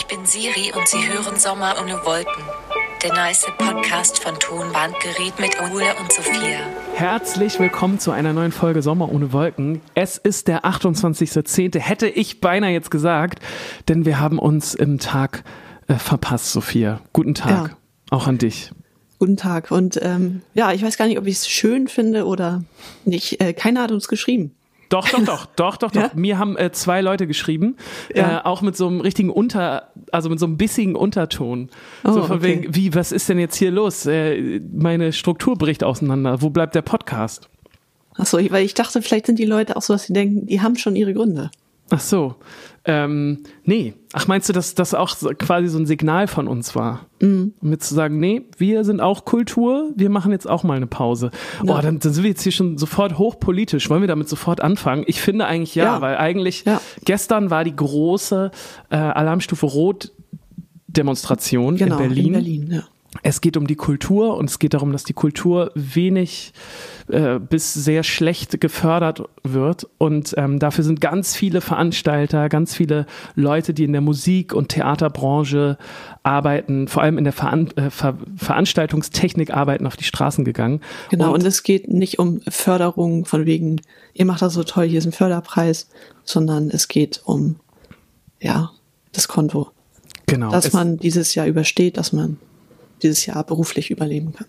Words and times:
Ich 0.00 0.06
bin 0.06 0.24
Siri 0.24 0.72
und 0.74 0.88
Sie 0.88 1.06
hören 1.06 1.38
Sommer 1.38 1.74
ohne 1.78 1.92
Wolken. 2.06 2.42
Der 3.04 3.12
nice 3.12 3.46
Podcast 3.58 4.18
von 4.18 4.34
Tonbandgerät 4.38 5.38
mit 5.38 5.60
Ole 5.60 5.94
und 6.00 6.10
Sophia. 6.10 6.60
Herzlich 6.94 7.60
willkommen 7.60 7.98
zu 7.98 8.10
einer 8.10 8.32
neuen 8.32 8.50
Folge 8.50 8.80
Sommer 8.80 9.12
ohne 9.12 9.34
Wolken. 9.34 9.82
Es 9.94 10.16
ist 10.16 10.48
der 10.48 10.64
28.10. 10.64 11.78
Hätte 11.78 12.08
ich 12.08 12.40
beinahe 12.40 12.72
jetzt 12.72 12.90
gesagt, 12.90 13.40
denn 13.88 14.06
wir 14.06 14.18
haben 14.18 14.38
uns 14.38 14.74
im 14.74 14.98
Tag 14.98 15.44
äh, 15.86 15.96
verpasst, 15.96 16.52
Sophia. 16.52 17.02
Guten 17.12 17.34
Tag. 17.34 17.68
Ja. 17.68 17.76
Auch 18.08 18.26
an 18.26 18.38
dich. 18.38 18.70
Guten 19.18 19.36
Tag. 19.36 19.70
Und 19.70 20.00
ähm, 20.02 20.40
ja, 20.54 20.72
ich 20.72 20.82
weiß 20.82 20.96
gar 20.96 21.08
nicht, 21.08 21.18
ob 21.18 21.26
ich 21.26 21.36
es 21.36 21.46
schön 21.48 21.88
finde 21.88 22.24
oder 22.24 22.64
nicht. 23.04 23.38
Äh, 23.42 23.52
keiner 23.52 23.82
hat 23.82 23.92
uns 23.92 24.08
geschrieben. 24.08 24.54
Doch, 24.90 25.08
doch, 25.08 25.24
doch, 25.24 25.46
doch, 25.56 25.76
doch, 25.78 25.90
doch. 25.92 26.00
Ja? 26.00 26.10
Mir 26.14 26.38
haben 26.38 26.58
äh, 26.58 26.70
zwei 26.72 27.00
Leute 27.00 27.26
geschrieben, 27.26 27.76
Ja. 28.14 28.40
äh, 28.40 28.44
auch 28.44 28.60
mit 28.60 28.76
so 28.76 28.86
einem 28.88 29.00
richtigen 29.00 29.30
Unter, 29.30 29.92
also 30.12 30.28
mit 30.28 30.38
so 30.38 30.44
einem 30.46 30.56
bissigen 30.58 30.94
Unterton. 30.96 31.70
so 32.04 32.20
Oh, 32.20 32.24
von 32.24 32.36
okay. 32.38 32.42
wegen, 32.46 32.74
wie, 32.76 32.94
was 32.94 33.12
ist 33.12 33.28
denn 33.28 33.38
jetzt 33.38 33.56
hier 33.56 33.70
los? 33.70 34.04
Äh, 34.06 34.60
meine 34.72 35.12
Struktur 35.12 35.56
bricht 35.56 35.82
auseinander. 35.84 36.42
Wo 36.42 36.50
bleibt 36.50 36.74
der 36.74 36.82
Podcast? 36.82 37.48
Ach 38.16 38.26
so, 38.26 38.38
weil 38.50 38.64
ich 38.64 38.74
dachte, 38.74 39.00
vielleicht 39.00 39.26
sind 39.26 39.38
die 39.38 39.46
Leute 39.46 39.76
auch 39.76 39.82
so, 39.82 39.94
dass 39.94 40.04
sie 40.04 40.12
denken, 40.12 40.46
die 40.46 40.60
haben 40.60 40.76
schon 40.76 40.96
ihre 40.96 41.14
Gründe. 41.14 41.50
Ach 41.90 42.00
so. 42.00 42.36
Ähm, 42.84 43.42
nee. 43.64 43.94
Ach, 44.14 44.26
meinst 44.26 44.48
du, 44.48 44.52
dass 44.54 44.74
das 44.74 44.94
auch 44.94 45.14
quasi 45.38 45.68
so 45.68 45.78
ein 45.78 45.84
Signal 45.86 46.26
von 46.28 46.48
uns 46.48 46.74
war? 46.74 47.06
Mhm. 47.20 47.52
Um 47.60 47.70
jetzt 47.72 47.88
zu 47.88 47.94
sagen, 47.94 48.18
nee, 48.18 48.42
wir 48.56 48.84
sind 48.84 49.00
auch 49.00 49.24
Kultur, 49.26 49.90
wir 49.96 50.08
machen 50.08 50.32
jetzt 50.32 50.48
auch 50.48 50.62
mal 50.64 50.76
eine 50.78 50.86
Pause. 50.86 51.30
Ja. 51.62 51.76
Oh, 51.78 51.80
dann, 51.82 51.98
dann 51.98 52.12
sind 52.12 52.22
wir 52.22 52.30
jetzt 52.30 52.42
hier 52.42 52.52
schon 52.52 52.78
sofort 52.78 53.18
hochpolitisch. 53.18 53.90
Wollen 53.90 54.00
wir 54.00 54.08
damit 54.08 54.28
sofort 54.28 54.60
anfangen? 54.62 55.04
Ich 55.06 55.20
finde 55.20 55.44
eigentlich 55.46 55.74
ja, 55.74 55.84
Ja. 55.84 56.00
weil 56.00 56.16
eigentlich 56.16 56.64
Ja. 56.64 56.80
gestern 57.04 57.50
war 57.50 57.64
die 57.64 57.76
große 57.76 58.50
äh, 58.90 58.96
Alarmstufe 58.96 59.66
Rot 59.66 60.12
Demonstration 60.86 61.76
Genau, 61.76 61.98
in 61.98 62.08
Berlin. 62.08 62.26
In 62.26 62.32
Berlin 62.32 62.68
ja. 62.72 62.82
Es 63.22 63.40
geht 63.40 63.56
um 63.56 63.66
die 63.66 63.74
Kultur 63.74 64.36
und 64.36 64.48
es 64.48 64.60
geht 64.60 64.72
darum, 64.72 64.92
dass 64.92 65.02
die 65.02 65.14
Kultur 65.14 65.72
wenig 65.74 66.52
äh, 67.08 67.40
bis 67.40 67.74
sehr 67.74 68.04
schlecht 68.04 68.60
gefördert 68.60 69.24
wird. 69.42 69.88
Und 69.98 70.34
ähm, 70.36 70.60
dafür 70.60 70.84
sind 70.84 71.00
ganz 71.00 71.34
viele 71.34 71.60
Veranstalter, 71.60 72.48
ganz 72.48 72.74
viele 72.74 73.06
Leute, 73.34 73.74
die 73.74 73.82
in 73.82 73.92
der 73.92 74.00
Musik- 74.00 74.54
und 74.54 74.68
Theaterbranche 74.68 75.76
arbeiten, 76.22 76.86
vor 76.86 77.02
allem 77.02 77.18
in 77.18 77.24
der 77.24 77.32
Veran 77.32 77.72
äh, 77.72 77.90
Ver 77.90 78.16
Veranstaltungstechnik 78.36 79.52
arbeiten, 79.52 79.88
auf 79.88 79.96
die 79.96 80.04
Straßen 80.04 80.44
gegangen. 80.44 80.80
Genau, 81.10 81.28
Und, 81.28 81.40
und 81.40 81.46
es 81.46 81.64
geht 81.64 81.88
nicht 81.88 82.20
um 82.20 82.40
Förderung 82.48 83.24
von 83.24 83.44
wegen, 83.44 83.80
ihr 84.14 84.24
macht 84.24 84.40
das 84.40 84.54
so 84.54 84.62
toll, 84.62 84.86
hier 84.86 84.98
ist 84.98 85.06
ein 85.06 85.12
Förderpreis, 85.12 85.88
sondern 86.22 86.70
es 86.70 86.86
geht 86.86 87.22
um, 87.24 87.56
ja, 88.40 88.70
das 89.10 89.26
Konto. 89.26 89.70
genau, 90.26 90.52
Dass 90.52 90.72
man 90.72 90.96
dieses 90.96 91.34
Jahr 91.34 91.48
übersteht, 91.48 91.96
dass 91.96 92.12
man 92.12 92.38
dieses 93.02 93.26
Jahr 93.26 93.44
beruflich 93.44 93.90
überleben 93.90 94.32
kann. 94.32 94.46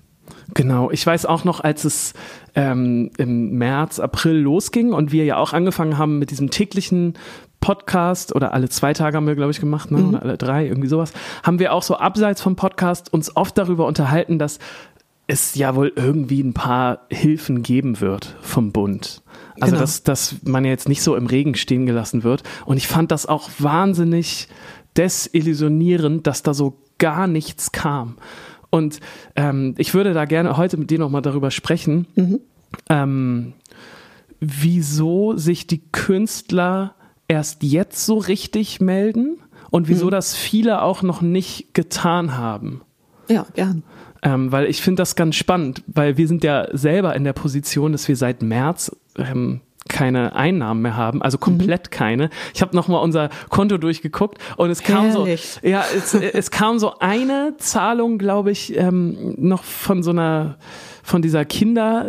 Genau, 0.54 0.92
ich 0.92 1.06
weiß 1.06 1.26
auch 1.26 1.44
noch, 1.44 1.62
als 1.62 1.86
es 1.86 2.14
ähm, 2.56 3.12
im 3.18 3.52
März, 3.58 4.00
April 4.00 4.36
losging 4.36 4.94
und 4.94 5.12
wir 5.12 5.24
ja 5.26 5.38
auch 5.38 5.54
angefangen 5.54 5.98
haben 5.98 6.20
mit 6.20 6.32
diesem 6.32 6.50
täglichen 6.50 7.14
Podcast 7.62 8.36
oder 8.36 8.54
alle 8.54 8.68
zwei 8.70 8.94
Tage 8.94 9.16
haben 9.16 9.28
wir, 9.28 9.36
glaube 9.36 9.52
ich, 9.52 9.60
gemacht, 9.60 9.92
ne? 9.92 10.04
oder 10.04 10.22
alle 10.22 10.38
drei, 10.38 10.68
irgendwie 10.68 10.88
sowas, 10.88 11.14
haben 11.44 11.60
wir 11.60 11.74
auch 11.74 11.84
so 11.84 11.96
abseits 11.96 12.42
vom 12.42 12.56
Podcast 12.56 13.14
uns 13.14 13.36
oft 13.36 13.58
darüber 13.58 13.86
unterhalten, 13.86 14.40
dass 14.40 14.60
es 15.28 15.56
ja 15.56 15.76
wohl 15.76 15.94
irgendwie 15.96 16.42
ein 16.42 16.54
paar 16.54 17.06
Hilfen 17.10 17.62
geben 17.62 18.02
wird 18.02 18.36
vom 18.42 18.72
Bund. 18.72 19.22
Also, 19.60 19.74
Genau. 19.76 19.80
dass, 19.80 20.04
dass 20.04 20.36
man 20.44 20.66
ja 20.66 20.72
jetzt 20.72 20.90
nicht 20.90 21.04
so 21.04 21.16
im 21.16 21.28
Regen 21.28 21.56
stehen 21.56 21.86
gelassen 21.86 22.24
wird. 22.24 22.44
Und 22.66 22.78
ich 22.78 22.88
fand 22.88 23.12
das 23.12 23.28
auch 23.28 23.50
wahnsinnig 23.60 24.48
desillusionierend, 24.98 26.28
dass 26.28 26.44
da 26.44 26.54
so 26.54 26.82
gar 27.02 27.28
nichts 27.28 27.74
kam. 27.74 28.16
Und 28.70 29.02
ähm, 29.36 29.76
ich 29.78 29.94
würde 29.94 30.14
da 30.14 30.24
gerne 30.24 30.56
heute 30.56 30.78
mit 30.78 30.90
dir 30.90 31.00
nochmal 31.00 31.22
darüber 31.22 31.52
sprechen, 31.52 32.08
ähm, 32.90 33.54
wieso 34.40 35.36
sich 35.36 35.68
die 35.68 35.82
Künstler 35.92 36.96
erst 37.28 37.64
jetzt 37.64 38.06
so 38.06 38.18
richtig 38.18 38.80
melden 38.80 39.40
und 39.72 39.90
wieso 39.90 40.10
das 40.10 40.36
viele 40.36 40.82
auch 40.84 41.02
noch 41.02 41.22
nicht 41.22 41.74
getan 41.74 42.38
haben. 42.38 42.82
Ja, 43.28 43.46
gern. 43.54 43.84
Ähm, 44.24 44.52
weil 44.52 44.68
ich 44.68 44.82
finde 44.82 45.02
das 45.02 45.16
ganz 45.16 45.36
spannend, 45.36 45.84
weil 45.88 46.18
wir 46.18 46.28
sind 46.28 46.44
ja 46.44 46.68
selber 46.72 47.16
in 47.16 47.24
der 47.24 47.34
Position, 47.34 47.92
dass 47.92 48.08
wir 48.08 48.16
seit 48.16 48.42
März 48.42 48.96
ähm, 49.18 49.62
keine 49.90 50.36
Einnahmen 50.36 50.82
mehr 50.84 50.96
haben, 50.96 51.22
also 51.22 51.38
komplett 51.38 51.92
keine. 51.92 52.30
Ich 52.54 52.62
habe 52.62 52.76
nochmal 52.76 53.04
unser 53.04 53.30
Konto 53.50 53.78
durchgeguckt 53.78 54.38
und 54.58 54.70
es 54.70 54.84
kam 54.84 55.08
Herrlich. 55.08 55.60
so, 55.62 55.68
ja, 55.68 55.84
es, 55.96 56.14
es 56.14 56.52
kam 56.52 56.80
so 56.80 57.00
eine 57.00 57.56
Zahlung, 57.58 58.18
glaube 58.18 58.52
ich, 58.52 58.76
ähm, 58.78 59.34
noch 59.38 59.64
von 59.64 60.04
so 60.04 60.12
einer, 60.12 60.58
von 61.04 61.22
dieser 61.22 61.46
Kinder. 61.46 62.06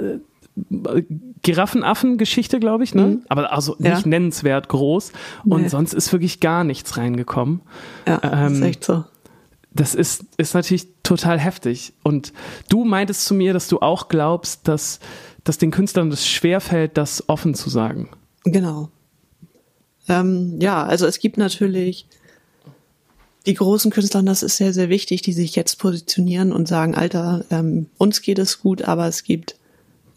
äh, 0.94 1.02
Giraffenaffen-Geschichte, 1.42 2.60
glaube 2.60 2.84
ich, 2.84 2.94
ne? 2.94 3.18
Aber 3.28 3.52
also 3.52 3.74
nicht 3.78 4.02
Ja. 4.02 4.08
nennenswert 4.08 4.68
groß. 4.68 5.12
Und 5.44 5.62
Nee. 5.62 5.68
sonst 5.68 5.92
ist 5.94 6.12
wirklich 6.12 6.40
gar 6.40 6.62
nichts 6.64 6.96
reingekommen. 6.96 7.60
Ja, 8.06 8.18
das 8.18 8.52
ist 8.52 8.58
Ähm, 8.58 8.62
echt 8.64 8.84
so. 8.84 9.04
Das 9.74 9.94
ist, 9.94 10.24
ist 10.36 10.54
natürlich 10.54 10.88
total 11.02 11.38
heftig. 11.38 11.94
Und 12.02 12.32
du 12.68 12.84
meintest 12.84 13.24
zu 13.24 13.34
mir, 13.34 13.52
dass 13.54 13.68
du 13.68 13.80
auch 13.80 14.08
glaubst, 14.08 14.68
dass, 14.68 15.00
dass 15.44 15.58
den 15.58 15.70
Künstlern 15.70 16.10
das 16.10 16.26
schwerfällt, 16.26 16.96
das 16.96 17.28
offen 17.28 17.54
zu 17.54 17.70
sagen. 17.70 18.08
Genau. 18.44 18.90
Ähm, 20.08 20.58
ja, 20.60 20.84
also 20.84 21.06
es 21.06 21.18
gibt 21.18 21.38
natürlich 21.38 22.06
die 23.46 23.54
großen 23.54 23.90
Künstler, 23.90 24.22
das 24.22 24.42
ist 24.42 24.56
sehr, 24.56 24.72
sehr 24.72 24.88
wichtig, 24.88 25.22
die 25.22 25.32
sich 25.32 25.56
jetzt 25.56 25.78
positionieren 25.78 26.52
und 26.52 26.68
sagen, 26.68 26.94
Alter, 26.94 27.44
ähm, 27.50 27.86
uns 27.98 28.22
geht 28.22 28.38
es 28.38 28.60
gut, 28.60 28.82
aber 28.82 29.06
es 29.08 29.24
gibt 29.24 29.56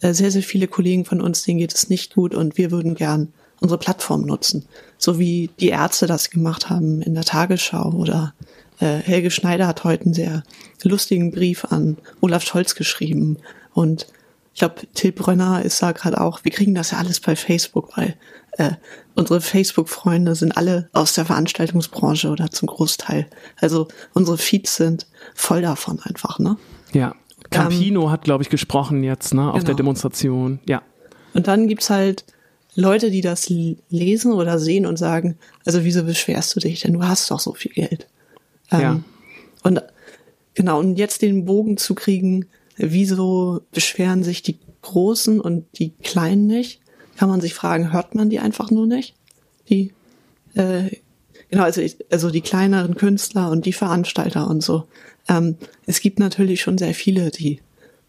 äh, 0.02 0.14
sehr, 0.14 0.31
sehr 0.31 0.44
viele 0.44 0.68
Kollegen 0.68 1.06
von 1.06 1.22
uns, 1.22 1.44
denen 1.44 1.59
geht 1.59 1.74
es 1.74 1.90
nicht 1.90 2.14
gut 2.14 2.35
und 2.35 2.58
wir 2.58 2.72
würden 2.72 2.96
gern 2.96 3.34
unsere 3.62 3.80
Plattform 3.80 4.25
nutzen. 4.25 4.66
So 4.97 5.18
wie 5.18 5.50
die 5.59 5.69
Ärzte 5.69 6.08
das 6.08 6.30
gemacht 6.30 6.69
haben 6.69 7.02
in 7.02 7.16
der 7.16 7.24
Tagesschau 7.24 7.91
oder 7.91 8.34
äh, 8.80 8.97
Helge 8.97 9.31
Schneider 9.31 9.66
hat 9.68 9.84
heute 9.84 10.06
einen 10.06 10.14
sehr 10.14 10.44
lustigen 10.84 11.31
Brief 11.31 11.66
an 11.66 11.97
Olaf 12.22 12.44
Scholz 12.44 12.75
geschrieben 12.75 13.38
und 13.74 14.08
ich 14.55 14.59
glaube, 14.59 14.75
Till 14.93 15.11
Brönner 15.11 15.63
ist 15.66 15.81
da 15.81 15.91
gerade 15.91 16.19
auch, 16.21 16.45
wir 16.45 16.51
kriegen 16.51 16.73
das 16.73 16.91
ja 16.91 16.97
alles 16.97 17.19
bei 17.19 17.35
Facebook, 17.35 17.97
weil 17.97 18.16
äh, 18.53 18.71
unsere 19.13 19.41
Facebook-Freunde 19.41 20.33
sind 20.33 20.55
alle 20.55 20.88
aus 20.93 21.11
der 21.13 21.25
Veranstaltungsbranche 21.25 22.29
oder 22.29 22.49
zum 22.49 22.67
Großteil. 22.67 23.27
Also 23.59 23.89
unsere 24.13 24.38
Feeds 24.38 24.77
sind 24.77 25.07
voll 25.33 25.61
davon 25.61 25.99
einfach, 26.03 26.39
ne? 26.39 26.55
Ja. 26.93 27.13
Campino 27.49 28.09
hat, 28.11 28.23
glaube 28.23 28.43
ich, 28.43 28.49
gesprochen 28.49 29.03
jetzt, 29.03 29.33
ne, 29.33 29.49
auf 29.49 29.55
Genau. 29.55 29.66
der 29.66 29.75
Demonstration. 29.75 30.59
Ja. 30.66 30.81
Und 31.33 31.47
dann 31.47 31.67
gibt's 31.67 31.89
halt 31.89 32.23
Leute, 32.75 33.11
die 33.11 33.22
das 33.22 33.49
lesen 33.89 34.31
oder 34.31 34.57
sehen 34.57 34.85
und 34.85 34.95
sagen, 34.97 35.37
also 35.66 35.83
wieso 35.83 36.03
beschwerst 36.05 36.55
du 36.55 36.61
dich 36.61 36.79
denn? 36.79 36.93
Du 36.93 37.03
hast 37.03 37.29
doch 37.29 37.41
so 37.41 37.53
viel 37.53 37.73
Geld. 37.73 38.07
Ähm, 38.72 38.79
Ja. 38.81 38.99
Und 39.63 39.83
genau, 40.53 40.79
und 40.79 40.95
jetzt 40.97 41.22
den 41.22 41.43
Bogen 41.43 41.75
zu 41.75 41.93
kriegen, 41.93 42.45
wieso 42.78 43.62
beschweren 43.72 44.24
sich 44.24 44.41
die 44.41 44.59
Großen 44.81 45.40
und 45.40 45.66
die 45.80 45.91
Kleinen 46.03 46.47
nicht? 46.47 46.81
Kann 47.18 47.30
man 47.30 47.41
sich 47.41 47.53
fragen, 47.53 47.94
hört 47.94 48.16
man 48.16 48.30
die 48.30 48.40
einfach 48.40 48.72
nur 48.72 48.86
nicht? 48.86 49.16
Die, 49.69 49.94
äh, 50.53 50.90
genau, 51.50 51.64
also, 51.64 51.81
also 52.12 52.30
die 52.30 52.41
kleineren 52.41 52.96
Künstler 52.96 53.50
und 53.50 53.66
die 53.66 53.74
Veranstalter 53.74 54.47
und 54.47 54.62
so. 54.62 54.85
Ähm, 55.28 55.58
es 55.85 56.02
gibt 56.02 56.19
natürlich 56.19 56.62
schon 56.62 56.78
sehr 56.78 56.94
viele, 56.94 57.31
die 57.31 57.62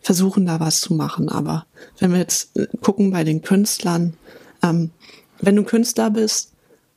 versuchen 0.02 0.46
da 0.46 0.60
was 0.60 0.80
zu 0.80 0.94
machen, 0.94 1.28
aber 1.28 1.66
wenn 1.98 2.12
wir 2.12 2.18
jetzt 2.18 2.56
äh, 2.56 2.66
gucken 2.80 3.10
bei 3.10 3.24
den 3.24 3.42
Künstlern, 3.42 4.14
ähm, 4.62 4.90
wenn 5.40 5.56
du 5.56 5.64
Künstler 5.64 6.10
bist 6.10 6.52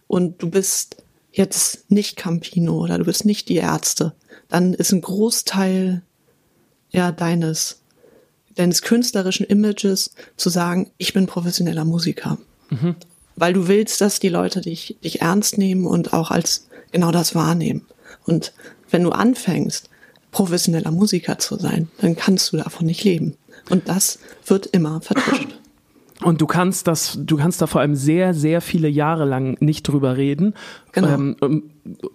und 0.08 0.42
du 0.42 0.50
bist 0.50 0.98
jetzt 1.32 1.90
nicht 1.90 2.16
Campino 2.16 2.80
oder 2.80 2.98
du 2.98 3.06
bist 3.06 3.26
nicht 3.26 3.50
die 3.50 3.56
Ärzte, 3.56 4.14
dann 4.48 4.74
ist 4.74 4.92
ein 4.92 5.02
Großteil 5.02 6.02
ja 6.92 7.12
deines 7.12 7.80
deines 8.56 8.82
künstlerischen 8.82 9.46
Images 9.46 10.14
zu 10.36 10.50
sagen, 10.50 10.92
ich 10.98 11.14
bin 11.14 11.28
professioneller 11.28 11.86
Musiker. 11.86 12.38
Weil 13.36 13.54
du 13.54 13.68
willst, 13.68 14.02
dass 14.02 14.20
die 14.20 14.30
Leute 14.30 14.62
dich, 14.62 14.98
dich 15.04 15.22
ernst 15.22 15.58
nehmen 15.58 15.86
und 15.86 16.14
auch 16.14 16.30
als 16.30 16.68
genau 16.92 17.12
das 17.12 17.36
wahrnehmen. 17.36 17.86
Und 18.26 18.54
wenn 18.90 19.04
du 19.04 19.12
anfängst, 19.12 19.90
professioneller 20.32 20.92
Musiker 20.92 21.40
zu 21.40 21.58
sein, 21.58 21.90
dann 22.00 22.16
kannst 22.16 22.52
du 22.52 22.58
davon 22.58 22.86
nicht 22.86 23.04
leben. 23.04 23.38
Und 23.70 23.88
das 23.88 24.20
wird 24.46 24.66
immer 24.68 25.02
vertuscht. 25.02 25.59
Und 26.22 26.42
du 26.42 26.48
kannst 26.48 26.88
das, 26.88 27.18
du 27.24 27.38
kannst 27.38 27.62
da 27.62 27.68
vor 27.68 27.80
allem 27.80 27.96
sehr, 27.96 28.34
sehr 28.34 28.60
viele 28.60 28.90
Jahre 28.90 29.24
lang 29.24 29.56
nicht 29.62 29.84
drüber 29.88 30.18
reden, 30.18 30.54
Genau. 30.92 31.08
ähm, 31.08 31.64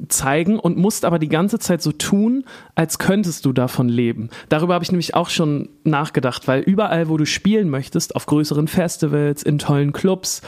zeigen 0.09 0.59
und 0.59 0.77
musst 0.77 1.05
aber 1.05 1.19
die 1.19 1.29
ganze 1.29 1.59
Zeit 1.59 1.81
so 1.81 1.91
tun, 1.91 2.45
als 2.75 2.99
könntest 2.99 3.47
du 3.47 3.53
davon 3.53 3.89
leben. 3.89 4.29
Darüber 4.51 4.75
habe 4.75 4.85
ich 4.85 4.93
nämlich 4.93 5.15
auch 5.15 5.31
schon 5.31 5.71
nachgedacht, 5.85 6.47
weil 6.49 6.61
überall, 6.61 7.09
wo 7.09 7.17
du 7.17 7.25
spielen 7.25 7.71
möchtest, 7.71 8.15
auf 8.15 8.27
größeren 8.27 8.69
Festivals, 8.69 9.43
in 9.43 9.59
tollen 9.59 9.93
Clubs, 9.93 10.43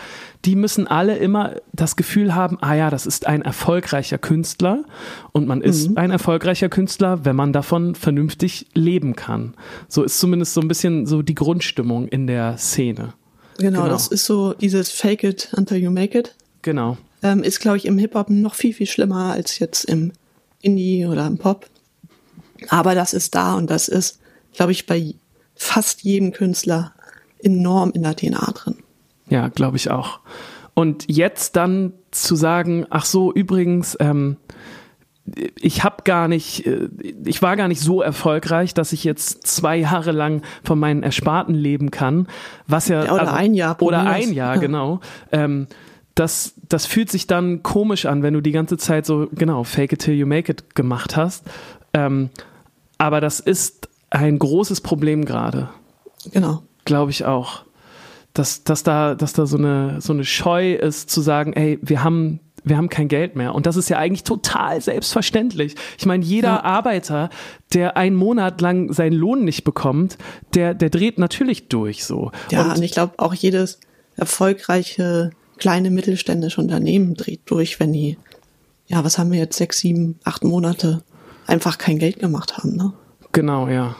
die 0.44 0.54
müssen 0.54 0.86
alle 0.86 1.16
immer 1.16 1.52
das 1.72 1.96
Gefühl 1.96 2.34
haben, 2.34 2.58
ah 2.60 2.74
ja, 2.74 2.90
das 2.90 3.06
ist 3.06 3.26
ein 3.26 3.42
erfolgreicher 3.42 4.18
Künstler 4.18 4.84
und 5.32 5.46
man 5.46 5.62
ist 5.62 5.96
ein 5.96 6.10
erfolgreicher 6.10 6.68
Künstler, 6.68 7.24
wenn 7.24 7.36
man 7.36 7.52
davon 7.52 7.94
vernünftig 7.94 8.66
leben 8.74 9.16
kann. 9.16 9.54
So 9.88 10.02
ist 10.02 10.18
zumindest 10.20 10.52
so 10.52 10.60
ein 10.60 10.68
bisschen 10.68 11.06
so 11.06 11.22
die 11.22 11.34
Grundstimmung 11.34 12.06
in 12.08 12.26
der 12.26 12.58
Szene. 12.58 13.14
Genau, 13.58 13.82
Genau. 13.82 13.92
das 13.92 14.08
ist 14.08 14.24
so 14.24 14.52
dieses 14.54 14.90
Fake 14.90 15.24
it 15.24 15.48
until 15.56 15.78
you 15.78 15.90
make 15.90 16.18
it. 16.18 16.34
Genau. 16.62 16.96
Ähm, 17.22 17.42
ist, 17.42 17.60
glaube 17.60 17.76
ich, 17.78 17.86
im 17.86 17.98
Hip-Hop 17.98 18.28
noch 18.30 18.54
viel, 18.54 18.74
viel 18.74 18.86
schlimmer 18.86 19.32
als 19.32 19.58
jetzt 19.58 19.84
im 19.84 20.12
Indie 20.60 21.06
oder 21.06 21.26
im 21.26 21.38
Pop. 21.38 21.66
Aber 22.68 22.94
das 22.94 23.14
ist 23.14 23.34
da 23.34 23.54
und 23.54 23.70
das 23.70 23.88
ist, 23.88 24.18
glaube 24.54 24.72
ich, 24.72 24.86
bei 24.86 25.14
fast 25.54 26.02
jedem 26.02 26.32
Künstler 26.32 26.92
enorm 27.38 27.92
in 27.92 28.02
der 28.02 28.16
DNA 28.16 28.52
drin. 28.52 28.76
Ja, 29.28 29.48
glaube 29.48 29.76
ich 29.76 29.90
auch. 29.90 30.20
Und 30.74 31.04
jetzt 31.08 31.56
dann 31.56 31.92
zu 32.10 32.36
sagen, 32.36 32.86
ach 32.90 33.04
so, 33.06 33.32
übrigens, 33.32 33.96
ähm, 34.00 34.36
ich 35.60 35.82
habe 35.84 36.04
gar 36.04 36.28
nicht, 36.28 36.66
äh, 36.66 36.88
ich 37.24 37.42
war 37.42 37.56
gar 37.56 37.68
nicht 37.68 37.80
so 37.80 38.00
erfolgreich, 38.02 38.74
dass 38.74 38.92
ich 38.92 39.04
jetzt 39.04 39.46
zwei 39.46 39.76
Jahre 39.76 40.12
lang 40.12 40.42
von 40.62 40.78
meinen 40.78 41.02
Ersparten 41.02 41.54
leben 41.54 41.90
kann, 41.90 42.28
was 42.66 42.88
ja, 42.88 43.00
also 43.00 43.16
Ja, 43.16 43.22
oder 43.22 43.34
ein 43.34 43.54
Jahr, 43.54 43.82
oder 43.82 44.06
ein. 44.06 44.32
Jahr 44.32 44.54
Ja. 44.54 44.60
genau. 44.60 45.00
Ähm, 45.32 45.66
das, 46.14 46.54
das 46.68 46.86
fühlt 46.86 47.10
sich 47.10 47.26
dann 47.26 47.62
komisch 47.62 48.06
an, 48.06 48.22
wenn 48.22 48.32
du 48.34 48.40
die 48.40 48.52
ganze 48.52 48.78
Zeit 48.78 49.04
so 49.04 49.28
genau 49.32 49.64
Fake 49.64 49.92
it 49.92 50.00
till 50.00 50.14
you 50.14 50.26
make 50.26 50.50
it 50.50 50.74
gemacht 50.74 51.16
hast. 51.16 51.44
Ähm, 51.92 52.30
aber 52.98 53.20
das 53.20 53.40
ist 53.40 53.88
ein 54.10 54.38
großes 54.38 54.80
Problem 54.80 55.24
gerade 55.26 55.68
Genau. 56.32 56.62
glaube 56.84 57.10
ich 57.10 57.24
auch. 57.26 57.64
Dass, 58.32 58.64
dass 58.64 58.82
da, 58.82 59.14
dass 59.14 59.32
da 59.32 59.46
so 59.46 59.56
eine, 59.56 60.00
so 60.00 60.12
eine 60.12 60.24
Scheu 60.24 60.74
ist, 60.74 61.08
zu 61.10 61.20
sagen, 61.22 61.52
ey, 61.54 61.78
wir 61.82 62.04
haben, 62.04 62.40
wir 62.66 62.76
haben 62.76 62.88
kein 62.88 63.06
Geld 63.08 63.36
mehr. 63.36 63.54
Und 63.54 63.64
das 63.64 63.76
ist 63.76 63.88
ja 63.88 63.96
eigentlich 63.96 64.24
total 64.24 64.80
selbstverständlich. 64.80 65.76
Ich 65.98 66.04
meine, 66.04 66.24
jeder 66.24 66.48
Ja. 66.48 66.64
Arbeiter, 66.64 67.30
der 67.72 67.96
einen 67.96 68.16
Monat 68.16 68.60
lang 68.60 68.92
seinen 68.92 69.12
Lohn 69.14 69.44
nicht 69.44 69.62
bekommt, 69.62 70.18
der, 70.54 70.74
der 70.74 70.90
dreht 70.90 71.16
natürlich 71.18 71.68
durch 71.68 72.04
so. 72.04 72.32
Ja, 72.50 72.64
und, 72.64 72.76
und, 72.78 72.82
ich 72.82 72.90
glaube 72.90 73.14
auch 73.18 73.32
jedes 73.34 73.78
erfolgreiche 74.16 75.30
kleine 75.58 75.90
mittelständische 75.90 76.60
Unternehmen 76.60 77.14
dreht 77.14 77.40
durch, 77.46 77.78
wenn 77.80 77.92
die, 77.92 78.18
ja, 78.88 79.02
was 79.04 79.16
haben 79.16 79.30
wir 79.32 79.38
jetzt, 79.38 79.56
sechs, 79.56 79.78
sieben, 79.78 80.18
acht 80.24 80.44
Monate 80.44 81.02
einfach 81.46 81.78
kein 81.78 81.98
Geld 81.98 82.18
gemacht 82.18 82.58
haben, 82.58 82.76
ne? 82.76 82.92
Genau, 83.32 83.68
ja. 83.68 83.96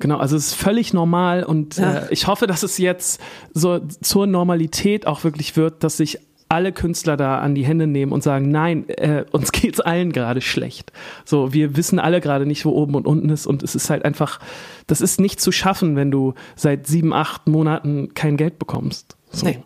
Genau, 0.00 0.16
also 0.18 0.34
es 0.36 0.48
ist 0.48 0.54
völlig 0.54 0.92
normal 0.94 1.44
und 1.44 1.76
Ja. 1.76 1.98
äh, 1.98 2.06
ich 2.12 2.26
hoffe, 2.26 2.46
dass 2.46 2.62
es 2.62 2.78
jetzt 2.78 3.20
so 3.54 3.80
zur 4.00 4.26
Normalität 4.26 5.06
auch 5.06 5.22
wirklich 5.24 5.56
wird, 5.56 5.84
dass 5.84 5.96
sich 5.98 6.18
alle 6.50 6.72
Künstler 6.72 7.16
da 7.16 7.38
an 7.38 7.54
die 7.54 7.64
Hände 7.64 7.86
nehmen 7.86 8.12
und 8.12 8.22
sagen, 8.22 8.50
nein, 8.50 8.88
äh, 8.88 9.24
uns 9.30 9.52
geht's 9.52 9.80
allen 9.80 10.12
gerade 10.12 10.40
schlecht. 10.40 10.92
So, 11.24 11.52
wir 11.54 11.76
wissen 11.76 11.98
alle 11.98 12.20
gerade 12.20 12.44
nicht, 12.44 12.64
wo 12.64 12.70
oben 12.70 12.94
und 12.96 13.06
unten 13.06 13.30
ist 13.30 13.46
und 13.46 13.62
es 13.62 13.74
ist 13.74 13.88
halt 13.88 14.04
einfach, 14.04 14.40
das 14.86 15.00
ist 15.00 15.20
nicht 15.20 15.40
zu 15.40 15.52
schaffen, 15.52 15.96
wenn 15.96 16.10
du 16.10 16.34
seit 16.56 16.86
sieben, 16.86 17.12
acht 17.12 17.46
Monaten 17.46 18.14
kein 18.14 18.36
Geld 18.36 18.58
bekommst. 18.58 19.16
So. 19.30 19.46
Nee. 19.46 19.62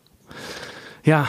Ja, 1.05 1.29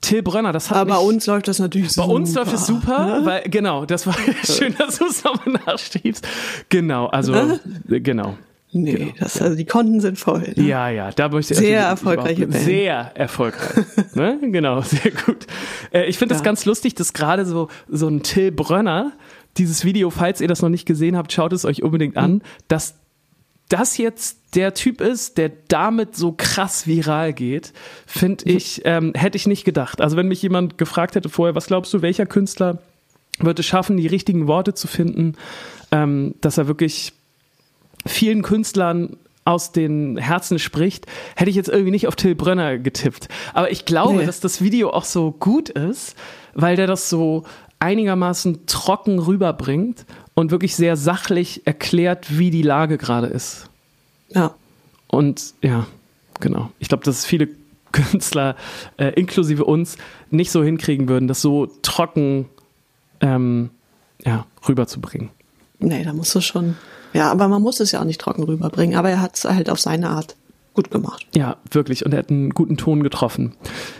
Till 0.00 0.22
Brönner, 0.22 0.52
das 0.52 0.70
hat 0.70 0.78
Aber 0.78 0.94
bei 0.94 1.00
uns 1.00 1.26
läuft 1.26 1.48
das 1.48 1.58
natürlich 1.58 1.88
bei 1.88 2.02
super. 2.02 2.08
uns 2.14 2.34
läuft 2.34 2.54
es 2.54 2.66
super, 2.66 3.20
weil 3.24 3.42
genau, 3.48 3.84
das 3.84 4.06
war 4.06 4.16
schön, 4.44 4.74
dass 4.78 4.98
du 4.98 5.06
es 5.06 5.24
nochmal 5.24 5.60
nachschiebst. 5.66 6.26
Genau, 6.68 7.06
also 7.06 7.34
äh, 7.34 8.00
genau. 8.00 8.36
Nee, 8.72 8.92
Genau. 8.92 9.12
das, 9.18 9.40
also 9.40 9.56
die 9.56 9.64
Konten 9.64 10.00
sind 10.00 10.18
voll. 10.18 10.52
Ne? 10.56 10.64
Ja, 10.64 10.88
ja, 10.90 11.10
da 11.12 11.28
möchte 11.28 11.54
ich 11.54 11.60
Sehr 11.60 11.88
also 11.88 12.08
erfolgreiche 12.10 12.46
Band. 12.46 12.64
Sehr 12.64 13.12
erfolgreich. 13.14 13.84
ne? 14.14 14.38
Genau, 14.42 14.82
sehr 14.82 15.12
gut. 15.12 15.46
Äh, 15.92 16.06
ich 16.06 16.18
finde 16.18 16.34
das 16.34 16.40
Ja. 16.40 16.44
ganz 16.46 16.64
lustig, 16.66 16.94
dass 16.94 17.12
gerade 17.12 17.46
so, 17.46 17.68
so 17.88 18.08
ein 18.08 18.22
Till 18.22 18.50
Brönner, 18.52 19.12
dieses 19.56 19.84
Video, 19.84 20.10
falls 20.10 20.40
ihr 20.40 20.48
das 20.48 20.60
noch 20.62 20.68
nicht 20.68 20.84
gesehen 20.84 21.16
habt, 21.16 21.32
schaut 21.32 21.52
es 21.52 21.64
euch 21.64 21.82
unbedingt 21.82 22.16
Mhm. 22.16 22.22
an, 22.22 22.42
dass 22.68 22.96
das 23.68 23.96
jetzt 23.96 24.38
der 24.54 24.74
Typ 24.74 25.00
ist, 25.00 25.38
der 25.38 25.50
damit 25.68 26.14
so 26.14 26.34
krass 26.36 26.86
viral 26.86 27.32
geht, 27.32 27.72
finde 28.06 28.44
Mhm. 28.50 28.56
ich, 28.56 28.82
ähm, 28.84 29.12
hätte 29.16 29.36
ich 29.36 29.46
nicht 29.46 29.64
gedacht. 29.64 30.00
Also 30.00 30.16
wenn 30.16 30.28
mich 30.28 30.42
jemand 30.42 30.76
gefragt 30.78 31.14
hätte 31.14 31.28
vorher, 31.28 31.54
was 31.54 31.66
glaubst 31.66 31.92
du, 31.94 32.02
welcher 32.02 32.26
Künstler 32.26 32.78
wird 33.38 33.58
es 33.58 33.66
schaffen, 33.66 33.96
die 33.96 34.06
richtigen 34.06 34.46
Worte 34.46 34.74
zu 34.74 34.86
finden, 34.86 35.34
ähm, 35.92 36.34
dass 36.40 36.58
er 36.58 36.68
wirklich 36.68 37.12
vielen 38.06 38.42
Künstlern 38.42 39.16
aus 39.44 39.70
den 39.72 40.16
Herzen 40.16 40.58
spricht, 40.58 41.06
hätte 41.36 41.50
ich 41.50 41.56
jetzt 41.56 41.68
irgendwie 41.68 41.92
nicht 41.92 42.08
auf 42.08 42.16
Till 42.16 42.34
Brönner 42.34 42.78
getippt. 42.78 43.28
Aber 43.54 43.70
ich 43.70 43.84
glaube, 43.84 44.18
Nee. 44.18 44.26
dass 44.26 44.40
das 44.40 44.60
Video 44.60 44.90
auch 44.90 45.04
so 45.04 45.30
gut 45.30 45.68
ist, 45.68 46.16
weil 46.54 46.74
der 46.76 46.86
das 46.88 47.08
so 47.08 47.44
einigermaßen 47.78 48.66
trocken 48.66 49.18
rüberbringt 49.20 50.04
und 50.34 50.50
wirklich 50.50 50.74
sehr 50.74 50.96
sachlich 50.96 51.66
erklärt, 51.66 52.38
wie 52.38 52.50
die 52.50 52.62
Lage 52.62 52.98
gerade 52.98 53.28
ist. 53.28 53.68
Ja. 54.30 54.54
Und 55.06 55.54
ja, 55.62 55.86
genau. 56.40 56.70
Ich 56.80 56.88
glaube, 56.88 57.04
dass 57.04 57.24
viele 57.24 57.48
Künstler, 57.92 58.56
äh, 58.98 59.10
inklusive 59.10 59.64
uns, 59.64 59.96
nicht 60.30 60.50
so 60.50 60.64
hinkriegen 60.64 61.08
würden, 61.08 61.28
das 61.28 61.40
so 61.40 61.66
trocken 61.82 62.46
ähm, 63.20 63.70
ja, 64.24 64.44
rüberzubringen. 64.68 65.30
Nee, 65.78 66.02
da 66.04 66.12
musst 66.12 66.34
du 66.34 66.40
schon. 66.40 66.76
Ja, 67.16 67.30
aber 67.30 67.48
man 67.48 67.62
muss 67.62 67.80
es 67.80 67.92
ja 67.92 68.00
auch 68.00 68.04
nicht 68.04 68.20
trocken 68.20 68.42
rüberbringen. 68.44 68.96
Aber 68.96 69.10
er 69.10 69.20
hat 69.20 69.36
es 69.36 69.44
halt 69.44 69.70
auf 69.70 69.80
seine 69.80 70.10
Art 70.10 70.36
gut 70.74 70.90
gemacht. 70.90 71.26
Ja, 71.34 71.56
wirklich. 71.70 72.04
Und 72.04 72.12
er 72.12 72.18
hat 72.18 72.28
einen 72.30 72.50
guten 72.50 72.76
Ton 72.76 73.02
getroffen. 73.02 73.54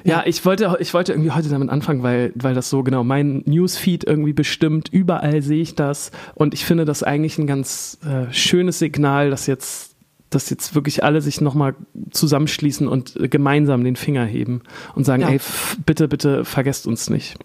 Ja, 0.04 0.18
Ja. 0.18 0.22
ich 0.26 0.44
wollte, 0.44 0.76
ich 0.80 0.92
wollte 0.92 1.12
irgendwie 1.12 1.30
heute 1.30 1.48
damit 1.48 1.70
anfangen, 1.70 2.02
weil, 2.02 2.32
weil 2.34 2.54
das 2.54 2.68
so 2.68 2.82
genau 2.82 3.02
mein 3.04 3.42
Newsfeed 3.46 4.04
irgendwie 4.04 4.34
bestimmt. 4.34 4.90
Überall 4.92 5.40
sehe 5.40 5.62
ich 5.62 5.74
das. 5.74 6.10
Und 6.34 6.52
ich 6.52 6.66
finde 6.66 6.84
das 6.84 7.02
eigentlich 7.02 7.38
ein 7.38 7.46
ganz 7.46 7.98
äh, 8.04 8.30
schönes 8.32 8.78
Signal, 8.78 9.30
dass 9.30 9.46
jetzt, 9.46 9.92
dass 10.28 10.50
jetzt 10.50 10.74
wirklich 10.74 11.02
alle 11.02 11.22
sich 11.22 11.40
nochmal 11.40 11.74
zusammenschließen 12.10 12.86
und 12.88 13.16
äh, 13.16 13.28
gemeinsam 13.28 13.82
den 13.82 13.96
Finger 13.96 14.26
heben 14.26 14.60
und 14.94 15.04
sagen, 15.04 15.22
Ja. 15.22 15.30
ey, 15.30 15.40
bitte, 15.86 16.08
bitte 16.08 16.44
vergesst 16.44 16.86
uns 16.86 17.08
nicht. 17.08 17.36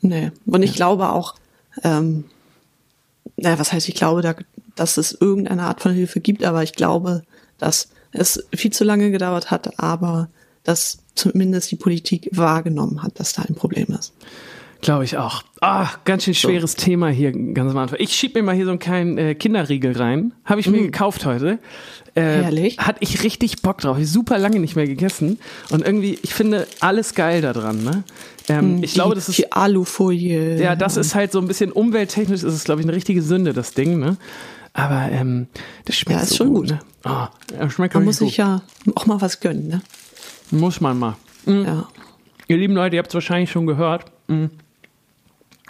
Nee. 0.00 0.32
Und 0.46 0.64
ich 0.64 0.74
glaube 0.74 1.10
auch, 1.10 1.36
ähm, 1.84 2.24
naja, 3.36 3.60
was 3.60 3.72
heißt, 3.72 3.88
ich 3.88 3.94
glaube, 3.94 4.22
da, 4.22 4.34
dass 4.74 4.96
es 4.96 5.12
irgendeine 5.12 5.62
Art 5.64 5.80
von 5.80 5.92
Hilfe 5.92 6.20
gibt, 6.20 6.44
aber 6.44 6.62
ich 6.62 6.72
glaube, 6.72 7.22
dass 7.58 7.90
es 8.12 8.46
viel 8.54 8.72
zu 8.72 8.84
lange 8.84 9.10
gedauert 9.10 9.50
hat, 9.50 9.78
aber 9.78 10.28
dass 10.64 10.98
zumindest 11.14 11.70
die 11.70 11.76
Politik 11.76 12.28
wahrgenommen 12.32 13.02
hat, 13.02 13.18
dass 13.18 13.32
da 13.32 13.42
ein 13.42 13.54
Problem 13.54 13.88
ist. 13.98 14.12
Glaube 14.82 15.04
ich 15.04 15.16
auch. 15.16 15.44
Ah, 15.60 15.90
ganz 16.04 16.24
schön 16.24 16.34
schweres 16.34 16.74
Thema 16.74 17.08
hier 17.08 17.30
ganz 17.30 17.70
am 17.70 17.78
Anfang. 17.78 17.98
Ich 18.00 18.14
schieb 18.14 18.34
mir 18.34 18.42
mal 18.42 18.56
hier 18.56 18.64
so 18.64 18.72
einen 18.72 18.80
kleinen 18.80 19.16
äh, 19.16 19.36
Kinderriegel 19.36 19.96
rein. 19.96 20.32
Habe 20.44 20.60
ich 20.60 20.68
mir 20.68 20.82
gekauft 20.82 21.24
heute. 21.24 21.60
Äh, 22.16 22.22
Herrlich. 22.22 22.78
Hatte 22.78 22.98
ich 22.98 23.22
richtig 23.22 23.62
Bock 23.62 23.78
drauf. 23.78 23.96
Ich 23.98 24.10
super 24.10 24.38
lange 24.38 24.58
nicht 24.58 24.74
mehr 24.74 24.88
gegessen. 24.88 25.38
Und 25.70 25.86
irgendwie, 25.86 26.18
ich 26.22 26.34
finde 26.34 26.66
alles 26.80 27.14
geil 27.14 27.42
da 27.42 27.52
dran. 27.52 27.84
Ne? 27.84 28.02
Ähm, 28.48 28.82
ich 28.82 28.94
glaube, 28.94 29.14
die, 29.14 29.20
das 29.20 29.28
ist 29.28 29.38
die 29.38 29.52
Alufolie. 29.52 30.60
ja, 30.60 30.74
das 30.74 30.96
ist 30.96 31.14
halt 31.14 31.30
so 31.30 31.38
ein 31.38 31.46
bisschen 31.46 31.70
umwelttechnisch, 31.70 32.42
ist 32.42 32.52
es, 32.52 32.64
glaube 32.64 32.80
ich, 32.80 32.86
eine 32.86 32.96
richtige 32.96 33.22
Sünde, 33.22 33.52
das 33.52 33.74
Ding, 33.74 34.00
ne? 34.00 34.16
Aber 34.74 35.10
ähm, 35.10 35.48
das 35.84 35.96
schmeckt 35.96 36.18
Ja, 36.18 36.22
ist 36.22 36.30
so 36.30 36.36
schon 36.36 36.54
gut, 36.54 36.68
gut. 36.68 36.70
ne? 36.70 36.80
Ja, 37.04 37.70
schmeckt 37.70 37.94
Man 37.94 38.04
muss 38.04 38.18
sich 38.18 38.36
ja 38.36 38.62
auch 38.94 39.06
mal 39.06 39.20
was 39.20 39.40
gönnen, 39.40 39.68
ne? 39.68 39.82
Muss 40.50 40.80
man 40.80 40.98
mal. 40.98 41.16
Ja. 41.46 41.88
Ihr 42.48 42.56
lieben 42.56 42.74
Leute, 42.74 42.96
ihr 42.96 43.00
habt 43.00 43.08
es 43.08 43.14
wahrscheinlich 43.14 43.50
schon 43.50 43.66
gehört. 43.66 44.10
Mm. 44.28 44.46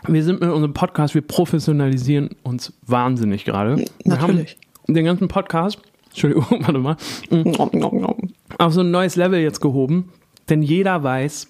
Wir 0.09 0.25
sind 0.25 0.41
mit 0.41 0.51
unserem 0.51 0.75
Podcast, 0.75 1.15
wir 1.15 1.23
professionalisieren 1.23 2.31
uns 2.43 2.73
wahnsinnig 2.87 3.45
gerade. 3.45 3.85
Natürlich. 4.05 4.59
den 4.89 5.05
ganzen 5.05 5.29
Podcast, 5.29 5.79
Entschuldigung, 6.09 6.47
warte 6.67 6.79
mal, 6.79 6.97
nom. 7.31 8.33
auf 8.59 8.73
so 8.73 8.81
ein 8.81 8.91
neues 8.91 9.17
Level 9.17 9.41
jetzt 9.41 9.61
gehoben. 9.61 10.13
Denn 10.49 10.63
jeder 10.63 11.03
weiß, 11.03 11.49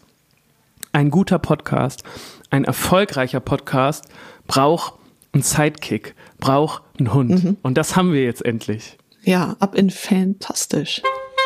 ein 0.93 1.11
guter 1.11 1.39
Podcast, 1.39 2.05
ein 2.51 2.65
erfolgreicher 2.65 3.41
Podcast 3.41 4.05
braucht 4.47 4.95
einen 5.33 5.43
Sidekick, 5.43 6.15
braucht 6.43 6.83
einen 6.99 7.13
Hund. 7.15 7.57
Und 7.63 7.79
das 7.79 7.97
haben 7.97 8.13
wir 8.13 8.23
jetzt 8.25 8.45
endlich. 8.45 8.99
Ja, 9.23 9.57
ab 9.61 9.75
in 9.75 9.91
fantastisch. 9.91 11.01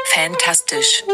Fantastisch. 0.07 1.05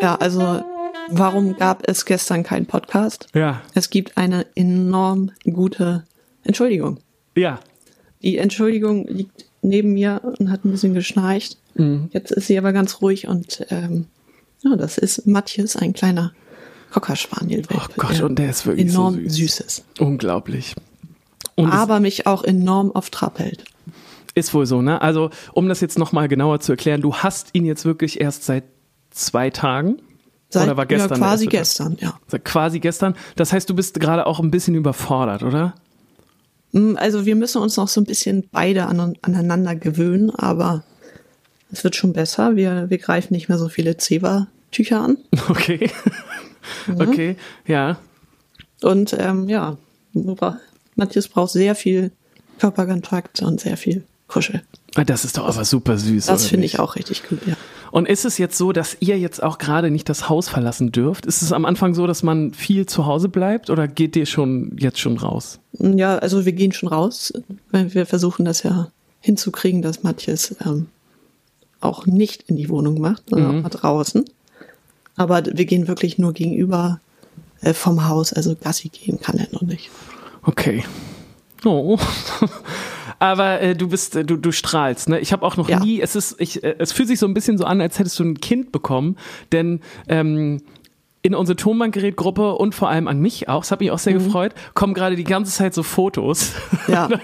Ja, 0.00 0.14
also 0.16 0.62
warum 1.10 1.56
gab 1.56 1.86
es 1.88 2.04
gestern 2.04 2.42
keinen 2.42 2.66
Podcast? 2.66 3.26
Ja, 3.34 3.62
Es 3.74 3.90
gibt 3.90 4.16
eine 4.16 4.46
enorm 4.54 5.32
gute 5.44 6.04
Entschuldigung. 6.44 7.00
ja, 7.36 7.60
Die 8.22 8.38
Entschuldigung 8.38 9.06
liegt 9.06 9.44
neben 9.62 9.92
mir 9.92 10.20
und 10.38 10.50
hat 10.50 10.64
ein 10.64 10.70
bisschen 10.70 10.94
geschnarcht. 10.94 11.58
Mhm. 11.74 12.08
Jetzt 12.12 12.30
ist 12.32 12.46
sie 12.46 12.58
aber 12.58 12.72
ganz 12.72 13.00
ruhig 13.02 13.26
und 13.28 13.66
ähm, 13.70 14.06
Ja, 14.62 14.76
das 14.76 14.98
ist 14.98 15.26
Matthias, 15.26 15.76
ein 15.76 15.92
kleiner 15.92 16.32
Cocker 16.90 17.16
Spaniel. 17.16 17.62
Oh 17.74 17.80
Gott, 17.96 18.20
und 18.22 18.38
der 18.38 18.50
ist 18.50 18.64
wirklich 18.66 18.88
enorm 18.88 19.14
so 19.14 19.20
süß. 19.20 19.34
süßes. 19.36 19.84
Unglaublich. 20.00 20.74
Und 21.58 21.70
Aber 21.72 21.98
mich 21.98 22.26
auch 22.26 22.44
enorm 22.44 22.92
auf 22.92 23.10
Trab 23.10 23.38
hält. 23.40 23.64
ist 24.34 24.54
wohl 24.54 24.64
so, 24.64 24.80
ne? 24.80 25.02
Also, 25.02 25.30
um 25.52 25.68
das 25.68 25.80
jetzt 25.80 25.98
nochmal 25.98 26.28
genauer 26.28 26.60
zu 26.60 26.72
erklären, 26.72 27.00
du 27.00 27.14
hast 27.16 27.48
ihn 27.54 27.64
jetzt 27.64 27.84
wirklich 27.84 28.20
erst 28.20 28.44
seit 28.44 28.62
zwei 29.10 29.50
Tagen. 29.50 29.96
Seit, 30.50 30.64
Oder 30.64 30.76
war 30.76 30.86
gestern 30.86 31.10
ja, 31.20 31.26
quasi 31.26 31.46
gestern, 31.46 31.96
ja. 32.00 32.18
Seit 32.28 32.44
quasi 32.44 32.78
gestern. 32.78 33.14
Das 33.36 33.52
heißt, 33.52 33.68
du 33.68 33.74
bist 33.74 33.98
gerade 33.98 34.26
auch 34.26 34.38
ein 34.40 34.50
bisschen 34.52 34.76
überfordert, 34.76 35.42
oder? 35.42 35.74
Mm, 36.72 36.94
Also 36.96 37.26
wir 37.26 37.34
müssen 37.34 37.60
uns 37.60 37.76
noch 37.76 37.88
so 37.88 38.00
ein 38.00 38.04
bisschen 38.04 38.48
beide 38.52 38.86
an, 38.86 39.16
aneinander 39.22 39.74
gewöhnen, 39.74 40.30
aber 40.30 40.84
es 41.72 41.82
wird 41.82 41.96
schon 41.96 42.12
besser. 42.12 42.54
Wir, 42.56 42.88
wir 42.88 42.98
greifen 42.98 43.34
nicht 43.34 43.48
mehr 43.48 43.58
so 43.58 43.68
viele 43.68 43.96
Zewa-Tücher 43.96 45.00
an. 45.00 45.18
Okay. 45.48 45.90
Okay, 46.98 47.36
ja. 47.66 47.98
Und 48.82 49.16
ähm, 49.18 49.48
ja, 49.48 49.76
Matthias 50.98 51.28
braucht 51.28 51.52
sehr 51.52 51.74
viel 51.74 52.10
Körperkontakt 52.58 53.40
und 53.42 53.60
sehr 53.60 53.76
viel 53.76 54.04
Kuschel. 54.26 54.62
Ah, 54.96 55.04
Das 55.04 55.24
ist 55.24 55.38
doch 55.38 55.46
aber 55.46 55.64
super 55.64 55.96
süß. 55.96 56.26
Das 56.26 56.46
finde 56.46 56.66
ich 56.66 56.78
auch 56.78 56.96
richtig 56.96 57.26
gut, 57.28 57.40
ja. 57.46 57.56
Und 57.90 58.06
ist 58.06 58.26
es 58.26 58.36
jetzt 58.36 58.58
so, 58.58 58.72
dass 58.72 58.98
ihr 59.00 59.18
jetzt 59.18 59.42
auch 59.42 59.56
gerade 59.56 59.90
nicht 59.90 60.08
das 60.10 60.28
Haus 60.28 60.48
verlassen 60.50 60.92
dürft? 60.92 61.24
Ist 61.24 61.40
es 61.40 61.52
am 61.52 61.64
Anfang 61.64 61.94
so, 61.94 62.06
dass 62.06 62.22
man 62.22 62.52
viel 62.52 62.84
zu 62.84 63.06
Hause 63.06 63.30
bleibt 63.30 63.70
oder 63.70 63.88
geht 63.88 64.14
ihr 64.16 64.26
schon 64.26 64.76
jetzt 64.78 64.98
schon 64.98 65.16
raus? 65.16 65.58
Ja, 65.72 66.18
also 66.18 66.44
wir 66.44 66.52
gehen 66.52 66.72
schon 66.72 66.90
raus, 66.90 67.32
weil 67.70 67.94
wir 67.94 68.04
versuchen 68.04 68.44
das 68.44 68.62
ja 68.62 68.90
hinzukriegen, 69.20 69.80
dass 69.80 70.02
Matthias 70.02 70.54
ähm, 70.66 70.88
auch 71.80 72.04
nicht 72.06 72.42
in 72.48 72.56
die 72.56 72.68
Wohnung 72.68 73.00
macht, 73.00 73.22
sondern 73.30 73.58
auch 73.58 73.62
mal 73.62 73.68
draußen. 73.70 74.24
Aber 75.16 75.42
wir 75.46 75.64
gehen 75.64 75.88
wirklich 75.88 76.18
nur 76.18 76.34
gegenüber 76.34 77.00
äh, 77.62 77.72
vom 77.72 78.06
Haus, 78.06 78.32
also 78.34 78.54
Gassi 78.54 78.88
gehen 78.90 79.18
kann 79.20 79.38
er 79.38 79.48
noch 79.52 79.62
nicht. 79.62 79.88
Okay. 80.48 80.82
Oh. 81.64 81.98
Aber 83.18 83.60
äh, 83.60 83.74
du 83.74 83.88
bist, 83.88 84.16
äh, 84.16 84.24
du, 84.24 84.36
du 84.36 84.52
strahlst, 84.52 85.08
ne? 85.08 85.18
Ich 85.18 85.32
habe 85.32 85.44
auch 85.44 85.56
noch 85.56 85.68
Ja. 85.68 85.80
nie, 85.80 86.00
es 86.00 86.14
ist, 86.16 86.36
ich, 86.40 86.62
äh, 86.64 86.76
es 86.78 86.92
fühlt 86.92 87.08
sich 87.08 87.18
so 87.18 87.26
ein 87.26 87.34
bisschen 87.34 87.58
so 87.58 87.64
an, 87.64 87.80
als 87.80 87.98
hättest 87.98 88.18
du 88.18 88.24
ein 88.24 88.40
Kind 88.40 88.72
bekommen, 88.72 89.16
denn 89.52 89.80
ähm, 90.08 90.62
in 91.22 91.34
unsere 91.34 91.56
Tonbandgerätgruppe 91.56 92.54
und 92.54 92.74
vor 92.74 92.88
allem 92.88 93.08
an 93.08 93.18
mich 93.20 93.48
auch, 93.48 93.60
das 93.62 93.72
hat 93.72 93.80
mich 93.80 93.90
auch 93.90 93.98
sehr 93.98 94.14
Mhm. 94.14 94.24
gefreut, 94.24 94.54
kommen 94.74 94.94
gerade 94.94 95.16
die 95.16 95.24
ganze 95.24 95.52
Zeit 95.52 95.74
so 95.74 95.82
Fotos. 95.82 96.52
Ja. 96.86 97.08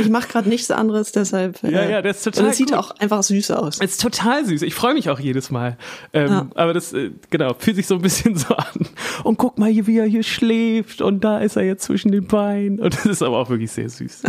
ich 0.00 0.08
mache 0.08 0.28
gerade 0.28 0.48
nichts 0.48 0.70
anderes, 0.70 1.12
deshalb. 1.12 1.62
äh, 1.64 1.70
Ja, 1.72 1.88
ja, 1.88 2.02
das 2.02 2.18
ist 2.18 2.22
total 2.24 2.44
Und 2.44 2.50
es 2.50 2.56
sieht 2.56 2.68
gut. 2.70 2.78
auch 2.78 2.90
einfach 2.92 3.22
süß 3.22 3.50
aus. 3.52 3.78
Es 3.80 3.92
ist 3.92 4.00
total 4.00 4.44
süß. 4.46 4.62
Ich 4.62 4.74
freue 4.74 4.94
mich 4.94 5.10
auch 5.10 5.18
jedes 5.20 5.50
Mal. 5.50 5.76
Ähm, 6.12 6.28
Ja. 6.28 6.48
Aber 6.54 6.72
das, 6.72 6.92
äh, 6.92 7.10
genau, 7.30 7.54
fühlt 7.58 7.76
sich 7.76 7.86
so 7.86 7.96
ein 7.96 8.02
bisschen 8.02 8.36
so 8.36 8.54
an. 8.54 8.88
Und 9.24 9.38
guck 9.38 9.58
mal, 9.58 9.70
wie 9.70 9.98
er 9.98 10.06
hier 10.06 10.22
schläft. 10.22 11.02
Und 11.02 11.24
da 11.24 11.38
ist 11.38 11.56
er 11.56 11.64
jetzt 11.64 11.84
zwischen 11.84 12.12
den 12.12 12.26
Beinen. 12.26 12.80
Und 12.80 12.94
das 12.94 13.06
ist 13.06 13.22
aber 13.22 13.38
auch 13.38 13.50
wirklich 13.50 13.72
sehr 13.72 13.88
süß. 13.88 14.22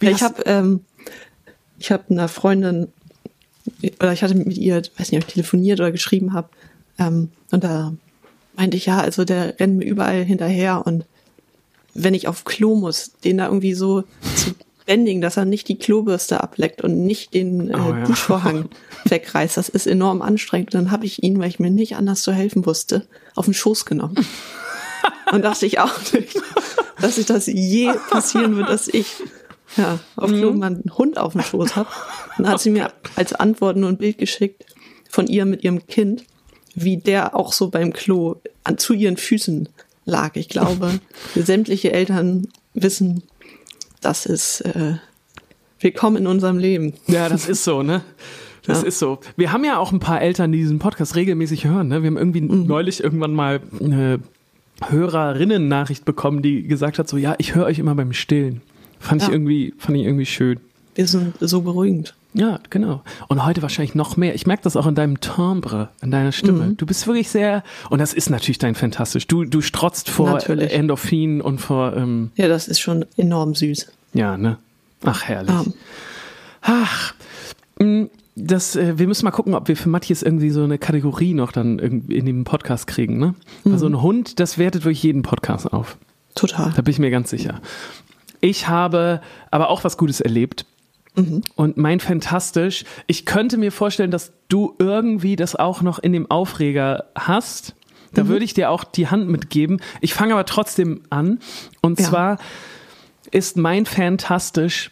Ja, 0.00 0.10
ich 0.10 0.22
habe 0.22 0.42
ähm, 0.46 0.80
ich 1.78 1.90
habe 1.90 2.04
einer 2.10 2.28
Freundin 2.28 2.88
oder 4.00 4.12
ich 4.12 4.22
hatte 4.22 4.34
mit 4.34 4.56
ihr, 4.58 4.76
weiß 4.76 5.10
nicht, 5.10 5.22
ob 5.22 5.28
ich 5.28 5.34
telefoniert 5.34 5.80
oder 5.80 5.90
geschrieben 5.90 6.32
habe, 6.34 6.48
ähm, 6.98 7.30
und 7.50 7.64
da 7.64 7.92
meinte 8.56 8.76
ich 8.76 8.86
ja, 8.86 8.98
also 9.00 9.24
der 9.24 9.58
rennt 9.58 9.78
mir 9.78 9.84
überall 9.86 10.22
hinterher 10.22 10.86
und 10.86 11.04
wenn 11.94 12.14
ich 12.14 12.28
auf 12.28 12.44
Klo 12.44 12.74
muss, 12.76 13.12
den 13.24 13.38
da 13.38 13.46
irgendwie 13.46 13.74
so 13.74 14.02
zu 14.36 14.54
bändigen, 14.86 15.20
dass 15.22 15.36
er 15.36 15.44
nicht 15.44 15.68
die 15.68 15.78
Klobürste 15.78 16.42
ableckt 16.42 16.82
und 16.82 17.04
nicht 17.06 17.32
den 17.34 17.70
äh, 17.70 17.74
Oh 17.74 17.90
ja. 17.94 18.04
Duschvorhang 18.04 18.68
wegreißt, 19.06 19.56
das 19.56 19.68
ist 19.68 19.86
enorm 19.86 20.20
anstrengend. 20.22 20.74
Und 20.74 20.84
dann 20.84 20.90
habe 20.90 21.06
ich 21.06 21.22
ihn, 21.22 21.38
weil 21.38 21.48
ich 21.48 21.58
mir 21.58 21.70
nicht 21.70 21.96
anders 21.96 22.22
zu 22.22 22.32
helfen 22.32 22.66
wusste, 22.66 23.06
auf 23.34 23.46
den 23.46 23.54
Schoß 23.54 23.84
genommen. 23.86 24.16
Und 25.32 25.42
dachte 25.44 25.66
ich 25.66 25.78
auch 25.80 26.12
nicht, 26.12 26.36
dass 27.00 27.16
sich 27.16 27.26
das 27.26 27.46
je 27.46 27.92
passieren 28.10 28.56
wird, 28.56 28.68
dass 28.68 28.88
ich 28.88 29.06
ja, 29.76 29.98
auf 30.16 30.30
Klo 30.30 30.52
Mhm. 30.52 30.58
mal 30.58 30.66
einen 30.66 30.92
Hund 30.96 31.18
auf 31.18 31.32
dem 31.32 31.42
Schoß 31.42 31.76
habe. 31.76 31.88
Dann 32.36 32.48
hat 32.48 32.60
sie 32.60 32.70
mir 32.70 32.92
als 33.16 33.32
Antwort 33.32 33.76
nur 33.76 33.88
ein 33.88 33.96
Bild 33.96 34.18
geschickt 34.18 34.64
von 35.10 35.26
ihr 35.26 35.44
mit 35.46 35.64
ihrem 35.64 35.86
Kind, 35.86 36.24
wie 36.74 36.96
der 36.98 37.34
auch 37.34 37.52
so 37.52 37.68
beim 37.70 37.92
Klo 37.92 38.36
an, 38.64 38.78
zu 38.78 38.92
ihren 38.94 39.16
Füßen 39.16 39.68
lag. 40.04 40.36
Ich 40.36 40.48
glaube, 40.48 41.00
sämtliche 41.34 41.92
Eltern 41.92 42.48
wissen, 42.74 43.22
das 44.04 44.26
ist 44.26 44.60
äh, 44.62 44.94
willkommen 45.80 46.16
in 46.18 46.26
unserem 46.26 46.58
Leben. 46.58 46.94
Ja, 47.06 47.28
das 47.28 47.48
ist 47.48 47.64
so, 47.64 47.82
ne? 47.82 48.02
Das 48.66 48.82
Ja. 48.82 48.88
ist 48.88 48.98
so. 48.98 49.18
Wir 49.36 49.52
haben 49.52 49.64
ja 49.64 49.78
auch 49.78 49.92
ein 49.92 50.00
paar 50.00 50.20
Eltern, 50.22 50.52
die 50.52 50.58
diesen 50.58 50.78
Podcast 50.78 51.16
regelmäßig 51.16 51.66
hören. 51.66 51.88
Ne? 51.88 52.02
Wir 52.02 52.06
haben 52.08 52.16
irgendwie 52.16 52.40
Mhm. 52.40 52.66
neulich 52.66 53.02
irgendwann 53.02 53.34
mal 53.34 53.60
eine 53.80 54.20
Hörerinnen-Nachricht 54.88 56.04
bekommen, 56.04 56.42
die 56.42 56.62
gesagt 56.66 56.98
hat: 56.98 57.08
so, 57.08 57.16
ja, 57.16 57.34
ich 57.38 57.54
höre 57.54 57.66
euch 57.66 57.78
immer 57.78 57.94
beim 57.94 58.12
Stillen. 58.12 58.62
Fand 58.98 59.22
ich 59.22 59.28
Ja. 59.28 59.34
irgendwie, 59.34 59.74
fand 59.78 59.98
ich 59.98 60.04
irgendwie 60.04 60.26
schön. 60.26 60.60
Wir 60.94 61.06
sind 61.06 61.34
so 61.40 61.62
beruhigend. 61.62 62.14
Ja, 62.34 62.58
genau. 62.70 63.02
Und 63.28 63.44
heute 63.44 63.62
wahrscheinlich 63.62 63.94
noch 63.94 64.16
mehr. 64.16 64.34
Ich 64.34 64.46
merke 64.46 64.62
das 64.64 64.76
auch 64.76 64.86
in 64.86 64.94
deinem 64.94 65.20
Timbre, 65.20 65.88
in 66.02 66.10
deiner 66.10 66.32
Stimme. 66.32 66.66
Mhm. 66.66 66.76
Du 66.76 66.86
bist 66.86 67.06
wirklich 67.06 67.28
sehr, 67.28 67.62
und 67.90 68.00
das 68.00 68.12
ist 68.12 68.28
natürlich 68.30 68.58
dein 68.58 68.74
fantastisch. 68.74 69.26
Du, 69.28 69.44
du 69.44 69.60
strotzt 69.60 70.10
vor 70.10 70.30
Natürlich. 70.30 70.72
Endorphin 70.72 71.40
und 71.40 71.58
vor, 71.60 71.96
ähm, 71.96 72.30
Ja, 72.36 72.48
das 72.48 72.66
ist 72.68 72.80
schon 72.80 73.04
enorm 73.16 73.54
süß. 73.54 73.86
ja, 74.14 74.36
ne? 74.36 74.58
Ach, 75.04 75.22
herrlich. 75.24 75.54
Ähm, 75.54 75.74
Ach, 76.62 77.14
mh, 77.78 78.06
das, 78.36 78.74
äh, 78.74 78.98
wir 78.98 79.06
müssen 79.06 79.24
mal 79.24 79.30
gucken, 79.30 79.54
ob 79.54 79.68
wir 79.68 79.76
für 79.76 79.88
Matthias 79.88 80.22
irgendwie 80.22 80.50
so 80.50 80.64
eine 80.64 80.78
Kategorie 80.78 81.34
noch 81.34 81.52
dann 81.52 81.78
in 81.78 82.26
dem 82.26 82.42
Podcast 82.44 82.86
kriegen, 82.86 83.18
ne? 83.18 83.34
Weil 83.64 83.78
so 83.78 83.86
ein 83.86 84.00
Hund, 84.02 84.40
das 84.40 84.58
wertet 84.58 84.84
durch 84.84 85.02
jeden 85.04 85.22
Podcast 85.22 85.72
auf. 85.72 85.96
total. 86.34 86.72
Da 86.74 86.82
bin 86.82 86.90
ich 86.90 86.98
mir 86.98 87.10
ganz 87.10 87.30
sicher. 87.30 87.60
Ich 88.40 88.66
habe 88.68 89.20
aber 89.52 89.68
auch 89.70 89.84
was 89.84 89.96
Gutes 89.96 90.20
erlebt. 90.20 90.66
Und 91.54 91.76
mein 91.76 92.00
Fantastisch, 92.00 92.84
ich 93.06 93.24
könnte 93.24 93.56
mir 93.56 93.70
vorstellen, 93.70 94.10
dass 94.10 94.32
du 94.48 94.74
irgendwie 94.78 95.36
das 95.36 95.54
auch 95.54 95.80
noch 95.80 95.98
in 96.00 96.12
dem 96.12 96.30
Aufreger 96.30 97.04
hast. 97.14 97.76
Da 98.14 98.28
würde 98.28 98.44
ich 98.44 98.54
dir 98.54 98.70
auch 98.70 98.84
die 98.84 99.08
Hand 99.08 99.28
mitgeben. 99.28 99.80
Ich 100.00 100.14
fange 100.14 100.34
aber 100.34 100.44
trotzdem 100.44 101.02
an. 101.10 101.38
Und 101.82 102.00
Ja. 102.00 102.06
zwar 102.08 102.38
ist 103.30 103.56
mein 103.56 103.86
Fantastisch 103.86 104.90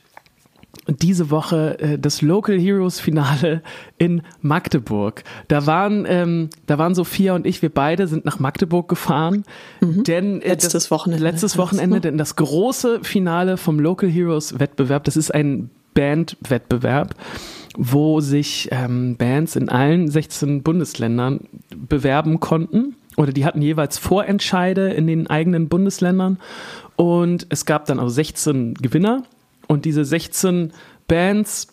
diese 0.88 1.30
Woche 1.30 1.78
äh, 1.78 1.98
das 1.98 2.22
Local 2.22 2.58
Heroes 2.58 2.98
Finale 2.98 3.62
in 3.98 4.22
Magdeburg. 4.40 5.22
Da 5.48 5.66
waren, 5.66 6.04
ähm, 6.08 6.50
da 6.66 6.78
waren 6.78 6.94
Sophia 6.94 7.34
und 7.34 7.46
ich, 7.46 7.62
wir 7.62 7.68
beide 7.68 8.08
sind 8.08 8.24
nach 8.24 8.40
Magdeburg 8.40 8.88
gefahren, 8.88 9.44
denn 9.80 10.40
äh, 10.42 10.48
Letztes 10.48 10.90
Wochenende. 10.90 11.22
Letztes 11.22 11.58
Wochenende, 11.58 12.00
denn 12.00 12.18
das 12.18 12.34
große 12.36 13.00
Finale 13.04 13.56
vom 13.58 13.78
Local 13.78 14.08
Heroes 14.08 14.58
Wettbewerb, 14.58 15.04
das 15.04 15.16
ist 15.16 15.32
ein 15.32 15.70
Bandwettbewerb, 15.94 17.14
wo 17.76 18.20
sich 18.20 18.68
ähm, 18.70 19.16
Bands 19.16 19.56
in 19.56 19.68
allen 19.68 20.08
16 20.08 20.62
Bundesländern 20.62 21.40
bewerben 21.74 22.40
konnten. 22.40 22.96
Oder 23.16 23.32
die 23.32 23.44
hatten 23.44 23.60
jeweils 23.60 23.98
Vorentscheide 23.98 24.90
in 24.90 25.06
den 25.06 25.26
eigenen 25.28 25.68
Bundesländern. 25.68 26.38
Und 26.96 27.46
es 27.50 27.66
gab 27.66 27.86
dann 27.86 27.98
also 27.98 28.10
16 28.10 28.74
Gewinner. 28.74 29.24
Und 29.68 29.84
diese 29.84 30.04
16 30.04 30.72
Bands 31.08 31.68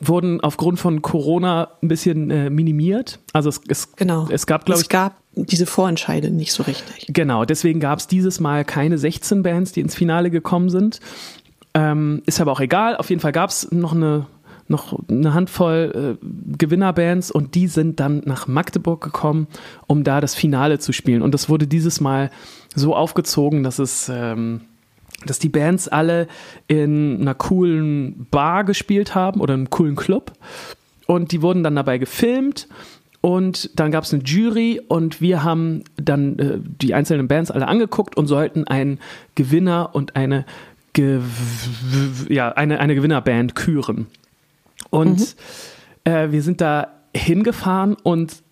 wurden 0.00 0.40
aufgrund 0.40 0.78
von 0.78 1.02
Corona 1.02 1.70
ein 1.82 1.88
bisschen 1.88 2.30
äh, 2.30 2.50
minimiert. 2.50 3.18
Also 3.32 3.48
es, 3.48 3.60
es, 3.68 3.92
Genau. 3.96 4.28
es 4.30 4.46
gab, 4.46 4.64
glaube 4.64 4.78
es 4.78 4.82
ich, 4.82 4.88
gab 4.88 5.16
diese 5.34 5.66
Vorentscheide 5.66 6.30
nicht 6.30 6.52
so 6.52 6.62
richtig. 6.62 7.06
Genau, 7.08 7.44
deswegen 7.44 7.80
gab 7.80 7.98
es 7.98 8.06
dieses 8.06 8.40
Mal 8.40 8.64
keine 8.64 8.98
16 8.98 9.42
Bands, 9.42 9.72
die 9.72 9.80
ins 9.80 9.94
Finale 9.94 10.30
gekommen 10.30 10.70
sind. 10.70 11.00
Ähm, 11.74 12.22
ist 12.26 12.40
aber 12.40 12.52
auch 12.52 12.60
egal. 12.60 12.96
Auf 12.96 13.10
jeden 13.10 13.20
Fall 13.20 13.32
gab 13.32 13.50
es 13.50 13.70
noch 13.70 13.92
eine, 13.92 14.26
noch 14.68 14.98
eine 15.08 15.34
Handvoll 15.34 16.18
äh, 16.22 16.26
Gewinnerbands 16.58 17.30
und 17.30 17.54
die 17.54 17.68
sind 17.68 18.00
dann 18.00 18.22
nach 18.24 18.46
Magdeburg 18.46 19.02
gekommen, 19.02 19.46
um 19.86 20.04
da 20.04 20.20
das 20.20 20.34
Finale 20.34 20.78
zu 20.78 20.92
spielen. 20.92 21.22
Und 21.22 21.32
das 21.32 21.48
wurde 21.48 21.66
dieses 21.66 22.00
Mal 22.00 22.30
so 22.74 22.94
aufgezogen, 22.94 23.62
dass 23.62 23.78
es. 23.78 24.08
Ähm, 24.12 24.62
dass 25.26 25.38
die 25.38 25.50
Bands 25.50 25.86
alle 25.86 26.28
in 26.66 27.20
einer 27.20 27.34
coolen 27.34 28.26
Bar 28.30 28.64
gespielt 28.64 29.14
haben 29.14 29.42
oder 29.42 29.52
einem 29.52 29.68
coolen 29.68 29.94
Club. 29.94 30.32
Und 31.06 31.32
die 31.32 31.42
wurden 31.42 31.62
dann 31.62 31.76
dabei 31.76 31.98
gefilmt. 31.98 32.68
Und 33.20 33.78
dann 33.78 33.90
gab 33.90 34.04
es 34.04 34.14
eine 34.14 34.22
Jury 34.22 34.80
und 34.88 35.20
wir 35.20 35.44
haben 35.44 35.84
dann 35.96 36.38
äh, 36.38 36.58
die 36.58 36.94
einzelnen 36.94 37.28
Bands 37.28 37.50
alle 37.50 37.68
angeguckt 37.68 38.16
und 38.16 38.26
sollten 38.26 38.66
einen 38.66 38.98
Gewinner 39.34 39.90
und 39.92 40.16
eine, 40.16 40.46
ja, 42.28 42.52
eine, 42.52 42.80
eine 42.80 42.94
Gewinnerband 42.94 43.54
küren. 43.54 44.06
Und 44.90 45.36
äh, 46.04 46.30
wir 46.30 46.42
sind 46.42 46.60
da 46.60 46.88
hingefahren 47.14 47.94
und 48.02 48.42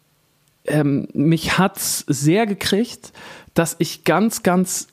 ähm, 0.66 1.08
mich 1.12 1.58
hat's 1.58 2.04
sehr 2.06 2.46
gekriegt, 2.46 3.12
dass 3.54 3.76
ich 3.78 4.04
ganz, 4.04 4.42
ganz 4.42 4.88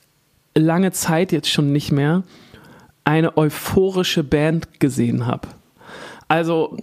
lange 0.55 0.91
Zeit 0.91 1.31
jetzt 1.31 1.49
schon 1.49 1.71
nicht 1.71 1.91
mehr 1.91 2.23
eine 3.03 3.37
euphorische 3.37 4.23
Band 4.23 4.79
gesehen 4.79 5.27
habe. 5.27 5.47
Also 6.27 6.77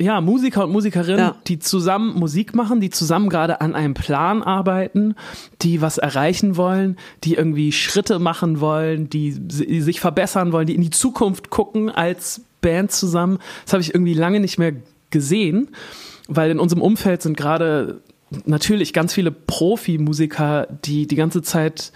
ja, 0.00 0.20
Musiker 0.20 0.64
und 0.64 0.72
Musikerinnen, 0.72 1.18
Ja. 1.18 1.36
die 1.46 1.58
zusammen 1.58 2.18
Musik 2.18 2.54
machen, 2.54 2.80
die 2.80 2.90
zusammen 2.90 3.28
gerade 3.28 3.60
an 3.60 3.74
einem 3.74 3.94
Plan 3.94 4.42
arbeiten, 4.42 5.14
die 5.62 5.80
was 5.80 5.98
erreichen 5.98 6.56
wollen, 6.56 6.96
die 7.24 7.34
irgendwie 7.34 7.72
Schritte 7.72 8.18
machen 8.18 8.60
wollen, 8.60 9.10
die 9.10 9.32
si- 9.50 9.80
sich 9.80 10.00
verbessern 10.00 10.52
wollen, 10.52 10.66
die 10.66 10.74
in 10.74 10.82
die 10.82 10.90
Zukunft 10.90 11.50
gucken 11.50 11.90
als 11.90 12.42
Band 12.60 12.92
zusammen. 12.92 13.38
Das 13.64 13.72
habe 13.74 13.82
ich 13.82 13.94
irgendwie 13.94 14.14
lange 14.14 14.40
nicht 14.40 14.58
mehr 14.58 14.72
gesehen, 15.10 15.68
weil 16.28 16.50
in 16.50 16.58
unserem 16.58 16.82
Umfeld 16.82 17.22
sind 17.22 17.36
gerade 17.36 18.00
natürlich 18.46 18.92
ganz 18.92 19.12
viele 19.14 19.30
Profimusiker, 19.30 20.66
die 20.84 21.06
die 21.06 21.16
ganze 21.16 21.42
Zeit 21.42 21.92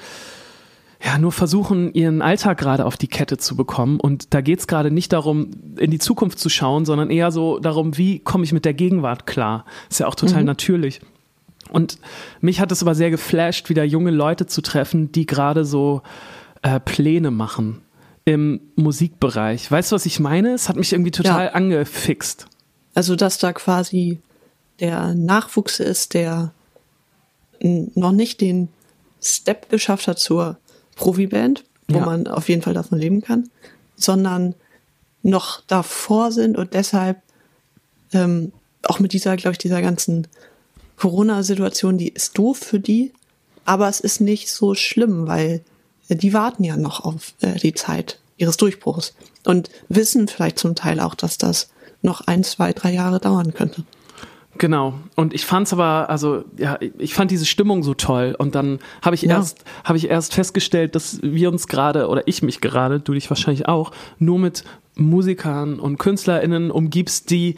ja, 1.05 1.17
nur 1.19 1.31
versuchen, 1.33 1.93
ihren 1.95 2.23
Alltag 2.23 2.59
gerade 2.59 2.85
auf 2.85 2.97
die 2.97 3.07
Kette 3.07 3.39
zu 3.39 3.55
bekommen. 3.55 4.01
Und 4.01 4.35
da 4.35 4.41
geht's 4.41 4.67
gerade 4.67 4.91
nicht 4.91 5.13
darum, 5.13 5.51
in 5.79 5.91
die 5.93 5.99
Zukunft 6.01 6.39
zu 6.41 6.49
schauen, 6.49 6.85
sondern 6.85 7.11
eher 7.11 7.31
so 7.31 7.61
darum, 7.61 7.97
wie 7.97 8.19
komme 8.19 8.45
ich 8.45 8.53
mit 8.53 8.65
der 8.65 8.75
Gegenwart 8.75 9.27
klar. 9.27 9.65
Ist 9.89 10.01
ja 10.01 10.09
auch 10.09 10.17
total 10.17 10.43
natürlich. 10.45 11.01
Und 11.71 11.99
mich 12.41 12.61
hat 12.61 12.73
es 12.73 12.83
aber 12.83 12.95
sehr 12.95 13.11
geflasht, 13.11 13.69
wieder 13.69 13.85
junge 13.85 14.11
Leute 14.11 14.47
zu 14.47 14.61
treffen, 14.61 15.13
die 15.13 15.27
gerade 15.27 15.65
so 15.65 16.03
äh, 16.63 16.81
Pläne 16.81 17.31
machen 17.31 17.81
im 18.25 18.61
Musikbereich. 18.75 19.71
Weißt 19.71 19.93
du, 19.93 19.95
was 19.95 20.05
ich 20.07 20.19
meine? 20.19 20.53
Es 20.55 20.69
hat 20.69 20.77
mich 20.77 20.93
irgendwie 20.93 21.11
total 21.13 21.47
Ja. 21.47 21.53
angefixt. 21.53 22.47
Also, 22.95 23.15
dass 23.17 23.39
da 23.39 23.53
quasi 23.53 24.21
der 24.81 25.15
Nachwuchs 25.15 25.79
ist, 25.79 26.15
der 26.15 26.53
noch 27.61 28.13
nicht 28.13 28.41
den 28.41 28.69
Step 29.23 29.69
geschafft 29.71 30.09
hat 30.09 30.19
zur 30.19 30.59
Profiband, 30.99 31.65
wo 31.89 31.99
Ja. 31.99 32.05
man 32.05 32.27
auf 32.27 32.49
jeden 32.49 32.63
Fall 32.63 32.75
davon 32.75 32.99
leben 32.99 33.23
kann, 33.23 33.49
sondern 33.97 34.55
noch 35.23 35.63
davor 35.67 36.31
sind 36.33 36.57
und 36.57 36.75
deshalb 36.75 37.23
ähm, 38.13 38.53
auch 38.83 39.01
mit 39.01 39.13
dieser, 39.13 39.37
glaube 39.37 39.53
ich, 39.53 39.59
dieser 39.59 39.83
ganzen 39.83 40.27
Corona-Situation, 40.97 41.99
die 41.99 42.09
ist 42.09 42.37
doof 42.39 42.59
für 42.59 42.81
die, 42.81 43.13
aber 43.65 43.89
es 43.89 44.01
ist 44.01 44.21
nicht 44.21 44.51
so 44.51 44.75
schlimm, 44.75 45.27
weil 45.27 45.63
die 46.09 46.33
warten 46.33 46.65
ja 46.65 46.77
noch 46.77 47.05
auf 47.05 47.35
äh, 47.41 47.55
die 47.59 47.75
Zeit 47.75 48.19
ihres 48.37 48.57
Durchbruchs 48.57 49.15
und 49.45 49.71
wissen 49.89 50.29
vielleicht 50.29 50.59
zum 50.59 50.75
Teil 50.75 51.01
auch, 51.01 51.15
dass 51.15 51.39
das 51.39 51.69
noch 52.03 52.23
ein, 52.27 52.45
zwei, 52.45 52.73
drei 52.73 52.93
Jahre 52.93 53.19
dauern 53.21 53.53
könnte. 53.53 53.85
Genau. 54.59 54.95
Und 55.15 55.35
ich 55.35 55.47
fand's 55.47 55.73
aber, 55.73 56.11
also 56.11 56.45
ja, 56.57 56.79
ich 56.99 57.15
fand 57.15 57.31
diese 57.31 57.47
Stimmung 57.47 57.83
so 57.83 57.95
toll. 57.95 58.35
Und 58.39 58.55
dann 58.55 58.81
habe 59.03 59.15
ich 59.15 59.23
Ja. 59.23 59.37
erst, 59.37 59.65
habe 59.85 59.97
ich 59.99 60.11
erst 60.11 60.35
festgestellt, 60.35 60.95
dass 60.95 61.21
wir 61.23 61.51
uns 61.51 61.69
gerade 61.69 62.09
oder 62.09 62.27
ich 62.27 62.43
mich 62.43 62.61
gerade, 62.61 63.01
du 63.01 63.15
dich 63.15 63.31
wahrscheinlich 63.31 63.67
auch, 63.69 63.93
nur 64.19 64.39
mit 64.39 64.65
Musikern 64.97 65.79
und 65.79 65.99
KünstlerInnen 65.99 66.73
umgibst, 66.73 67.31
die 67.31 67.55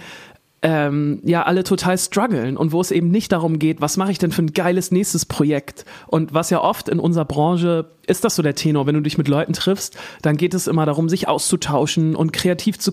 ähm, 0.63 1.21
ja 1.25 1.45
alle 1.45 1.65
total 1.65 1.97
strugglen 1.97 2.57
und 2.59 2.73
wo 2.73 2.81
es 2.83 2.91
eben 2.91 3.11
nicht 3.11 3.33
darum 3.33 3.59
geht, 3.59 3.81
was 3.81 3.97
mache 3.97 4.13
ich 4.13 4.19
denn 4.19 4.31
für 4.31 4.43
ein 4.43 4.53
geiles 4.53 4.91
nächstes 4.91 5.25
Projekt 5.25 5.87
und 6.07 6.35
was 6.35 6.51
ja 6.51 6.61
oft 6.63 6.91
in 6.91 6.99
unserer 7.01 7.25
Branche 7.25 7.87
ist 8.07 8.25
das 8.25 8.37
so 8.37 8.43
der 8.43 8.55
Tenor, 8.57 8.87
wenn 8.87 8.95
du 8.95 9.01
dich 9.01 9.17
mit 9.17 9.29
Leuten 9.29 9.53
triffst, 9.55 9.97
dann 10.21 10.37
geht 10.37 10.53
es 10.53 10.67
immer 10.67 10.85
darum, 10.85 11.09
sich 11.09 11.29
auszutauschen 11.29 12.15
und 12.17 12.33
kreativ 12.33 12.79
zu, 12.79 12.91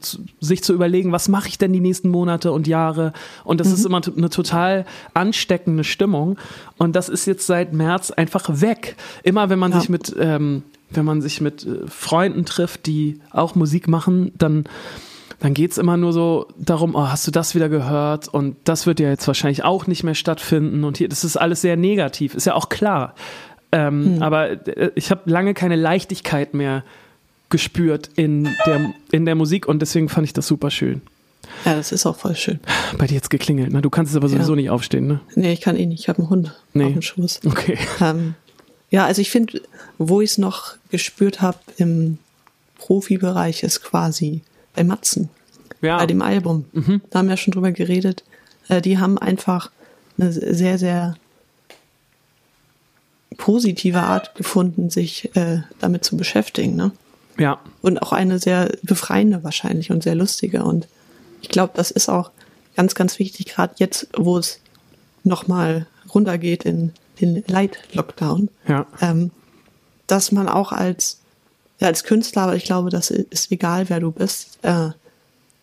zu 0.00 0.18
sich 0.38 0.62
zu 0.62 0.72
überlegen, 0.72 1.10
was 1.10 1.28
mache 1.28 1.48
ich 1.48 1.58
denn 1.58 1.72
die 1.72 1.80
nächsten 1.80 2.10
Monate 2.10 2.52
und 2.52 2.68
Jahre 2.68 3.12
und 3.44 3.58
das 3.58 3.72
ist 3.72 3.84
immer 3.84 4.00
eine 4.16 4.30
total 4.30 4.84
ansteckende 5.12 5.82
Stimmung 5.82 6.36
und 6.78 6.94
das 6.94 7.08
ist 7.08 7.26
jetzt 7.26 7.46
seit 7.46 7.72
März 7.72 8.12
einfach 8.12 8.60
weg. 8.60 8.96
Immer 9.24 9.50
wenn 9.50 9.58
man 9.58 9.72
Ja. 9.72 9.80
sich 9.80 9.88
mit 9.88 10.14
ähm, 10.18 10.62
wenn 10.92 11.04
man 11.04 11.22
sich 11.22 11.40
mit 11.40 11.64
äh, 11.66 11.86
Freunden 11.88 12.44
trifft, 12.44 12.86
die 12.86 13.20
auch 13.30 13.54
Musik 13.54 13.86
machen, 13.88 14.32
dann 14.36 14.64
dann 15.40 15.54
geht's 15.54 15.78
immer 15.78 15.96
nur 15.96 16.12
so 16.12 16.46
darum, 16.58 16.94
oh, 16.94 17.08
hast 17.08 17.26
du 17.26 17.30
das 17.30 17.54
wieder 17.54 17.68
gehört? 17.68 18.28
Und 18.28 18.56
das 18.64 18.86
wird 18.86 19.00
ja 19.00 19.08
jetzt 19.08 19.26
wahrscheinlich 19.26 19.64
auch 19.64 19.86
nicht 19.86 20.02
mehr 20.04 20.14
stattfinden. 20.14 20.84
Und 20.84 20.98
hier, 20.98 21.08
das 21.08 21.24
ist 21.24 21.36
alles 21.36 21.60
sehr 21.62 21.76
negativ, 21.76 22.34
ist 22.34 22.46
ja 22.46 22.54
auch 22.54 22.68
klar. 22.68 23.14
Ähm, 23.72 24.18
Aber 24.20 24.50
äh, 24.68 24.90
ich 24.96 25.10
habe 25.10 25.30
lange 25.30 25.54
keine 25.54 25.76
Leichtigkeit 25.76 26.54
mehr 26.54 26.84
gespürt 27.48 28.10
in 28.16 28.44
der, 28.66 28.92
in 29.10 29.24
der 29.24 29.34
Musik 29.34 29.66
und 29.66 29.80
deswegen 29.80 30.08
fand 30.08 30.26
ich 30.26 30.32
das 30.32 30.46
super 30.46 30.70
schön. 30.70 31.02
Ja, 31.64 31.74
das 31.74 31.90
ist 31.90 32.06
auch 32.06 32.16
voll 32.16 32.36
schön. 32.36 32.60
Bei 32.98 33.06
dir 33.08 33.14
jetzt 33.14 33.30
geklingelt, 33.30 33.72
ne? 33.72 33.82
Du 33.82 33.90
kannst 33.90 34.12
es 34.12 34.16
aber 34.16 34.28
sowieso 34.28 34.52
Ja. 34.52 34.56
nicht 34.56 34.70
aufstehen, 34.70 35.06
ne? 35.08 35.20
Nee, 35.34 35.52
ich 35.52 35.60
kann 35.60 35.76
eh 35.76 35.86
nicht. 35.86 36.00
Ich 36.00 36.08
habe 36.08 36.18
einen 36.20 36.30
Hund 36.30 36.54
Nee. 36.74 36.84
auf 36.84 36.92
dem 36.92 37.02
Schoß. 37.02 37.40
Okay. 37.46 37.76
Ähm, 38.00 38.34
ja, 38.90 39.04
also 39.06 39.20
ich 39.20 39.30
finde, 39.30 39.60
wo 39.98 40.20
ich 40.20 40.30
es 40.30 40.38
noch 40.38 40.74
gespürt 40.90 41.40
habe 41.40 41.58
im 41.76 42.18
Profibereich 42.78 43.62
ist 43.62 43.82
quasi 43.82 44.42
bei 44.74 44.84
Matzen, 44.84 45.28
Ja. 45.80 45.98
bei 45.98 46.06
dem 46.06 46.22
Album. 46.22 46.64
Da 47.10 47.18
haben 47.20 47.28
wir 47.28 47.36
schon 47.36 47.52
drüber 47.52 47.72
geredet. 47.72 48.24
Äh, 48.68 48.80
die 48.80 48.98
haben 48.98 49.18
einfach 49.18 49.70
eine 50.18 50.32
sehr, 50.32 50.78
sehr 50.78 51.16
positive 53.36 54.00
Art 54.00 54.34
gefunden, 54.34 54.90
sich 54.90 55.34
äh, 55.36 55.60
damit 55.78 56.04
zu 56.04 56.16
beschäftigen. 56.16 56.76
Ne? 56.76 56.92
ja. 57.38 57.58
und 57.80 58.02
auch 58.02 58.12
eine 58.12 58.38
sehr 58.38 58.70
befreiende 58.82 59.42
wahrscheinlich 59.44 59.90
und 59.90 60.02
sehr 60.02 60.14
lustige. 60.14 60.62
Und 60.62 60.88
ich 61.40 61.48
glaube, 61.48 61.72
das 61.74 61.90
ist 61.90 62.08
auch 62.10 62.30
ganz, 62.76 62.94
ganz 62.94 63.18
wichtig, 63.18 63.46
gerade 63.46 63.72
jetzt, 63.78 64.08
wo 64.16 64.36
es 64.36 64.60
nochmal 65.24 65.86
runtergeht 66.14 66.64
in 66.64 66.92
den 67.20 67.42
Light-Lockdown, 67.46 68.50
Ja. 68.68 68.86
ähm, 69.00 69.30
dass 70.06 70.32
man 70.32 70.48
auch 70.48 70.72
als, 70.72 71.19
ja, 71.80 71.86
als 71.88 72.04
Künstler, 72.04 72.42
aber 72.42 72.56
ich 72.56 72.64
glaube, 72.64 72.90
das 72.90 73.10
ist 73.10 73.50
egal, 73.50 73.88
wer 73.88 74.00
du 74.00 74.12
bist, 74.12 74.58
äh, 74.62 74.90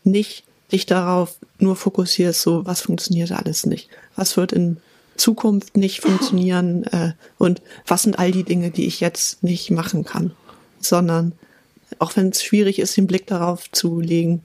nicht 0.04 0.44
dich 0.72 0.86
darauf 0.86 1.38
nur 1.60 1.76
fokussierst, 1.76 2.42
so 2.42 2.66
was 2.66 2.82
funktioniert 2.82 3.32
alles 3.32 3.66
nicht, 3.66 3.90
was 4.16 4.36
wird 4.36 4.52
in 4.52 4.78
Zukunft 5.16 5.78
nicht 5.78 6.02
funktionieren 6.02 6.84
äh, 6.92 7.14
und 7.38 7.62
was 7.86 8.04
sind 8.04 8.20
all 8.20 8.32
die 8.32 8.44
Dinge, 8.44 8.72
die 8.72 8.88
ich 8.88 9.00
jetzt 9.00 9.44
nicht 9.44 9.72
machen 9.72 10.04
kann, 10.04 10.32
sondern 10.82 11.34
auch 12.00 12.16
wenn 12.16 12.30
es 12.30 12.44
schwierig 12.44 12.80
ist, 12.80 12.98
den 12.98 13.08
Blick 13.08 13.28
darauf 13.28 13.72
zu 13.72 14.02
legen, 14.02 14.44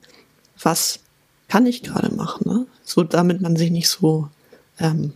was 0.62 1.00
kann 1.48 1.66
ich 1.66 1.82
gerade 1.82 2.14
machen, 2.14 2.48
ne? 2.48 2.66
so 2.84 3.02
damit 3.02 3.40
man 3.40 3.56
sich 3.56 3.70
nicht 3.70 3.88
so 3.88 4.28
ähm, 4.78 5.12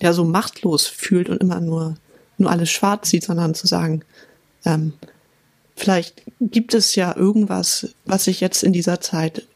ja 0.00 0.12
so 0.12 0.24
machtlos 0.24 0.86
fühlt 0.86 1.28
und 1.28 1.38
immer 1.38 1.60
nur 1.60 1.96
nur 2.36 2.50
alles 2.50 2.70
schwarz 2.70 3.10
sieht, 3.10 3.24
sondern 3.24 3.54
zu 3.54 3.66
sagen, 3.66 4.02
ähm, 4.64 4.92
vielleicht 5.76 6.22
gibt 6.40 6.74
es 6.74 6.94
ja 6.94 7.16
irgendwas, 7.16 7.94
was 8.04 8.26
ich 8.26 8.40
jetzt 8.40 8.62
in 8.62 8.72
dieser 8.72 9.00
Zeit, 9.00 9.46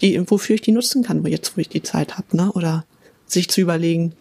die, 0.00 0.20
wofür 0.30 0.54
ich 0.54 0.62
die 0.62 0.72
nutzen 0.72 1.02
kann, 1.02 1.24
wo 1.24 1.28
jetzt, 1.28 1.56
wo 1.56 1.60
ich 1.60 1.68
die 1.68 1.82
Zeit 1.82 2.16
habe, 2.16 2.36
ne? 2.36 2.52
Oder 2.52 2.84
sich 3.26 3.48
zu 3.48 3.60
überlegen, 3.60 4.14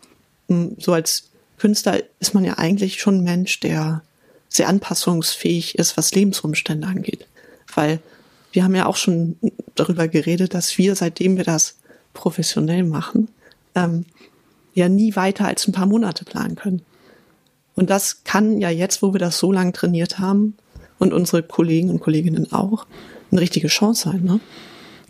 mh, 0.47 0.71
so 0.79 0.93
als 0.93 1.29
Künstler 1.57 2.01
ist 2.19 2.33
man 2.33 2.43
ja 2.43 2.57
eigentlich 2.57 2.99
schon 2.99 3.19
ein 3.19 3.23
Mensch, 3.23 3.59
der 3.59 4.01
sehr 4.49 4.67
anpassungsfähig 4.67 5.75
ist, 5.75 5.97
was 5.97 6.13
Lebensumstände 6.13 6.87
angeht. 6.87 7.27
Weil 7.73 7.99
wir 8.51 8.63
haben 8.63 8.75
ja 8.75 8.85
auch 8.85 8.97
schon 8.97 9.37
darüber 9.75 10.07
geredet, 10.07 10.53
dass 10.53 10.77
wir, 10.77 10.95
seitdem 10.95 11.37
wir 11.37 11.43
das 11.43 11.77
professionell 12.13 12.83
machen, 12.83 13.29
ähm, 13.75 14.05
ja 14.73 14.89
nie 14.89 15.15
weiter 15.15 15.45
als 15.45 15.67
ein 15.67 15.71
paar 15.71 15.85
Monate 15.85 16.25
planen 16.25 16.55
können. 16.55 16.81
Und 17.75 17.89
das 17.89 18.23
kann 18.23 18.59
ja 18.59 18.69
jetzt, 18.69 19.01
wo 19.01 19.13
wir 19.13 19.19
das 19.19 19.37
so 19.37 19.51
lange 19.51 19.71
trainiert 19.71 20.19
haben 20.19 20.55
und 21.01 21.13
unsere 21.13 21.43
Kollegen 21.43 21.89
und 21.89 21.99
Kolleginnen 21.99 22.51
auch, 22.53 22.85
eine 23.31 23.41
richtige 23.41 23.67
Chance 23.67 24.09
sein. 24.09 24.23
Ne? 24.23 24.39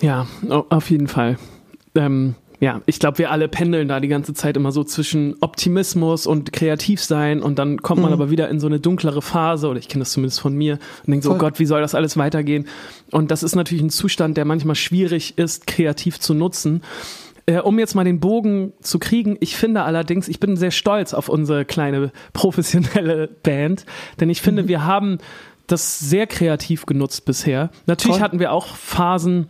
Ja, 0.02 0.26
au- 0.50 0.66
auf 0.70 0.90
jeden 0.90 1.08
Fall. 1.08 1.38
Ähm, 1.96 2.36
ja, 2.60 2.82
ich 2.86 3.00
glaube, 3.00 3.18
wir 3.18 3.32
alle 3.32 3.48
pendeln 3.48 3.88
da 3.88 4.00
die 4.00 4.08
ganze 4.08 4.34
Zeit 4.36 4.56
immer 4.56 4.72
so 4.72 4.84
zwischen 4.84 5.36
Optimismus 5.42 6.28
und 6.28 6.54
kreativ 6.54 7.04
sein 7.04 7.42
und 7.42 7.58
dann 7.58 7.82
kommt 7.82 8.02
man 8.04 8.14
aber 8.14 8.30
wieder 8.30 8.50
in 8.50 8.60
so 8.60 8.68
eine 8.68 8.80
dunklere 8.80 9.22
Phase 9.24 9.68
oder 9.68 9.80
ich 9.80 9.90
kenne 9.90 10.04
das 10.04 10.12
zumindest 10.12 10.40
von 10.40 10.56
mir 10.56 10.74
und 11.06 11.10
denkt 11.12 11.24
so, 11.24 11.32
Voll. 11.32 11.40
Gott, 11.40 11.60
wie 11.60 11.66
soll 11.66 11.82
das 11.82 11.96
alles 11.96 12.18
weitergehen? 12.18 12.68
Und 13.12 13.32
das 13.32 13.42
ist 13.44 13.56
natürlich 13.56 13.84
ein 13.84 13.90
Zustand, 13.90 14.38
der 14.38 14.46
manchmal 14.46 14.76
schwierig 14.76 15.38
ist, 15.40 15.66
kreativ 15.68 16.20
zu 16.20 16.34
nutzen. 16.36 16.84
Äh, 17.48 17.62
um 17.62 17.80
jetzt 17.80 17.96
mal 17.96 18.04
den 18.06 18.20
Bogen 18.20 18.74
zu 18.82 19.00
kriegen, 19.00 19.36
ich 19.40 19.56
finde 19.56 19.82
allerdings, 19.82 20.28
ich 20.28 20.40
bin 20.40 20.56
sehr 20.56 20.70
stolz 20.70 21.16
auf 21.16 21.28
unsere 21.30 21.66
kleine 21.66 22.12
professionelle 22.34 23.28
Band, 23.42 23.86
denn 24.20 24.30
ich 24.30 24.44
finde, 24.44 24.68
wir 24.68 24.86
haben 24.86 25.18
das 25.72 26.00
sehr 26.00 26.28
kreativ 26.28 26.86
genutzt 26.86 27.26
bisher. 27.26 27.70
Natürlich 27.88 28.18
Voll. 28.18 28.24
hatten 28.24 28.40
wir 28.40 28.52
auch 28.52 28.76
Phasen, 28.76 29.48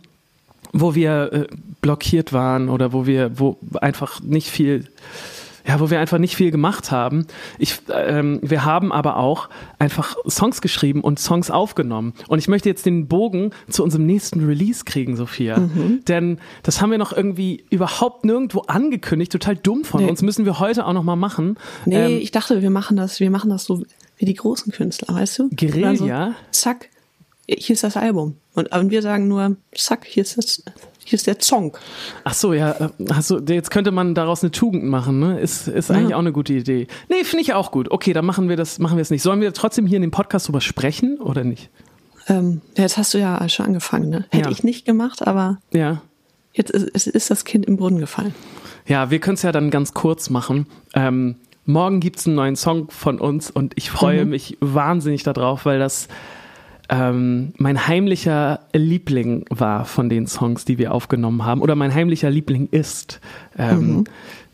wo 0.72 0.94
wir 0.94 1.32
äh, 1.32 1.46
blockiert 1.80 2.32
waren 2.32 2.68
oder 2.68 2.92
wo 2.92 3.06
wir, 3.06 3.38
wo 3.38 3.58
einfach 3.80 4.20
nicht 4.22 4.48
viel, 4.48 4.86
ja, 5.66 5.78
wo 5.80 5.90
wir 5.90 6.00
einfach 6.00 6.18
nicht 6.18 6.34
viel 6.34 6.50
gemacht 6.50 6.90
haben. 6.90 7.26
Ich, 7.58 7.78
ähm, 7.92 8.40
wir 8.42 8.64
haben 8.64 8.90
aber 8.90 9.16
auch 9.16 9.48
einfach 9.78 10.16
Songs 10.28 10.60
geschrieben 10.60 11.02
und 11.02 11.18
Songs 11.18 11.50
aufgenommen. 11.50 12.14
Und 12.28 12.38
ich 12.38 12.48
möchte 12.48 12.68
jetzt 12.68 12.86
den 12.86 13.06
Bogen 13.06 13.50
zu 13.68 13.82
unserem 13.84 14.06
nächsten 14.06 14.44
Release 14.46 14.84
kriegen, 14.84 15.14
Sophia. 15.16 15.68
Denn 16.08 16.38
das 16.62 16.80
haben 16.80 16.90
wir 16.90 16.98
noch 16.98 17.12
irgendwie 17.12 17.64
überhaupt 17.70 18.24
nirgendwo 18.24 18.60
angekündigt. 18.62 19.30
Total 19.32 19.54
dumm 19.56 19.84
von 19.84 20.02
Nee. 20.02 20.10
uns. 20.10 20.22
Müssen 20.22 20.46
wir 20.46 20.58
heute 20.58 20.86
auch 20.86 20.92
noch 20.94 21.04
mal 21.04 21.16
machen. 21.16 21.56
Nee, 21.84 21.96
Ähm, 21.96 22.18
ich 22.22 22.30
dachte, 22.30 22.62
wir 22.62 22.70
machen 22.70 22.96
das, 22.96 23.20
wir 23.20 23.30
machen 23.30 23.50
das 23.50 23.64
so 23.64 23.82
wie 24.22 24.26
die 24.26 24.34
großen 24.34 24.70
Künstler, 24.72 25.12
weißt 25.14 25.40
du? 25.40 25.50
Guerilla? 25.50 25.88
Also, 25.88 26.08
zack. 26.52 26.88
hier 27.48 27.74
ist 27.74 27.82
das 27.82 27.96
Album. 27.96 28.36
Und, 28.54 28.70
und 28.70 28.90
wir 28.92 29.02
sagen 29.02 29.26
nur, 29.26 29.56
zack, 29.74 30.04
hier 30.06 30.22
ist 30.22 30.38
das, 30.38 30.62
hier 31.04 31.16
ist 31.16 31.26
der 31.26 31.36
Song. 31.40 31.76
Ach 32.22 32.32
so, 32.34 32.52
ja, 32.52 32.70
äh, 32.70 32.88
du, 32.98 33.52
jetzt 33.52 33.72
könnte 33.72 33.90
man 33.90 34.14
daraus 34.14 34.44
eine 34.44 34.52
Tugend 34.52 34.84
machen, 34.84 35.18
ne? 35.18 35.40
Ist, 35.40 35.66
ist 35.66 35.90
eigentlich 35.90 36.10
Ja. 36.10 36.16
auch 36.16 36.20
eine 36.20 36.30
gute 36.30 36.52
Idee. 36.52 36.86
Nee, 37.08 37.24
finde 37.24 37.42
ich 37.42 37.52
auch 37.52 37.72
gut. 37.72 37.90
Okay, 37.90 38.12
dann 38.12 38.24
machen 38.24 38.48
wir 38.48 38.56
das, 38.56 38.78
machen 38.78 38.96
wir 38.96 39.02
es 39.02 39.10
nicht. 39.10 39.22
Sollen 39.22 39.40
wir 39.40 39.52
trotzdem 39.54 39.86
hier 39.88 39.96
in 39.96 40.02
dem 40.02 40.12
Podcast 40.12 40.46
drüber 40.46 40.60
sprechen 40.60 41.18
oder 41.18 41.42
nicht? 41.42 41.68
Ähm, 42.28 42.60
jetzt 42.76 42.96
hast 42.96 43.12
du 43.14 43.18
ja 43.18 43.48
schon 43.48 43.66
angefangen, 43.66 44.08
ne? 44.08 44.24
Hätte 44.30 44.44
Ja. 44.44 44.50
ich 44.52 44.62
nicht 44.62 44.84
gemacht, 44.86 45.26
aber 45.26 45.58
Ja. 45.72 46.00
jetzt 46.52 46.70
ist, 46.70 47.08
ist 47.08 47.28
das 47.28 47.44
Kind 47.44 47.66
im 47.66 47.76
Brunnen 47.76 47.98
gefallen. 47.98 48.32
Ja, 48.86 49.10
wir 49.10 49.18
können 49.18 49.34
es 49.34 49.42
ja 49.42 49.50
dann 49.50 49.70
ganz 49.72 49.94
kurz 49.94 50.30
machen. 50.30 50.66
Ähm, 50.94 51.34
morgen 51.64 52.00
gibt 52.00 52.18
es 52.18 52.26
einen 52.26 52.36
neuen 52.36 52.56
Song 52.56 52.90
von 52.90 53.18
uns 53.18 53.50
und 53.50 53.72
ich 53.76 53.90
freue 53.90 54.24
mich 54.24 54.56
wahnsinnig 54.60 55.22
darauf, 55.22 55.64
weil 55.64 55.78
das 55.78 56.08
ähm, 56.88 57.54
mein 57.56 57.86
heimlicher 57.86 58.60
Liebling 58.72 59.44
war 59.48 59.84
von 59.84 60.08
den 60.08 60.26
Songs, 60.26 60.64
die 60.64 60.78
wir 60.78 60.92
aufgenommen 60.92 61.44
haben. 61.44 61.62
Oder 61.62 61.74
mein 61.74 61.94
heimlicher 61.94 62.30
Liebling 62.30 62.68
ist. 62.70 63.20
Ähm, 63.58 64.04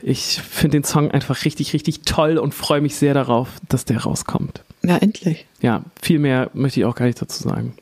Ich 0.00 0.40
finde 0.40 0.76
den 0.76 0.84
Song 0.84 1.10
einfach 1.10 1.44
richtig, 1.44 1.72
richtig 1.72 2.02
toll 2.02 2.38
und 2.38 2.54
freue 2.54 2.80
mich 2.80 2.94
sehr 2.94 3.14
darauf, 3.14 3.48
dass 3.68 3.84
der 3.84 4.02
rauskommt. 4.04 4.62
Ja, 4.84 4.96
endlich. 4.98 5.46
Ja, 5.60 5.82
viel 6.00 6.20
mehr 6.20 6.50
möchte 6.54 6.78
ich 6.78 6.86
auch 6.86 6.94
gar 6.94 7.06
nicht 7.06 7.20
dazu 7.20 7.42
sagen. 7.42 7.74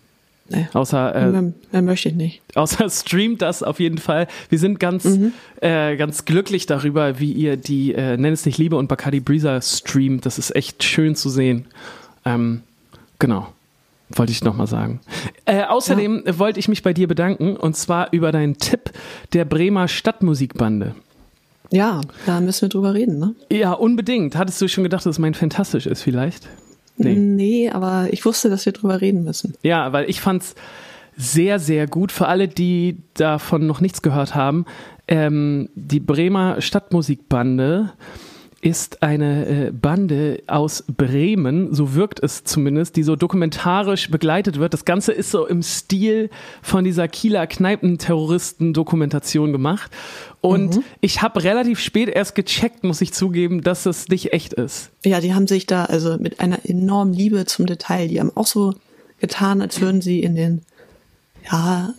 Nee. 0.48 0.68
Außer 0.72 1.14
äh, 1.14 1.42
mehr 1.72 1.82
möchte 1.82 2.08
ich 2.08 2.14
nicht. 2.14 2.42
Außer 2.54 2.88
streamt 2.90 3.42
das 3.42 3.62
auf 3.62 3.80
jeden 3.80 3.98
Fall. 3.98 4.28
Wir 4.48 4.58
sind 4.58 4.78
ganz, 4.78 5.18
äh, 5.60 5.96
ganz 5.96 6.24
glücklich 6.24 6.66
darüber, 6.66 7.18
wie 7.18 7.32
ihr 7.32 7.56
die 7.56 7.94
äh, 7.94 8.16
Nenn 8.16 8.32
es 8.32 8.46
nicht 8.46 8.58
Liebe 8.58 8.76
und 8.76 8.88
Bacardi 8.88 9.20
Breezer 9.20 9.60
streamt. 9.60 10.24
Das 10.24 10.38
ist 10.38 10.54
echt 10.54 10.84
schön 10.84 11.16
zu 11.16 11.30
sehen. 11.30 11.66
Ähm, 12.24 12.62
genau. 13.18 13.48
Wollte 14.10 14.30
ich 14.30 14.44
nochmal 14.44 14.68
sagen. 14.68 15.00
Äh, 15.46 15.64
außerdem 15.64 16.26
äh, 16.26 16.38
wollte 16.38 16.60
ich 16.60 16.68
mich 16.68 16.84
bei 16.84 16.92
dir 16.92 17.08
bedanken 17.08 17.56
und 17.56 17.76
zwar 17.76 18.12
über 18.12 18.30
deinen 18.30 18.58
Tipp 18.58 18.92
der 19.32 19.44
Bremer 19.44 19.88
Stadtmusikbande. 19.88 20.94
Ja, 21.72 22.00
da 22.26 22.40
müssen 22.40 22.62
wir 22.62 22.68
drüber 22.68 22.94
reden, 22.94 23.18
ne? 23.18 23.34
Ja, 23.50 23.72
unbedingt. 23.72 24.36
Hattest 24.36 24.62
du 24.62 24.68
schon 24.68 24.84
gedacht, 24.84 25.04
dass 25.04 25.14
es 25.14 25.18
mein 25.18 25.34
fantastisch 25.34 25.86
ist, 25.86 26.02
vielleicht? 26.02 26.46
Nee. 26.96 27.14
Nee, 27.14 27.70
aber 27.70 28.08
ich 28.10 28.24
wusste, 28.24 28.50
dass 28.50 28.66
wir 28.66 28.72
drüber 28.72 29.00
reden 29.00 29.24
müssen. 29.24 29.54
Ja, 29.62 29.92
weil 29.92 30.08
ich 30.08 30.20
fand's 30.20 30.54
sehr, 31.16 31.58
sehr 31.58 31.86
gut. 31.86 32.12
Für 32.12 32.28
alle, 32.28 32.48
die 32.48 32.98
davon 33.14 33.66
noch 33.66 33.80
nichts 33.80 34.02
gehört 34.02 34.34
haben, 34.34 34.66
ähm, 35.08 35.68
die 35.74 36.00
Bremer 36.00 36.60
Stadtmusikbande 36.60 37.92
ist 38.66 39.02
eine 39.02 39.46
äh, 39.46 39.70
Bande 39.70 40.42
aus 40.46 40.84
Bremen, 40.88 41.72
so 41.72 41.94
wirkt 41.94 42.22
es 42.22 42.42
zumindest, 42.42 42.96
die 42.96 43.04
so 43.04 43.14
dokumentarisch 43.14 44.10
begleitet 44.10 44.58
wird. 44.58 44.72
Das 44.72 44.84
Ganze 44.84 45.12
ist 45.12 45.30
so 45.30 45.46
im 45.46 45.62
Stil 45.62 46.30
von 46.62 46.82
dieser 46.82 47.06
Kieler 47.06 47.46
Kneipenterroristen-Dokumentation 47.46 49.52
gemacht. 49.52 49.92
Und 50.48 50.80
ich 51.00 51.22
habe 51.22 51.42
relativ 51.42 51.80
spät 51.80 52.08
erst 52.08 52.34
gecheckt, 52.34 52.84
muss 52.84 53.00
ich 53.00 53.12
zugeben, 53.12 53.62
dass 53.62 53.86
es 53.86 54.08
nicht 54.08 54.32
echt 54.32 54.52
ist. 54.52 54.90
Ja, 55.04 55.20
die 55.20 55.34
haben 55.34 55.46
sich 55.46 55.66
da 55.66 55.84
also 55.84 56.16
mit 56.18 56.40
einer 56.40 56.58
enormen 56.64 57.12
Liebe 57.12 57.44
zum 57.46 57.66
Detail, 57.66 58.08
die 58.08 58.20
haben 58.20 58.32
auch 58.34 58.46
so 58.46 58.74
getan, 59.20 59.62
als 59.62 59.80
würden 59.80 60.00
sie 60.00 60.20
in 60.20 60.34
den, 60.34 60.62
ja, 61.50 61.94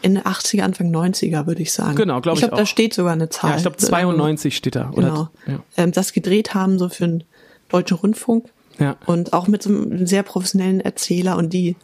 Ende 0.00 0.22
80er, 0.22 0.62
Anfang 0.62 0.94
90er, 0.94 1.46
würde 1.46 1.62
ich 1.62 1.72
sagen. 1.72 1.96
Genau, 1.96 2.20
glaub 2.20 2.36
ich 2.36 2.42
Ich 2.42 2.48
glaube, 2.48 2.60
da 2.60 2.66
steht 2.66 2.94
sogar 2.94 3.12
eine 3.12 3.28
Zahl. 3.28 3.50
Ja, 3.50 3.56
ich 3.56 3.62
glaube 3.62 3.78
92 3.78 4.56
steht 4.56 4.76
da. 4.76 4.90
Oder, 4.90 5.08
Genau. 5.08 5.28
Ja. 5.46 5.62
Ähm, 5.76 5.92
das 5.92 6.12
gedreht 6.12 6.54
haben, 6.54 6.78
so 6.78 6.88
für 6.88 7.06
den 7.06 7.24
Deutschen 7.68 7.96
Rundfunk. 7.96 8.48
Ja. 8.78 8.96
Und 9.06 9.32
auch 9.32 9.48
mit 9.48 9.62
so 9.62 9.70
einem 9.70 10.06
sehr 10.06 10.22
professionellen 10.22 10.80
Erzähler 10.80 11.36
und 11.36 11.52
die 11.52 11.74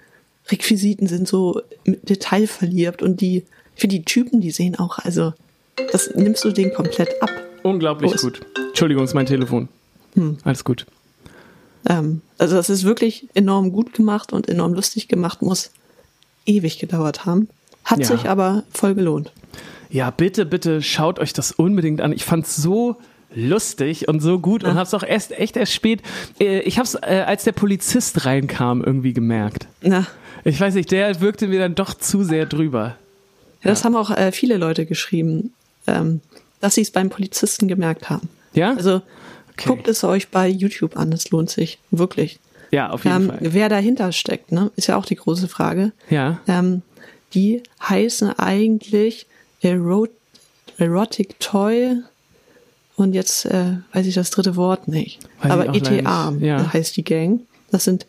Requisiten 0.48 1.06
sind 1.06 1.26
so 1.26 1.60
mit 1.84 2.08
Detail 2.08 2.46
verliebt 2.46 3.02
und 3.02 3.20
die, 3.20 3.44
finde 3.74 3.96
die 3.96 4.04
Typen, 4.04 4.40
die 4.40 4.50
sehen 4.50 4.78
auch, 4.78 4.98
also, 4.98 5.32
das 5.92 6.10
nimmst 6.14 6.44
du 6.44 6.50
denen 6.52 6.72
komplett 6.74 7.20
ab. 7.22 7.30
Unglaublich 7.62 8.12
ist- 8.12 8.22
gut. 8.22 8.40
Entschuldigung, 8.68 9.04
ist 9.04 9.14
mein 9.14 9.26
Telefon. 9.26 9.68
Alles 10.44 10.64
gut. 10.64 10.86
Ähm, 11.88 12.22
also 12.38 12.56
das 12.56 12.70
ist 12.70 12.84
wirklich 12.84 13.28
enorm 13.34 13.72
gut 13.72 13.92
gemacht 13.94 14.32
und 14.32 14.48
enorm 14.48 14.74
lustig 14.74 15.08
gemacht, 15.08 15.42
muss 15.42 15.70
ewig 16.46 16.78
gedauert 16.78 17.24
haben. 17.26 17.48
Hat 17.84 17.98
Ja. 18.00 18.06
sich 18.06 18.28
aber 18.28 18.62
voll 18.72 18.94
gelohnt. 18.94 19.32
Ja, 19.90 20.10
bitte, 20.10 20.46
bitte 20.46 20.82
schaut 20.82 21.18
euch 21.18 21.32
das 21.32 21.52
unbedingt 21.52 22.00
an. 22.00 22.12
Ich 22.12 22.24
fand's 22.24 22.56
so 22.56 22.96
lustig 23.34 24.08
und 24.08 24.20
so 24.20 24.38
gut 24.38 24.64
und 24.64 24.74
hab's 24.76 24.94
auch 24.94 25.02
erst 25.02 25.32
echt 25.32 25.56
erst 25.56 25.72
spät. 25.72 26.00
Äh, 26.40 26.60
ich 26.60 26.78
hab's, 26.78 26.94
äh, 26.94 27.24
als 27.26 27.44
der 27.44 27.52
Polizist 27.52 28.24
reinkam, 28.24 28.82
irgendwie 28.82 29.12
gemerkt. 29.12 29.66
Na, 29.82 30.06
Ich 30.44 30.60
weiß 30.60 30.74
nicht, 30.74 30.90
der 30.90 31.20
wirkte 31.20 31.48
mir 31.48 31.58
dann 31.58 31.74
doch 31.74 31.94
zu 31.94 32.22
sehr 32.22 32.46
drüber. 32.46 32.96
ja, 33.62 33.70
das 33.70 33.84
haben 33.84 33.96
auch 33.96 34.10
äh, 34.10 34.30
viele 34.32 34.56
Leute 34.56 34.86
geschrieben, 34.86 35.52
ähm, 35.86 36.20
dass 36.60 36.74
sie 36.76 36.80
es 36.82 36.90
beim 36.90 37.10
Polizisten 37.10 37.68
gemerkt 37.68 38.08
haben. 38.10 38.28
Ja? 38.54 38.74
Also 38.74 39.02
Okay. 39.56 39.68
guckt 39.68 39.86
es 39.86 40.02
euch 40.02 40.28
bei 40.30 40.48
YouTube 40.48 40.96
an, 40.96 41.12
es 41.12 41.30
lohnt 41.30 41.48
sich 41.48 41.78
wirklich. 41.92 42.40
Ja, 42.72 42.90
auf 42.90 43.04
jeden 43.04 43.16
Ähm, 43.16 43.28
Fall. 43.28 43.38
wer 43.40 43.68
dahinter 43.68 44.10
steckt, 44.10 44.50
ne, 44.50 44.72
ist 44.74 44.88
ja 44.88 44.96
auch 44.96 45.06
die 45.06 45.14
große 45.14 45.46
Frage. 45.46 45.92
Ja. 46.10 46.40
Ähm, 46.48 46.82
die 47.34 47.62
heißen 47.88 48.30
eigentlich 48.36 49.26
Ero 49.60 50.08
Erotic 50.78 51.38
Toy 51.38 51.98
und 52.96 53.12
jetzt 53.14 53.44
äh, 53.46 53.76
weiß 53.92 54.06
ich 54.06 54.14
das 54.16 54.30
dritte 54.30 54.56
Wort 54.56 54.88
nicht. 54.88 55.20
Weiß 55.42 55.52
Aber 55.52 55.74
ETA 55.74 56.30
nicht. 56.32 56.42
Ja. 56.46 56.72
heißt 56.72 56.96
die 56.96 57.04
Gang. 57.04 57.40
Das 57.70 57.84
sind 57.84 58.06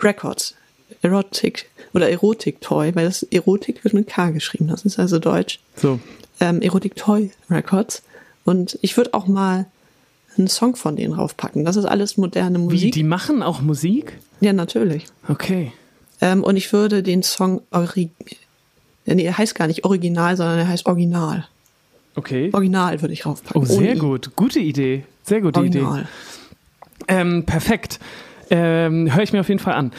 Records. 0.00 0.54
Erotic 1.02 1.68
oder 1.94 2.08
Erotic 2.10 2.60
Toy, 2.60 2.94
weil 2.94 3.04
das 3.04 3.22
Erotik 3.24 3.84
wird 3.84 3.94
mit 3.94 4.06
K 4.06 4.30
geschrieben. 4.30 4.68
Das 4.68 4.84
ist 4.84 4.98
also 4.98 5.18
Deutsch. 5.18 5.60
So. 5.76 6.00
Ähm, 6.40 6.62
Erotic 6.62 6.96
Toy 6.96 7.30
Records. 7.50 8.02
Und 8.44 8.78
ich 8.82 8.96
würde 8.96 9.14
auch 9.14 9.26
mal 9.26 9.66
einen 10.38 10.48
Song 10.48 10.76
von 10.76 10.96
denen 10.96 11.12
raufpacken. 11.12 11.64
Das 11.64 11.76
ist 11.76 11.84
alles 11.84 12.16
moderne 12.16 12.58
Wie, 12.58 12.62
Musik. 12.62 12.94
die 12.94 13.02
machen 13.02 13.42
auch 13.42 13.60
Musik? 13.60 14.18
ja, 14.40 14.52
natürlich. 14.52 15.06
Okay. 15.28 15.72
Ähm, 16.20 16.42
und 16.42 16.56
ich 16.56 16.72
würde 16.72 17.02
den 17.02 17.22
Song 17.22 17.62
Ori 17.70 18.10
nee, 19.06 19.24
er 19.24 19.36
heißt 19.36 19.54
gar 19.54 19.66
nicht 19.66 19.84
Original, 19.84 20.36
sondern 20.36 20.58
er 20.60 20.68
heißt 20.68 20.86
Original. 20.86 21.46
Okay. 22.14 22.50
Original 22.52 23.00
würde 23.00 23.14
ich 23.14 23.26
raufpacken. 23.26 23.62
Oh, 23.62 23.64
sehr 23.64 23.78
Ohne 23.78 23.94
I. 23.94 23.98
gut. 23.98 24.36
Gute 24.36 24.60
Idee. 24.60 25.04
Sehr 25.24 25.40
gute 25.40 25.60
Idee. 25.60 25.80
Original. 25.80 26.08
Ähm, 27.08 27.44
perfekt. 27.44 27.98
Ähm, 28.50 29.12
Höre 29.12 29.22
ich 29.22 29.32
mir 29.32 29.40
auf 29.40 29.48
jeden 29.48 29.60
Fall 29.60 29.74
an. 29.74 29.92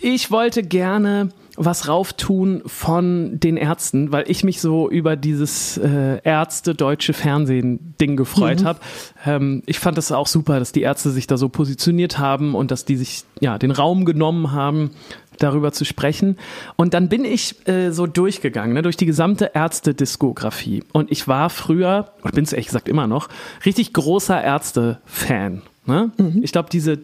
Ich 0.00 0.30
wollte 0.30 0.62
gerne 0.62 1.30
was 1.56 1.88
rauftun 1.88 2.62
von 2.66 3.40
den 3.40 3.56
Ärzten, 3.56 4.12
weil 4.12 4.30
ich 4.30 4.44
mich 4.44 4.60
so 4.60 4.90
über 4.90 5.16
dieses 5.16 5.78
äh, 5.78 6.20
Ärzte-deutsche 6.22 7.14
Fernsehen-Ding 7.14 8.16
gefreut 8.16 8.64
habe. 8.64 8.78
Ähm, 9.24 9.62
ich 9.66 9.78
fand 9.78 9.96
das 9.96 10.12
auch 10.12 10.26
super, 10.26 10.58
dass 10.58 10.72
die 10.72 10.82
Ärzte 10.82 11.10
sich 11.10 11.26
da 11.26 11.36
so 11.36 11.48
positioniert 11.48 12.18
haben 12.18 12.54
und 12.54 12.70
dass 12.70 12.84
die 12.84 12.96
sich 12.96 13.24
ja 13.40 13.58
den 13.58 13.70
Raum 13.70 14.04
genommen 14.04 14.52
haben, 14.52 14.90
darüber 15.38 15.72
zu 15.72 15.84
sprechen. 15.84 16.36
Und 16.76 16.94
dann 16.94 17.08
bin 17.08 17.24
ich 17.24 17.66
äh, 17.68 17.90
so 17.90 18.06
durchgegangen, 18.06 18.74
ne, 18.74 18.82
durch 18.82 18.96
die 18.96 19.06
gesamte 19.06 19.50
Ärzte-Diskografie. 19.54 20.84
Und 20.92 21.10
ich 21.10 21.26
war 21.28 21.50
früher, 21.50 22.10
oder 22.22 22.32
bin 22.32 22.44
es 22.44 22.52
ehrlich 22.52 22.66
gesagt 22.66 22.88
immer 22.88 23.06
noch, 23.06 23.28
richtig 23.64 23.92
großer 23.92 24.42
Ärzte-Fan. 24.42 25.62
Ne? 25.86 26.10
Ich 26.42 26.52
glaube, 26.52 26.68
diese 26.70 26.98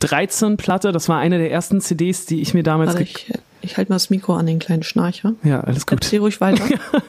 13-Platte, 0.00 0.92
das 0.92 1.08
war 1.08 1.18
eine 1.18 1.38
der 1.38 1.50
ersten 1.50 1.80
CDs, 1.80 2.26
die 2.26 2.40
ich 2.40 2.54
mir 2.54 2.62
damals... 2.62 2.90
Warte, 2.90 3.02
ich, 3.02 3.32
ich 3.60 3.76
halte 3.76 3.90
mal 3.90 3.96
das 3.96 4.10
Mikro 4.10 4.34
an 4.34 4.46
den 4.46 4.58
kleinen 4.58 4.82
Schnarcher. 4.82 5.34
ja, 5.42 5.60
alles 5.60 5.86
gut. 5.86 6.02
Erzähl 6.02 6.20
ruhig 6.20 6.40
weiter. 6.40 6.64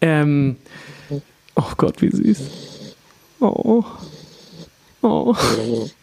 Ähm, 0.00 0.56
oh 1.54 1.72
Gott, 1.76 2.02
wie 2.02 2.10
süß. 2.10 2.38
Oh. 3.40 3.84
Oh. 5.02 5.34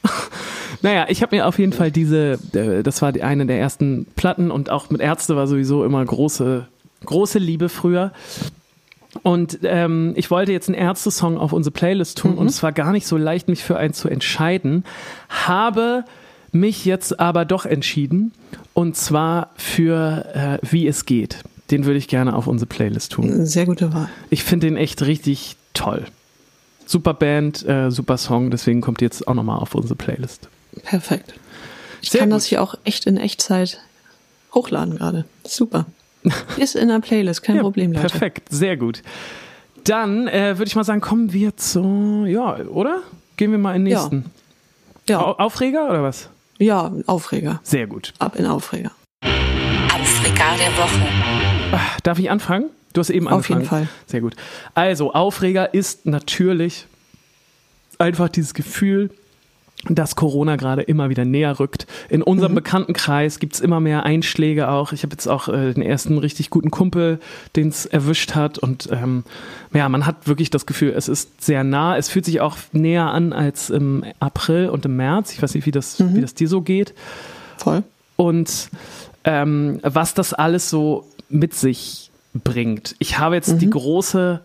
naja, 0.82 1.06
ich 1.10 1.22
habe 1.22 1.36
mir 1.36 1.48
auf 1.48 1.60
jeden 1.60 1.74
Fall 1.74 1.92
diese, 1.92 2.40
äh, 2.54 2.84
das 2.84 3.02
war 3.02 3.12
die 3.12 3.24
eine 3.24 3.46
der 3.46 3.60
ersten 3.60 4.06
Platten 4.16 4.52
und 4.52 4.70
auch 4.70 4.90
mit 4.90 5.02
Ärzte 5.02 5.36
war 5.36 5.48
sowieso 5.48 5.84
immer 5.84 6.04
große, 6.04 6.68
große 7.06 7.40
Liebe 7.40 7.70
früher. 7.70 8.12
Und 9.22 9.60
ähm, 9.64 10.14
ich 10.16 10.32
wollte 10.32 10.52
jetzt 10.52 10.70
einen 10.70 10.78
Ärzte-Song 10.78 11.38
auf 11.38 11.54
unsere 11.54 11.72
Playlist 11.72 12.18
tun 12.18 12.36
und 12.36 12.48
es 12.48 12.64
war 12.64 12.72
gar 12.72 12.92
nicht 12.92 13.06
so 13.06 13.16
leicht, 13.16 13.48
mich 13.48 13.64
für 13.64 13.78
einen 13.78 13.94
zu 13.94 14.10
entscheiden. 14.10 14.84
Habe 15.30 16.06
mich 16.52 16.86
jetzt 16.86 17.20
aber 17.20 17.46
doch 17.46 17.66
entschieden 17.66 18.32
und 18.74 18.98
zwar 18.98 19.52
für 19.56 20.26
äh, 20.34 20.58
Wie 20.68 20.88
es 20.88 21.06
geht. 21.06 21.40
Den 21.72 21.86
würde 21.86 21.98
ich 21.98 22.08
gerne 22.08 22.36
auf 22.36 22.48
unsere 22.48 22.68
Playlist 22.68 23.14
tun. 23.14 23.46
Sehr 23.46 23.66
gute 23.66 23.94
Wahl. 23.94 24.10
Ich 24.30 24.44
finde 24.44 24.68
den 24.68 24.78
echt 24.78 25.04
richtig 25.04 25.56
toll. 25.74 26.06
Super 26.86 27.14
Band, 27.14 27.68
äh, 27.68 27.90
super 27.90 28.18
Song, 28.18 28.52
deswegen 28.52 28.82
kommt 28.82 29.02
jetzt 29.02 29.28
auch 29.28 29.34
nochmal 29.34 29.60
auf 29.60 29.74
unsere 29.74 29.96
Playlist. 29.96 30.50
Perfekt. 30.84 31.34
Ich 32.02 32.12
Sehr 32.12 32.20
kann 32.20 32.30
gut. 32.30 32.38
das 32.38 32.46
hier 32.46 32.62
auch 32.62 32.76
echt 32.84 33.06
in 33.06 33.18
Echtzeit 33.18 33.80
hochladen 34.54 34.98
gerade. 34.98 35.26
Super. 35.46 35.86
Ist 36.58 36.76
in 36.76 36.88
der 36.88 37.00
Playlist, 37.00 37.44
kein 37.44 37.60
Problem, 37.60 37.92
Leute. 37.94 38.08
Perfekt, 38.08 38.50
sehr 38.50 38.78
gut. 38.78 39.02
Dann 39.84 40.28
äh, 40.28 40.58
würde 40.58 40.68
ich 40.68 40.76
mal 40.76 40.84
sagen, 40.84 41.02
kommen 41.02 41.34
wir 41.34 41.58
zu, 41.58 42.26
ja, 42.28 42.58
oder? 42.68 43.02
Gehen 43.38 43.52
wir 43.52 43.58
mal 43.58 43.76
in 43.76 43.86
den 43.86 43.92
Ja. 43.94 44.00
nächsten. 44.00 44.26
Ja, 45.10 45.20
Au- 45.22 45.34
Aufreger 45.38 45.90
oder 45.90 46.04
was? 46.04 46.30
ja, 46.60 46.92
Aufreger. 47.08 47.60
Sehr 47.64 47.88
gut. 47.88 48.14
Ab 48.20 48.38
in 48.38 48.46
Aufreger. 48.46 48.92
Aufreger. 49.94 50.56
Der 50.60 50.78
Woche. 50.78 51.82
Darf 52.04 52.20
ich 52.20 52.30
anfangen? 52.32 52.70
Du 52.94 53.00
hast 53.00 53.10
eben 53.10 53.28
Auf 53.28 53.34
angefangen. 53.34 53.60
jeden 53.62 53.70
Fall. 53.70 53.88
Sehr 54.06 54.22
gut. 54.22 54.36
Also, 54.76 55.14
Aufreger 55.14 55.74
ist 55.74 56.06
natürlich 56.06 56.86
einfach 57.98 58.30
dieses 58.30 58.54
Gefühl, 58.54 59.10
dass 59.90 60.16
Corona 60.16 60.56
gerade 60.56 60.82
immer 60.82 61.10
wieder 61.10 61.26
näher 61.26 61.60
rückt. 61.60 61.88
In 62.10 62.22
unserem 62.22 62.56
Bekanntenkreis 62.56 63.40
gibt 63.40 63.56
es 63.56 63.60
immer 63.60 63.80
mehr 63.80 64.04
Einschläge 64.04 64.70
auch. 64.70 64.94
Ich 64.94 65.04
habe 65.04 65.14
jetzt 65.14 65.28
auch 65.28 65.50
äh, 65.50 65.74
den 65.74 65.84
ersten 65.84 66.18
richtig 66.18 66.50
guten 66.50 66.72
Kumpel, 66.72 67.20
den 67.56 67.68
es 67.68 67.86
erwischt 67.86 68.34
hat. 68.36 68.58
Und 68.58 68.90
ähm, 68.92 69.24
ja, 69.74 69.90
man 69.90 70.06
hat 70.06 70.28
wirklich 70.28 70.50
das 70.50 70.66
Gefühl, 70.66 70.94
es 70.96 71.10
ist 71.10 71.44
sehr 71.44 71.64
nah. 71.64 71.98
Es 71.98 72.10
fühlt 72.10 72.26
sich 72.26 72.40
auch 72.40 72.58
näher 72.72 73.08
an 73.08 73.34
als 73.34 73.70
im 73.70 74.06
April 74.20 74.70
und 74.70 74.86
im 74.86 74.96
März. 74.96 75.34
Ich 75.34 75.42
weiß 75.42 75.54
nicht, 75.54 75.66
wie 75.66 75.72
das, 75.72 76.00
wie 76.00 76.22
das 76.22 76.34
dir 76.34 76.48
so 76.48 76.62
geht. 76.62 76.94
Voll. 77.58 77.84
Und 78.16 78.70
ähm, 79.26 79.80
was 79.84 80.14
das 80.14 80.34
alles 80.34 80.70
so 80.70 81.06
mit 81.30 81.54
sich 81.54 82.12
bringt. 82.34 82.96
Ich 83.00 83.20
habe 83.20 83.36
jetzt 83.36 83.62
die 83.62 83.70
große 83.70 84.42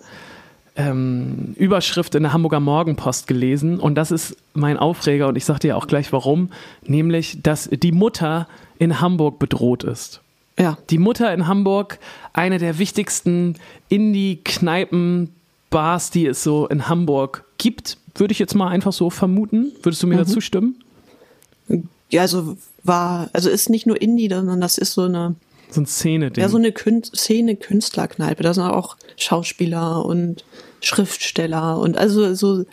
ähm, 0.78 1.54
Überschrift 1.56 2.14
in 2.14 2.22
der 2.22 2.32
Hamburger 2.32 2.60
Morgenpost 2.60 3.26
gelesen 3.26 3.80
und 3.80 3.96
das 3.96 4.12
ist 4.12 4.36
mein 4.54 4.76
Aufreger 4.78 5.26
und 5.26 5.36
ich 5.36 5.44
sage 5.44 5.58
dir 5.58 5.76
auch 5.76 5.88
gleich 5.88 6.12
warum, 6.12 6.50
nämlich, 6.86 7.42
dass 7.42 7.68
die 7.70 7.92
Mutter 7.92 8.46
in 8.78 9.00
Hamburg 9.00 9.40
bedroht 9.40 9.82
ist. 9.82 10.20
Ja. 10.56 10.78
Die 10.90 10.98
Mutter 10.98 11.34
in 11.34 11.48
Hamburg, 11.48 11.98
eine 12.32 12.58
der 12.58 12.78
wichtigsten 12.78 13.56
Indie-Kneipen, 13.88 15.34
Bars, 15.70 16.10
die 16.10 16.26
es 16.26 16.42
so 16.42 16.66
in 16.68 16.88
Hamburg 16.88 17.44
gibt, 17.58 17.98
würde 18.14 18.32
ich 18.32 18.38
jetzt 18.38 18.54
mal 18.54 18.68
einfach 18.68 18.92
so 18.92 19.10
vermuten. 19.10 19.72
Würdest 19.82 20.02
du 20.02 20.06
mir 20.06 20.16
dazu 20.16 20.40
stimmen? 20.40 20.76
Ja, 22.10 22.22
also 22.22 22.56
war, 22.84 23.28
also 23.32 23.50
ist 23.50 23.68
nicht 23.68 23.86
nur 23.86 24.00
Indie, 24.00 24.28
sondern 24.28 24.60
das 24.60 24.78
ist 24.78 24.94
so 24.94 25.02
eine, 25.02 25.34
So 25.70 25.80
ein 25.82 25.86
Szene-Ding. 25.86 26.40
ja, 26.40 26.48
so 26.48 26.56
eine 26.56 26.72
Kün 26.72 27.02
Szene 27.04 27.56
Künstlerkneipe. 27.56 28.42
Da 28.42 28.54
sind 28.54 28.64
auch 28.64 28.96
Schauspieler 29.16 30.04
und 30.04 30.44
Schriftsteller 30.80 31.78
und 31.78 31.96
also 31.96 32.34
so, 32.34 32.64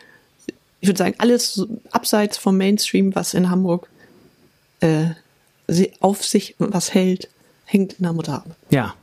ich 0.79 0.87
würde 0.87 0.97
sagen, 0.97 1.15
alles 1.17 1.53
so 1.53 1.67
abseits 1.91 2.37
vom 2.37 2.57
Mainstream, 2.57 3.15
was 3.15 3.33
in 3.33 3.49
Hamburg 3.49 3.87
äh, 4.81 5.07
auf 5.99 6.23
sich 6.23 6.55
was 6.59 6.93
hält, 6.93 7.29
hängt 7.65 7.93
in 7.93 8.03
der 8.03 8.13
Mutter 8.13 8.33
ab. 8.35 8.45
Ja, 8.69 8.93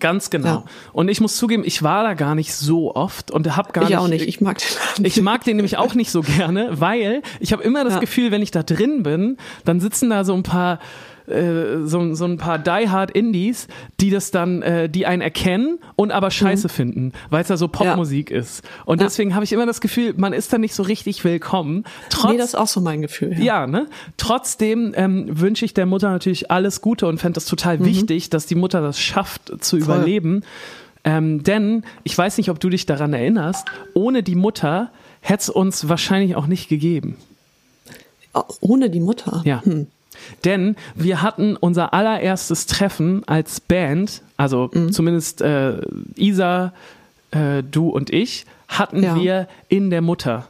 ganz 0.00 0.30
genau. 0.30 0.48
Ja. 0.48 0.64
Und 0.92 1.08
ich 1.08 1.20
muss 1.20 1.36
zugeben, 1.36 1.62
ich 1.64 1.82
war 1.82 2.02
da 2.02 2.14
gar 2.14 2.34
nicht 2.34 2.54
so 2.54 2.94
oft 2.94 3.30
und 3.30 3.56
habe 3.56 3.72
gar 3.72 3.84
ich 3.84 3.90
nicht. 3.90 3.98
auch 3.98 4.08
nicht. 4.08 4.26
Ich 4.26 4.40
mag 4.40 4.58
den. 4.58 5.04
Ich 5.04 5.20
mag 5.20 5.44
den 5.44 5.56
nämlich 5.56 5.76
auch 5.76 5.94
nicht 5.94 6.10
so 6.10 6.22
gerne, 6.22 6.80
weil 6.80 7.22
ich 7.40 7.52
habe 7.52 7.62
immer 7.62 7.84
das 7.84 7.94
Ja. 7.94 8.00
Gefühl, 8.00 8.30
wenn 8.30 8.42
ich 8.42 8.50
da 8.50 8.62
drin 8.62 9.02
bin, 9.02 9.36
dann 9.64 9.80
sitzen 9.80 10.10
da 10.10 10.24
so 10.24 10.34
ein 10.34 10.42
paar 10.42 10.80
äh, 11.30 11.86
so, 11.86 12.14
so 12.14 12.24
ein 12.24 12.36
paar 12.38 12.58
Die 12.58 12.88
Hard 12.88 13.10
Indies, 13.10 13.68
die 14.00 14.10
das 14.10 14.30
dann, 14.30 14.62
äh, 14.62 14.88
die 14.88 15.06
einen 15.06 15.22
erkennen 15.22 15.78
und 15.96 16.10
aber 16.12 16.30
scheiße 16.30 16.68
finden, 16.68 17.12
weil 17.30 17.42
es 17.42 17.48
da 17.48 17.56
so 17.56 17.68
Popmusik 17.68 18.30
ist. 18.30 18.62
Und 18.84 18.96
Mhm. 18.96 19.00
Ja. 19.02 19.06
deswegen 19.06 19.34
habe 19.34 19.44
ich 19.44 19.52
immer 19.52 19.66
das 19.66 19.80
Gefühl, 19.80 20.14
man 20.16 20.32
ist 20.32 20.52
da 20.52 20.58
nicht 20.58 20.74
so 20.74 20.82
richtig 20.82 21.24
willkommen. 21.24 21.84
Trotz, 22.10 22.32
nee, 22.32 22.38
das 22.38 22.48
ist 22.48 22.54
auch 22.54 22.66
so 22.68 22.80
mein 22.80 23.02
Gefühl. 23.02 23.32
Ja. 23.34 23.60
ja, 23.62 23.66
ne? 23.66 23.86
Trotzdem 24.16 24.92
ähm, 24.96 25.26
wünsche 25.28 25.64
ich 25.64 25.74
der 25.74 25.86
Mutter 25.86 26.10
natürlich 26.10 26.50
alles 26.50 26.80
Gute 26.80 27.06
und 27.06 27.18
fände 27.18 27.34
das 27.34 27.46
total 27.46 27.84
wichtig, 27.84 28.30
dass 28.30 28.46
die 28.46 28.54
Mutter 28.54 28.80
das 28.80 28.98
schafft 29.00 29.52
zu 29.64 29.76
Mhm. 29.76 29.82
Voll. 29.82 29.94
überleben. 29.96 30.42
Ähm, 31.04 31.42
denn 31.44 31.84
ich 32.04 32.18
weiß 32.18 32.38
nicht, 32.38 32.50
ob 32.50 32.58
du 32.60 32.68
dich 32.68 32.84
daran 32.84 33.12
erinnerst, 33.14 33.66
ohne 33.94 34.22
die 34.22 34.34
Mutter 34.34 34.90
hätte 35.20 35.42
es 35.42 35.48
uns 35.48 35.88
wahrscheinlich 35.88 36.34
auch 36.36 36.46
nicht 36.46 36.68
gegeben. 36.68 37.16
Ohne 38.60 38.90
die 38.90 39.00
Mutter. 39.00 39.42
Ja. 39.44 39.62
Hm. 39.64 39.86
Denn 40.44 40.76
wir 40.94 41.22
hatten 41.22 41.56
unser 41.56 41.92
allererstes 41.94 42.66
Treffen 42.66 43.22
als 43.26 43.60
Band, 43.60 44.22
also 44.36 44.70
Mhm. 44.72 44.92
zumindest 44.92 45.40
äh, 45.42 45.80
Isa, 46.16 46.72
äh, 47.30 47.62
du 47.62 47.88
und 47.88 48.10
ich, 48.12 48.46
hatten 48.68 49.02
Ja. 49.02 49.16
wir 49.16 49.48
in 49.68 49.90
der 49.90 50.02
Mutter. 50.02 50.46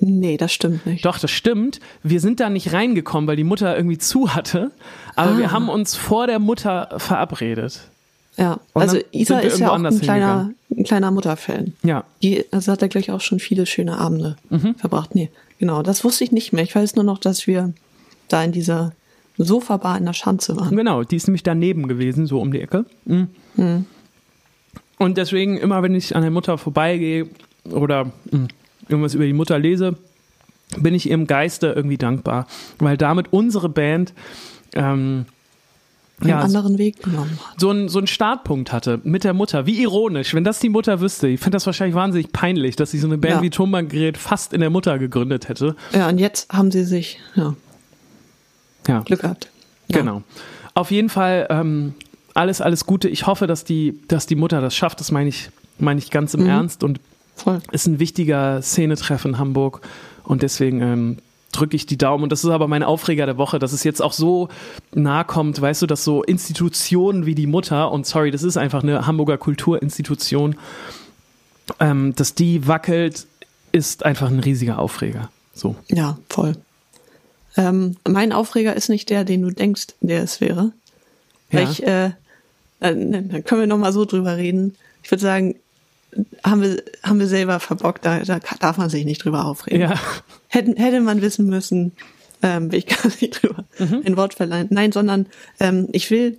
Nee, 0.00 0.36
das 0.36 0.52
stimmt 0.52 0.84
nicht. 0.86 1.04
Doch, 1.04 1.18
das 1.18 1.30
stimmt. 1.30 1.80
Wir 2.02 2.20
sind 2.20 2.40
da 2.40 2.50
nicht 2.50 2.72
reingekommen, 2.72 3.26
weil 3.28 3.36
die 3.36 3.44
Mutter 3.44 3.76
irgendwie 3.76 3.96
zu 3.98 4.34
hatte. 4.34 4.70
Aber 5.16 5.38
wir 5.38 5.46
Ah. 5.48 5.52
haben 5.52 5.68
uns 5.68 5.94
vor 5.94 6.26
der 6.26 6.38
Mutter 6.40 6.88
verabredet. 6.98 7.80
Ja, 8.36 8.58
Und 8.72 8.82
also 8.82 8.98
Isa 9.12 9.38
wir 9.40 9.44
ist 9.44 9.60
ja 9.60 9.70
auch 9.70 9.74
ein 9.78 10.00
kleiner, 10.00 10.50
ein 10.76 10.82
kleiner 10.84 11.10
Mutterfan. 11.12 11.72
Ja. 11.84 12.02
Die 12.22 12.44
also 12.50 12.72
hat 12.72 12.82
er 12.82 12.88
gleich 12.88 13.12
auch 13.12 13.20
schon 13.20 13.38
viele 13.38 13.64
schöne 13.64 13.96
Abende 13.96 14.36
Mhm. 14.50 14.74
verbracht. 14.74 15.14
Nee, 15.14 15.30
genau, 15.60 15.82
das 15.84 16.02
wusste 16.02 16.24
ich 16.24 16.32
nicht 16.32 16.52
mehr. 16.52 16.64
Ich 16.64 16.74
weiß 16.74 16.96
nur 16.96 17.04
noch, 17.04 17.18
dass 17.18 17.46
wir 17.46 17.72
da 18.28 18.42
in 18.42 18.50
dieser 18.50 18.92
Sofabar 19.36 19.98
in 19.98 20.04
der 20.06 20.12
Schanze 20.12 20.56
waren. 20.56 20.76
Genau, 20.76 21.02
die 21.02 21.16
ist 21.16 21.26
nämlich 21.26 21.42
daneben 21.42 21.88
gewesen, 21.88 22.26
so 22.26 22.40
um 22.40 22.52
die 22.52 22.60
Ecke. 22.60 22.84
Mhm. 23.04 23.28
Und 24.98 25.18
deswegen, 25.18 25.56
immer 25.56 25.82
wenn 25.82 25.94
ich 25.94 26.14
an 26.14 26.22
der 26.22 26.30
Mutter 26.30 26.56
vorbeigehe 26.56 27.26
oder 27.70 28.06
mh, 28.30 28.48
irgendwas 28.88 29.14
über 29.14 29.24
die 29.24 29.32
Mutter 29.32 29.58
lese, 29.58 29.96
bin 30.78 30.94
ich 30.94 31.08
ihrem 31.10 31.26
Geiste 31.26 31.68
irgendwie 31.68 31.98
dankbar. 31.98 32.46
Weil 32.78 32.96
damit 32.96 33.32
unsere 33.32 33.68
Band 33.68 34.12
ähm, 34.74 35.26
Einen 36.20 36.28
ja, 36.30 36.38
anderen 36.40 36.78
Weg 36.78 37.02
genommen 37.02 37.38
hat. 37.44 37.60
so 37.60 37.70
einen 37.70 37.88
so 37.88 37.98
einen 37.98 38.06
Startpunkt 38.06 38.72
hatte 38.72 39.00
mit 39.04 39.24
der 39.24 39.34
Mutter. 39.34 39.66
Wie 39.66 39.80
ironisch, 39.82 40.32
wenn 40.34 40.44
das 40.44 40.60
die 40.60 40.68
Mutter 40.68 41.00
wüsste. 41.00 41.26
Ich 41.28 41.40
finde 41.40 41.56
das 41.56 41.66
wahrscheinlich 41.66 41.94
wahnsinnig 41.96 42.32
peinlich, 42.32 42.76
dass 42.76 42.92
sie 42.92 42.98
so 42.98 43.08
eine 43.08 43.18
Band 43.18 43.34
Ja. 43.36 43.42
wie 43.42 43.50
Tonbandgerät 43.50 44.16
fast 44.16 44.52
in 44.52 44.60
der 44.60 44.70
Mutter 44.70 44.98
gegründet 44.98 45.48
hätte. 45.48 45.74
Ja, 45.92 46.08
und 46.08 46.18
jetzt 46.18 46.52
haben 46.52 46.70
sie 46.70 46.84
sich, 46.84 47.18
ja, 47.34 47.54
Ja. 48.86 49.00
Glück 49.00 49.20
gehabt. 49.20 49.50
Ja. 49.88 49.98
Genau. 49.98 50.22
Auf 50.74 50.90
jeden 50.90 51.08
Fall 51.08 51.46
ähm, 51.50 51.94
alles, 52.34 52.60
alles 52.60 52.86
Gute. 52.86 53.08
Ich 53.08 53.26
hoffe, 53.26 53.46
dass 53.46 53.64
die, 53.64 54.00
dass 54.08 54.26
die 54.26 54.36
Mutter 54.36 54.60
das 54.60 54.74
schafft. 54.74 55.00
Das 55.00 55.12
meine 55.12 55.28
ich, 55.28 55.50
meine 55.78 55.98
ich 55.98 56.10
ganz 56.10 56.34
im 56.34 56.42
Mhm. 56.42 56.48
Ernst 56.48 56.82
und 56.82 57.00
Voll. 57.36 57.60
ist 57.72 57.86
ein 57.86 57.98
wichtiger 57.98 58.60
Szenetreff 58.62 59.24
in 59.24 59.38
Hamburg. 59.38 59.80
Und 60.24 60.42
deswegen 60.42 60.80
ähm, 60.80 61.16
drücke 61.52 61.76
ich 61.76 61.86
die 61.86 61.98
Daumen. 61.98 62.24
Und 62.24 62.32
das 62.32 62.42
ist 62.42 62.50
aber 62.50 62.66
mein 62.66 62.82
Aufreger 62.82 63.26
der 63.26 63.36
Woche, 63.38 63.58
dass 63.58 63.72
es 63.72 63.84
jetzt 63.84 64.02
auch 64.02 64.12
so 64.12 64.48
nahe 64.94 65.24
kommt, 65.24 65.60
weißt 65.60 65.82
du, 65.82 65.86
dass 65.86 66.02
so 66.02 66.22
Institutionen 66.24 67.26
wie 67.26 67.34
die 67.36 67.46
Mutter, 67.46 67.92
und 67.92 68.06
sorry, 68.06 68.30
das 68.30 68.42
ist 68.42 68.56
einfach 68.56 68.82
eine 68.82 69.06
Hamburger 69.06 69.38
Kulturinstitution, 69.38 70.56
ähm, 71.80 72.14
dass 72.16 72.34
die 72.34 72.66
wackelt, 72.66 73.26
ist 73.72 74.04
einfach 74.04 74.28
ein 74.28 74.40
riesiger 74.40 74.78
Aufreger. 74.78 75.30
So. 75.52 75.76
Ja, 75.88 76.18
voll. 76.28 76.56
Ähm, 77.56 77.96
mein 78.08 78.32
Aufreger 78.32 78.74
ist 78.74 78.88
nicht 78.88 79.10
der, 79.10 79.24
den 79.24 79.42
du 79.42 79.50
denkst, 79.50 79.88
der 80.00 80.22
es 80.22 80.40
wäre. 80.40 80.72
Weil 81.50 81.64
Ja. 81.64 81.70
ich, 81.70 81.82
äh, 81.86 82.04
äh, 82.80 82.94
ne, 82.94 83.22
da 83.22 83.40
können 83.40 83.60
wir 83.62 83.66
noch 83.68 83.78
mal 83.78 83.92
so 83.92 84.04
drüber 84.04 84.36
reden. 84.36 84.74
Ich 85.02 85.10
würde 85.10 85.22
sagen, 85.22 85.54
haben 86.44 86.62
wir, 86.62 86.82
haben 87.02 87.18
wir 87.18 87.26
selber 87.26 87.60
verbockt, 87.60 88.04
da, 88.06 88.20
da 88.20 88.40
darf 88.60 88.76
man 88.76 88.88
sich 88.90 89.04
nicht 89.04 89.24
drüber 89.24 89.44
aufregen. 89.44 89.80
Ja. 89.80 90.00
Hätte, 90.48 90.74
hätte 90.76 91.00
man 91.00 91.20
wissen 91.22 91.46
müssen, 91.46 91.92
ähm, 92.42 92.70
will 92.72 92.78
ich 92.80 92.86
gar 93.02 93.06
nicht 93.20 93.42
drüber 93.42 93.64
ein 93.78 94.16
Wort 94.16 94.34
verleihen. 94.34 94.68
Nein, 94.70 94.92
sondern 94.92 95.26
ähm, 95.60 95.88
ich 95.92 96.10
will 96.10 96.38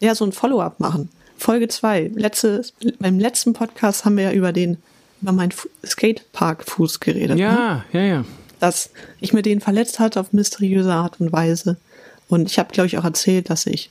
ja 0.00 0.14
so 0.14 0.24
ein 0.24 0.32
Follow-up 0.32 0.80
machen. 0.80 1.08
Folge 1.36 1.66
zwei. 1.68 2.10
Letztes, 2.14 2.72
beim 3.00 3.18
letzten 3.18 3.52
Podcast 3.52 4.04
haben 4.04 4.16
wir 4.16 4.24
ja 4.24 4.32
über 4.32 4.52
den, 4.52 4.76
über 5.20 5.32
meinen 5.32 5.50
Fu- 5.52 5.68
Skatepark-Fuß 5.84 7.00
geredet. 7.00 7.36
Ne? 7.36 7.42
Ja, 7.42 7.84
ja, 7.92 8.00
ja. 8.00 8.24
Dass 8.62 8.90
ich 9.18 9.32
mir 9.32 9.42
den 9.42 9.60
verletzt 9.60 9.98
hatte 9.98 10.20
auf 10.20 10.32
mysteriöse 10.32 10.92
Art 10.92 11.20
und 11.20 11.32
Weise. 11.32 11.78
Und 12.28 12.48
ich 12.48 12.60
habe, 12.60 12.72
glaube 12.72 12.86
ich, 12.86 12.96
auch 12.96 13.02
erzählt, 13.04 13.50
dass 13.50 13.66
ich 13.66 13.90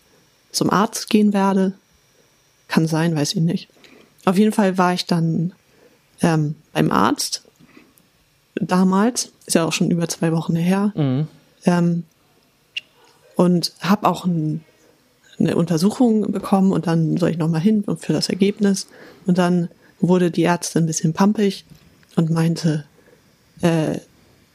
zum 0.54 0.70
Arzt 0.70 1.10
gehen 1.10 1.34
werde. 1.34 1.74
Kann 2.70 2.88
sein, 2.88 3.14
weiß 3.14 3.34
ich 3.34 3.42
nicht. 3.42 3.68
Auf 4.24 4.38
jeden 4.38 4.54
Fall 4.54 4.78
war 4.78 4.94
ich 4.94 5.06
dann 5.06 5.52
ähm, 6.22 6.56
beim 6.72 6.90
Arzt 6.90 7.42
damals, 8.56 9.34
ist 9.46 9.56
ja 9.56 9.66
auch 9.66 9.74
schon 9.74 9.92
über 9.92 10.08
zwei 10.08 10.32
Wochen 10.32 10.56
her, 10.56 10.94
ähm, 11.66 12.04
und 13.36 13.74
habe 13.82 14.08
auch 14.08 14.24
ein, 14.24 14.64
eine 15.38 15.58
Untersuchung 15.58 16.32
bekommen 16.32 16.72
und 16.72 16.88
dann 16.88 17.18
soll 17.18 17.32
ich 17.32 17.38
nochmal 17.38 17.60
hin 17.60 17.84
und 17.86 18.06
für 18.06 18.14
das 18.14 18.30
Ergebnis. 18.30 18.88
Und 19.26 19.38
dann 19.38 19.68
wurde 20.00 20.32
die 20.32 20.44
Ärztin 20.46 20.84
ein 20.84 20.88
bisschen 20.88 21.12
pampig 21.12 21.66
und 22.16 22.30
meinte, 22.30 22.86
äh, 23.62 24.00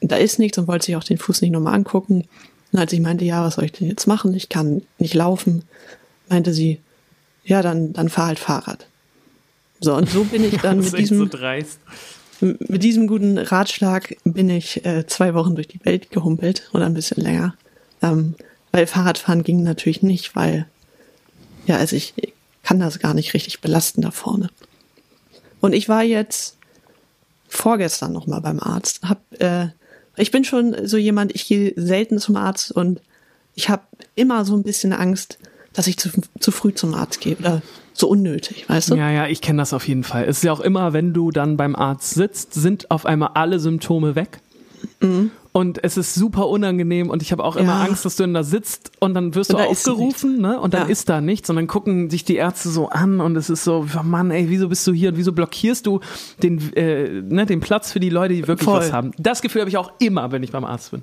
da 0.00 0.16
ist 0.16 0.38
nichts 0.38 0.58
und 0.58 0.68
wollte 0.68 0.86
sich 0.86 0.96
auch 0.96 1.04
den 1.04 1.18
Fuß 1.18 1.42
nicht 1.42 1.50
nochmal 1.50 1.74
angucken. 1.74 2.24
Und 2.72 2.78
als 2.78 2.92
ich 2.92 3.00
meinte, 3.00 3.24
ja, 3.24 3.44
was 3.44 3.54
soll 3.54 3.64
ich 3.64 3.72
denn 3.72 3.88
jetzt 3.88 4.06
machen? 4.06 4.34
Ich 4.34 4.48
kann 4.48 4.82
nicht 4.98 5.14
laufen, 5.14 5.64
meinte 6.28 6.52
sie, 6.52 6.80
ja, 7.44 7.62
dann, 7.62 7.92
dann 7.92 8.08
fahr 8.08 8.26
halt 8.26 8.38
Fahrrad. 8.38 8.86
So, 9.80 9.94
und 9.94 10.08
so 10.08 10.24
bin 10.24 10.44
ich 10.44 10.58
dann 10.58 10.78
mit 10.78 10.90
so 10.90 10.96
diesem, 10.96 11.30
dreist. 11.30 11.78
mit 12.40 12.82
diesem 12.82 13.06
guten 13.06 13.38
Ratschlag 13.38 14.16
bin 14.24 14.50
ich 14.50 14.84
äh, 14.84 15.06
zwei 15.06 15.34
Wochen 15.34 15.54
durch 15.54 15.68
die 15.68 15.84
Welt 15.84 16.10
gehumpelt 16.10 16.68
oder 16.72 16.86
ein 16.86 16.94
bisschen 16.94 17.22
länger. 17.22 17.54
Ähm, 18.02 18.34
weil 18.72 18.86
Fahrradfahren 18.86 19.42
ging 19.42 19.62
natürlich 19.62 20.02
nicht, 20.02 20.34
weil, 20.34 20.66
ja, 21.66 21.76
also 21.76 21.96
ich 21.96 22.14
kann 22.62 22.80
das 22.80 22.98
gar 22.98 23.14
nicht 23.14 23.32
richtig 23.32 23.60
belasten 23.60 24.02
da 24.02 24.10
vorne. 24.10 24.50
Und 25.60 25.72
ich 25.72 25.88
war 25.88 26.02
jetzt 26.02 26.56
vorgestern 27.48 28.12
noch 28.12 28.26
mal 28.26 28.40
beim 28.40 28.60
Arzt. 28.60 29.02
Hab, 29.02 29.20
äh, 29.40 29.68
ich 30.16 30.30
bin 30.30 30.44
schon 30.44 30.86
so 30.86 30.96
jemand, 30.96 31.34
ich 31.34 31.46
gehe 31.46 31.72
selten 31.76 32.18
zum 32.18 32.36
Arzt 32.36 32.72
und 32.72 33.00
ich 33.54 33.68
habe 33.68 33.82
immer 34.14 34.44
so 34.44 34.54
ein 34.54 34.62
bisschen 34.62 34.92
Angst, 34.92 35.38
dass 35.72 35.86
ich 35.86 35.98
zu, 35.98 36.10
zu 36.40 36.50
früh 36.50 36.72
zum 36.72 36.94
Arzt 36.94 37.20
gehe 37.20 37.36
oder 37.36 37.62
so 37.92 38.08
unnötig, 38.08 38.68
weißt 38.68 38.90
du? 38.90 38.94
Ja, 38.96 39.10
ja, 39.10 39.26
ich 39.26 39.40
kenne 39.40 39.58
das 39.58 39.72
auf 39.72 39.88
jeden 39.88 40.04
Fall. 40.04 40.24
Es 40.24 40.38
ist 40.38 40.44
ja 40.44 40.52
auch 40.52 40.60
immer, 40.60 40.92
wenn 40.92 41.12
du 41.12 41.30
dann 41.30 41.56
beim 41.56 41.74
Arzt 41.74 42.14
sitzt, 42.14 42.54
sind 42.54 42.90
auf 42.90 43.06
einmal 43.06 43.30
alle 43.34 43.58
Symptome 43.58 44.14
weg. 44.14 44.40
Mhm. 45.00 45.30
Und 45.56 45.82
es 45.82 45.96
ist 45.96 46.14
super 46.14 46.48
unangenehm 46.48 47.08
und 47.08 47.22
ich 47.22 47.32
habe 47.32 47.42
auch 47.42 47.56
immer 47.56 47.78
Ja. 47.78 47.84
Angst, 47.84 48.04
dass 48.04 48.16
du 48.16 48.26
da 48.30 48.42
sitzt 48.42 48.92
und 49.00 49.14
dann 49.14 49.34
wirst 49.34 49.54
Und 49.54 49.58
du 49.58 49.64
aufgerufen, 49.64 50.38
ne? 50.38 50.60
Und 50.60 50.74
dann 50.74 50.82
Ja. 50.82 50.88
ist 50.92 51.08
da 51.08 51.22
nichts 51.22 51.48
und 51.48 51.56
dann 51.56 51.66
gucken 51.66 52.10
sich 52.10 52.26
die 52.26 52.36
Ärzte 52.36 52.68
so 52.68 52.90
an 52.90 53.22
und 53.22 53.36
es 53.36 53.48
ist 53.48 53.64
so, 53.64 53.86
oh 53.98 54.02
Mann, 54.02 54.30
ey, 54.30 54.50
wieso 54.50 54.68
bist 54.68 54.86
du 54.86 54.92
hier 54.92 55.08
und 55.08 55.16
wieso 55.16 55.32
blockierst 55.32 55.86
du 55.86 56.00
den, 56.42 56.74
äh, 56.76 57.08
ne, 57.22 57.46
den 57.46 57.60
Platz 57.60 57.90
für 57.90 58.00
die 58.00 58.10
Leute, 58.10 58.34
die 58.34 58.46
wirklich 58.46 58.66
Voll. 58.68 58.80
was 58.80 58.92
haben? 58.92 59.12
Das 59.16 59.40
Gefühl 59.40 59.62
habe 59.62 59.70
ich 59.70 59.78
auch 59.78 59.92
immer, 59.98 60.30
wenn 60.30 60.42
ich 60.42 60.52
beim 60.52 60.66
Arzt 60.66 60.90
bin. 60.90 61.02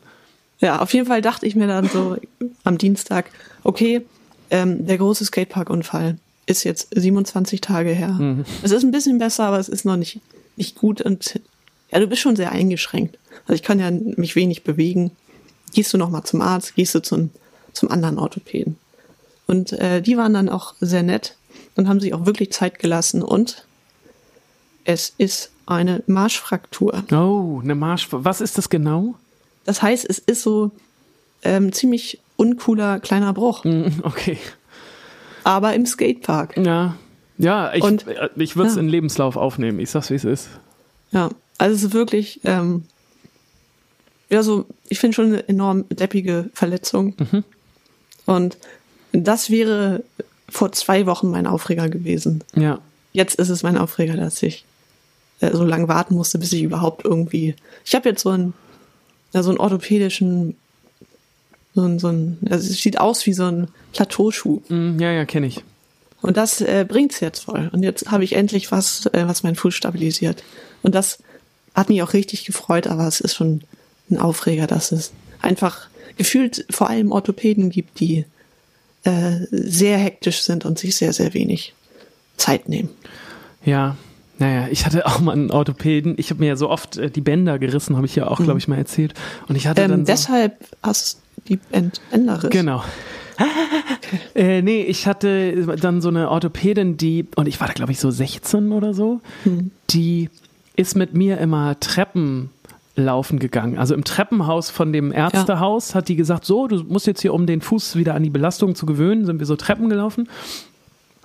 Ja, 0.60 0.82
auf 0.84 0.94
jeden 0.94 1.08
Fall 1.08 1.24
dachte 1.24 1.48
ich 1.48 1.56
mir 1.56 1.66
dann 1.66 1.90
so 1.90 2.16
am 2.64 2.78
Dienstag, 2.78 3.32
okay, 3.64 4.04
ähm, 4.52 4.86
der 4.86 5.00
große 5.00 5.26
Skatepark-Unfall 5.26 6.20
ist 6.46 6.64
jetzt 6.64 6.90
27 6.96 7.60
Tage 7.60 7.90
her. 7.90 8.10
Mhm. 8.10 8.46
Es 8.62 8.70
ist 8.70 8.84
ein 8.84 8.92
bisschen 8.92 9.18
besser, 9.18 9.46
aber 9.46 9.58
es 9.58 9.68
ist 9.68 9.84
noch 9.84 9.98
nicht, 9.98 10.20
nicht 10.58 10.76
gut 10.76 11.02
und 11.02 11.40
ja, 11.92 12.00
du 12.00 12.06
bist 12.06 12.22
schon 12.22 12.36
sehr 12.36 12.52
eingeschränkt. 12.52 13.18
Also 13.46 13.54
ich 13.54 13.64
kann 13.64 13.80
ja 13.80 13.90
mich 13.92 14.36
wenig 14.36 14.64
bewegen. 14.64 15.12
Gehst 15.74 15.94
du 15.94 15.98
noch 15.98 16.10
mal 16.10 16.24
zum 16.24 16.42
Arzt, 16.42 16.76
gehst 16.76 16.94
du 16.96 17.02
zum, 17.02 17.30
zum 17.74 17.90
anderen 17.92 18.20
Orthopäden. 18.20 18.78
Und 19.48 19.74
äh, 19.74 20.02
die 20.02 20.18
waren 20.18 20.34
dann 20.34 20.50
auch 20.50 20.76
sehr 20.80 21.04
nett 21.04 21.36
und 21.76 21.88
haben 21.90 22.00
sich 22.00 22.14
auch 22.14 22.26
wirklich 22.26 22.52
Zeit 22.52 22.80
gelassen 22.80 23.22
und 23.22 23.66
es 24.86 25.14
ist 25.18 25.52
eine 25.66 26.04
Marschfraktur. 26.08 27.04
Oh, 27.12 27.60
eine 27.64 27.76
Marsch. 27.76 28.08
Was 28.12 28.42
ist 28.42 28.58
das 28.58 28.70
genau? 28.70 29.16
Das 29.66 29.82
heißt, 29.82 30.06
es 30.10 30.20
ist 30.20 30.42
so 30.42 30.72
ähm, 31.44 31.72
ziemlich 31.72 32.20
uncooler 32.36 33.00
kleiner 33.00 33.34
Bruch, 33.34 33.64
Hm, 33.64 34.02
Okay. 34.04 34.38
aber 35.44 35.74
im 35.74 35.86
Skatepark. 35.86 36.58
Ja. 36.58 36.96
Ja, 37.38 37.74
ich, 37.74 37.84
Und- 37.84 38.08
äh, 38.08 38.30
ich 38.36 38.56
würde 38.56 38.70
es 38.70 38.76
ja. 38.76 38.82
in 38.82 38.88
Lebenslauf 38.90 39.38
aufnehmen. 39.38 39.80
Ich 39.80 39.90
sag's, 39.90 40.10
wie 40.10 40.16
es 40.16 40.24
ist. 40.26 40.50
Ja, 41.12 41.30
also 41.58 41.76
es 41.76 41.84
ist 41.84 41.94
wirklich, 41.94 42.42
ähm, 42.44 42.84
ja, 44.30 44.44
so, 44.44 44.66
ich 44.90 45.00
finde 45.00 45.16
schon 45.16 45.26
eine 45.28 45.48
enorm 45.48 45.86
deppige 45.90 46.50
Verletzung. 46.54 47.16
Mhm. 47.18 47.44
Und 48.26 48.58
das 49.12 49.50
wäre 49.50 50.04
vor 50.50 50.72
zwei 50.72 51.06
Wochen 51.06 51.30
mein 51.30 51.48
Aufreger 51.48 51.90
gewesen. 51.90 52.44
Ja. 52.56 52.80
Jetzt 53.12 53.36
ist 53.36 53.50
es 53.50 53.64
mein 53.64 53.78
Aufreger, 53.78 54.16
dass 54.18 54.42
ich 54.42 54.66
äh, 55.40 55.52
so 55.52 55.64
lange 55.64 55.88
warten 55.88 56.16
musste, 56.16 56.40
bis 56.40 56.54
ich 56.54 56.64
überhaupt 56.64 57.06
irgendwie. 57.06 57.56
Ich 57.86 57.96
habe 57.96 58.10
jetzt 58.10 58.22
so 58.22 58.30
einen, 58.30 58.54
ja, 59.34 59.44
so 59.44 59.50
einen 59.50 59.60
orthopädischen, 59.60 60.56
so 61.76 61.82
ein, 61.82 62.00
so 62.00 62.08
ein, 62.10 62.38
also 62.50 62.70
es 62.70 62.82
sieht 62.82 63.00
aus 63.00 63.26
wie 63.26 63.34
so 63.34 63.46
ein 63.46 63.68
Plateauschuh. 63.94 64.62
Hm, 64.68 65.00
Ja, 65.00 65.12
ja, 65.12 65.26
kenne 65.26 65.48
ich. 65.48 65.64
Und 66.22 66.38
das 66.38 66.62
äh, 66.62 66.86
bringt's 66.88 67.20
jetzt 67.20 67.44
voll. 67.44 67.70
Und 67.74 67.84
jetzt 67.84 68.10
habe 68.10 68.24
ich 68.24 68.34
endlich 68.34 68.72
was, 68.72 69.08
äh, 69.08 69.28
was 69.28 69.44
meinen 69.44 69.56
Fuß 69.56 69.76
stabilisiert. 69.76 70.44
Und 70.82 70.96
das 70.96 71.20
hat 71.76 71.90
mich 71.90 72.02
auch 72.02 72.14
richtig 72.14 72.46
gefreut, 72.46 72.88
aber 72.88 73.08
es 73.08 73.20
ist 73.20 73.36
schon 73.36 73.62
ein 74.10 74.18
Aufreger, 74.18 74.68
dass 74.68 74.92
es 74.92 75.12
einfach 75.42 75.88
gefühlt 76.18 76.66
vor 76.70 76.90
allem 76.90 77.12
Orthopäden 77.12 77.70
gibt, 77.70 78.00
die 78.00 78.26
äh, 79.04 79.40
sehr 79.52 79.98
hektisch 79.98 80.42
sind 80.42 80.66
und 80.66 80.80
sich 80.80 80.96
sehr, 80.96 81.14
sehr 81.14 81.34
wenig 81.34 81.74
Zeit 82.38 82.70
nehmen. 82.70 82.90
Ja, 83.66 83.98
naja, 84.40 84.68
ich 84.70 84.86
hatte 84.86 85.06
auch 85.06 85.20
mal 85.20 85.34
einen 85.34 85.52
Orthopäden. 85.52 86.16
Ich 86.18 86.30
habe 86.30 86.40
mir 86.40 86.48
ja 86.48 86.56
so 86.56 86.70
oft 86.70 86.98
äh, 86.98 87.10
die 87.10 87.22
Bänder 87.22 87.60
gerissen, 87.60 87.96
habe 87.96 88.06
ich 88.06 88.16
ja 88.16 88.28
auch, 88.28 88.40
glaube 88.40 88.60
ich, 88.60 88.68
mal 88.68 88.78
erzählt. 88.78 89.14
Und 89.48 89.56
ich 89.56 89.68
hatte 89.68 89.82
Ähm, 89.82 89.92
dann 89.92 90.06
so, 90.06 90.12
deshalb 90.12 90.58
hast 90.82 91.22
du 91.38 91.42
die 91.50 91.56
Band 91.58 92.02
Änderriss. 92.12 92.50
Genau. 92.50 92.84
äh, 94.36 94.62
nee, 94.62 94.84
ich 94.84 95.08
hatte 95.08 95.76
dann 95.78 96.02
so 96.02 96.10
eine 96.10 96.30
Orthopädin, 96.30 96.98
die, 96.98 97.26
und 97.36 97.48
ich 97.48 97.60
war 97.60 97.68
da, 97.68 97.74
glaube 97.74 97.92
ich, 97.92 98.00
so 98.00 98.12
16 98.12 98.72
oder 98.72 98.94
so, 98.94 99.22
die 99.90 100.30
ist 100.76 100.96
mit 100.96 101.14
mir 101.14 101.38
immer 101.40 101.80
Treppen 101.80 102.50
laufen 102.96 103.40
gegangen. 103.40 103.78
Also 103.78 103.96
im 103.96 104.04
Treppenhaus 104.04 104.70
von 104.70 104.94
dem 104.94 105.12
Ärztehaus 105.12 105.96
hat 105.96 106.08
die 106.10 106.16
gesagt, 106.16 106.46
so, 106.46 106.68
du 106.68 106.84
musst 106.84 107.08
jetzt 107.08 107.22
hier, 107.22 107.34
um 107.34 107.46
den 107.48 107.62
Fuß 107.62 107.96
wieder 107.96 108.14
an 108.16 108.24
die 108.24 108.30
Belastung 108.30 108.76
zu 108.76 108.86
gewöhnen, 108.86 109.26
sind 109.26 109.40
wir 109.40 109.46
so 109.48 109.56
Treppen 109.56 109.90
gelaufen. 109.90 110.30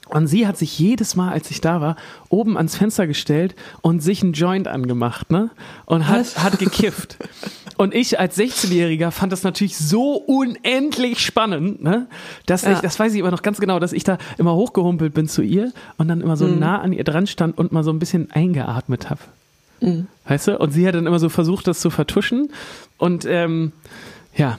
Und 0.08 0.26
sie 0.26 0.46
hat 0.46 0.56
sich 0.56 0.78
jedes 0.78 1.16
Mal, 1.16 1.30
als 1.32 1.50
ich 1.50 1.60
da 1.60 1.82
war, 1.82 1.96
oben 2.30 2.56
ans 2.56 2.76
Fenster 2.76 3.06
gestellt 3.06 3.54
und 3.82 4.00
sich 4.02 4.22
einen 4.22 4.32
Joint 4.32 4.66
angemacht, 4.66 5.30
ne? 5.30 5.50
Und 5.84 6.08
hat, 6.08 6.20
Was? 6.20 6.42
hat 6.42 6.58
gekifft. 6.58 7.18
Und 7.76 7.94
ich 7.94 8.18
als 8.18 8.36
16-Jähriger 8.36 9.12
fand 9.12 9.30
das 9.30 9.44
natürlich 9.44 9.76
so 9.78 10.14
unendlich 10.14 11.20
spannend, 11.20 11.80
ne? 11.80 12.08
Dass 12.46 12.62
Ja. 12.62 12.72
ich, 12.72 12.78
das 12.80 12.98
weiß 12.98 13.14
ich 13.14 13.20
aber 13.22 13.30
noch 13.30 13.42
ganz 13.42 13.60
genau, 13.60 13.78
dass 13.78 13.92
ich 13.92 14.02
da 14.02 14.18
immer 14.36 14.52
hochgehumpelt 14.54 15.14
bin 15.14 15.28
zu 15.28 15.42
ihr 15.42 15.72
und 15.96 16.08
dann 16.08 16.20
immer 16.20 16.36
so 16.36 16.46
Mhm. 16.46 16.58
nah 16.58 16.80
an 16.80 16.92
ihr 16.92 17.04
dran 17.04 17.28
stand 17.28 17.56
und 17.56 17.70
mal 17.70 17.84
so 17.84 17.92
ein 17.92 18.00
bisschen 18.00 18.32
eingeatmet 18.32 19.10
habe. 19.10 19.20
Mhm. 19.80 20.06
Weißt 20.26 20.48
du? 20.48 20.58
Und 20.58 20.72
sie 20.72 20.86
hat 20.86 20.94
dann 20.94 21.06
immer 21.06 21.18
so 21.18 21.28
versucht, 21.28 21.66
das 21.66 21.80
zu 21.80 21.90
vertuschen. 21.90 22.52
Und 22.98 23.24
ähm, 23.26 23.72
ja, 24.34 24.58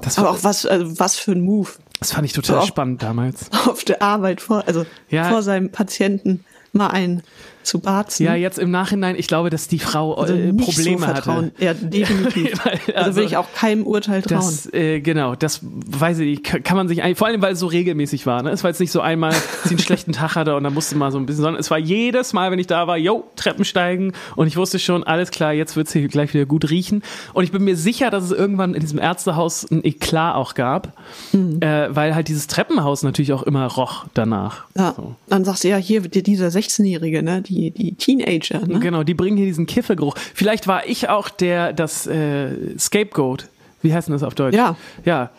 das, 0.00 0.18
Aber 0.18 0.28
war, 0.28 0.34
auch 0.36 0.44
was, 0.44 0.66
also 0.66 0.98
was 0.98 1.16
für 1.18 1.32
ein 1.32 1.40
Move 1.42 1.68
das 1.98 2.12
fand 2.12 2.24
ich 2.24 2.32
total 2.32 2.58
auch- 2.58 2.66
spannend 2.66 3.02
damals. 3.02 3.50
auf 3.66 3.84
der 3.84 4.00
Arbeit 4.02 4.40
vor, 4.40 4.64
also 4.66 4.86
Ja. 5.10 5.28
vor 5.28 5.42
seinem 5.42 5.70
Patienten 5.70 6.44
mal 6.72 6.88
einen 6.88 7.22
zu 7.62 7.78
barzen. 7.78 8.24
Ja, 8.24 8.34
jetzt 8.34 8.58
im 8.58 8.70
Nachhinein, 8.70 9.16
ich 9.16 9.26
glaube, 9.26 9.50
dass 9.50 9.68
die 9.68 9.78
Frau 9.78 10.14
also 10.14 10.34
äh, 10.34 10.52
nicht 10.52 10.64
Probleme 10.64 10.98
so 10.98 11.04
vertrauen. 11.04 11.52
hatte. 11.56 11.64
Ja, 11.64 11.74
definitiv. 11.74 12.60
Also, 12.90 12.92
also, 12.94 13.16
will 13.16 13.24
ich 13.24 13.36
auch 13.36 13.46
keinem 13.54 13.86
Urteil 13.86 14.22
trauen. 14.22 14.38
Das, 14.40 14.72
äh, 14.72 15.00
genau, 15.00 15.34
das 15.34 15.60
weiß 15.62 16.18
ich, 16.20 16.42
kann 16.42 16.76
man 16.76 16.88
sich 16.88 17.02
eigentlich, 17.02 17.18
vor 17.18 17.26
allem, 17.28 17.40
weil 17.42 17.52
es 17.54 17.60
so 17.60 17.66
regelmäßig 17.66 18.26
war. 18.26 18.42
Ne? 18.42 18.50
Es 18.50 18.62
war 18.64 18.70
jetzt 18.70 18.80
nicht 18.80 18.90
so 18.92 19.00
einmal, 19.00 19.30
dass 19.30 19.62
sie 19.64 19.70
einen 19.70 19.78
schlechten 19.80 20.12
Tag 20.12 20.34
hatte 20.36 20.56
und 20.56 20.64
dann 20.64 20.74
musste 20.74 20.96
mal 20.96 21.10
so 21.12 21.18
ein 21.18 21.26
bisschen, 21.26 21.42
sondern 21.42 21.60
es 21.60 21.70
war 21.70 21.78
jedes 21.78 22.32
Mal, 22.32 22.50
wenn 22.50 22.58
ich 22.58 22.66
da 22.66 22.86
war, 22.86 22.96
yo, 22.96 23.24
Treppen 23.36 23.64
steigen 23.64 24.12
und 24.36 24.46
ich 24.46 24.56
wusste 24.56 24.78
schon, 24.78 25.04
alles 25.04 25.30
klar, 25.30 25.52
jetzt 25.52 25.76
wird 25.76 25.86
es 25.86 25.92
hier 25.92 26.06
gleich 26.08 26.32
wieder 26.34 26.46
gut 26.46 26.70
riechen. 26.70 27.02
Und 27.34 27.44
ich 27.44 27.52
bin 27.52 27.64
mir 27.64 27.76
sicher, 27.76 28.10
dass 28.10 28.24
es 28.24 28.32
irgendwann 28.32 28.74
in 28.74 28.80
diesem 28.80 28.98
Ärztehaus 28.98 29.70
ein 29.70 29.84
Eklat 29.84 30.34
auch 30.34 30.54
gab, 30.54 30.92
Mhm. 31.32 31.60
äh, 31.62 31.94
weil 31.94 32.14
halt 32.14 32.28
dieses 32.28 32.46
Treppenhaus 32.46 33.02
natürlich 33.02 33.32
auch 33.32 33.42
immer 33.42 33.66
roch 33.66 34.06
danach. 34.14 34.64
ja. 34.76 34.94
So. 34.96 35.14
Dann 35.28 35.44
sagst 35.44 35.64
du 35.64 35.68
ja, 35.68 35.76
hier 35.76 36.00
die- 36.02 36.22
dieser 36.22 36.48
16-Jährige, 36.48 37.22
ne, 37.22 37.42
die, 37.50 37.70
die 37.70 37.94
Teenager, 37.94 38.66
ne? 38.66 38.78
Genau, 38.78 39.02
die 39.02 39.14
bringen 39.14 39.36
hier 39.36 39.46
diesen 39.46 39.66
Kiffergeruch. 39.66 40.16
Vielleicht 40.34 40.66
war 40.66 40.86
ich 40.86 41.08
auch 41.08 41.28
der, 41.28 41.72
das 41.72 42.06
äh, 42.06 42.78
Scapegoat. 42.78 43.48
Wie 43.82 43.92
heißt 43.92 44.08
denn 44.08 44.12
das 44.12 44.22
auf 44.22 44.34
Deutsch? 44.34 44.56
Ja. 44.56 44.76
Ja, 45.04 45.30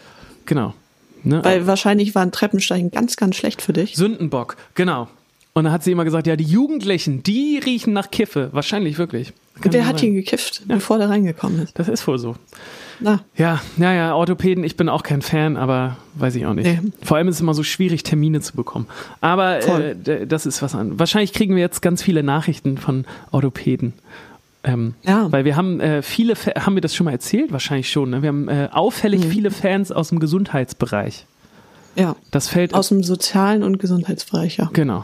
genau. 0.46 0.74
Ne? 1.24 1.44
Weil 1.44 1.68
wahrscheinlich 1.68 2.16
waren 2.16 2.32
Treppensteigen 2.32 2.92
ganz, 2.92 3.16
ganz 3.16 3.36
schlecht 3.36 3.62
für 3.62 3.74
dich. 3.74 3.96
Sündenbock, 3.96 4.58
genau. 4.76 5.08
Und 5.54 5.66
dann 5.66 5.74
hat 5.74 5.84
sie 5.84 5.92
immer 5.92 6.06
gesagt, 6.06 6.28
ja, 6.28 6.36
die 6.38 6.46
Jugendlichen, 6.46 7.24
die 7.24 7.60
riechen 7.64 7.92
nach 7.94 8.10
Kiffe. 8.10 8.50
Wahrscheinlich 8.54 8.98
wirklich. 8.98 9.34
Kann 9.60 9.72
Der 9.74 9.86
hat 9.86 10.00
hier 10.00 10.12
gekifft, 10.12 10.64
bevor 10.68 10.98
der 10.98 11.10
reingekommen 11.10 11.62
ist. 11.62 11.78
Das 11.78 11.90
ist 11.90 12.08
wohl 12.08 12.18
so. 12.18 12.36
Na, 13.02 13.20
Ja, 13.36 13.60
ja, 13.78 13.94
ja, 13.94 14.16
Orthopäden, 14.16 14.64
ich 14.64 14.78
bin 14.78 14.88
auch 14.88 15.04
kein 15.04 15.22
Fan, 15.22 15.58
aber 15.58 15.98
weiß 16.16 16.36
ich 16.36 16.46
auch 16.46 16.54
nicht. 16.54 16.66
Nee. 16.66 16.80
Vor 17.04 17.18
allem 17.18 17.28
ist 17.28 17.36
es 17.36 17.42
immer 17.42 17.54
so 17.54 17.64
schwierig, 17.64 18.04
Termine 18.04 18.40
zu 18.42 18.56
bekommen. 18.56 18.88
Aber 19.20 19.60
äh, 19.68 20.26
das 20.26 20.46
ist 20.46 20.62
was 20.62 20.74
an. 20.74 20.98
Wahrscheinlich 21.00 21.34
kriegen 21.34 21.54
wir 21.56 21.62
jetzt 21.62 21.82
ganz 21.82 22.02
viele 22.02 22.24
Nachrichten 22.24 22.78
von 22.78 23.06
Orthopäden. 23.32 23.94
Ähm, 24.64 24.94
Ja. 25.04 25.32
Weil 25.32 25.44
wir 25.44 25.56
haben 25.58 25.80
äh, 25.82 26.02
viele, 26.02 26.36
Fa- 26.38 26.62
haben 26.66 26.76
wir 26.76 26.82
das 26.82 26.96
schon 26.96 27.06
mal 27.06 27.12
erzählt? 27.12 27.52
Wahrscheinlich 27.52 27.92
schon. 27.92 28.12
Ne? 28.12 28.22
Wir 28.22 28.30
haben 28.30 28.48
äh, 28.48 28.70
auffällig 28.72 29.26
Mhm. 29.26 29.30
viele 29.32 29.52
Fans 29.52 29.92
aus 29.92 30.10
dem 30.10 30.20
Gesundheitsbereich. 30.20 31.26
ja. 31.96 32.16
Das 32.32 32.48
fällt 32.48 32.74
Aus 32.74 32.88
dem 32.90 33.04
sozialen 33.04 33.64
und 33.64 33.80
Gesundheitsbereich, 33.80 34.58
ja. 34.58 34.70
Genau. 34.72 35.04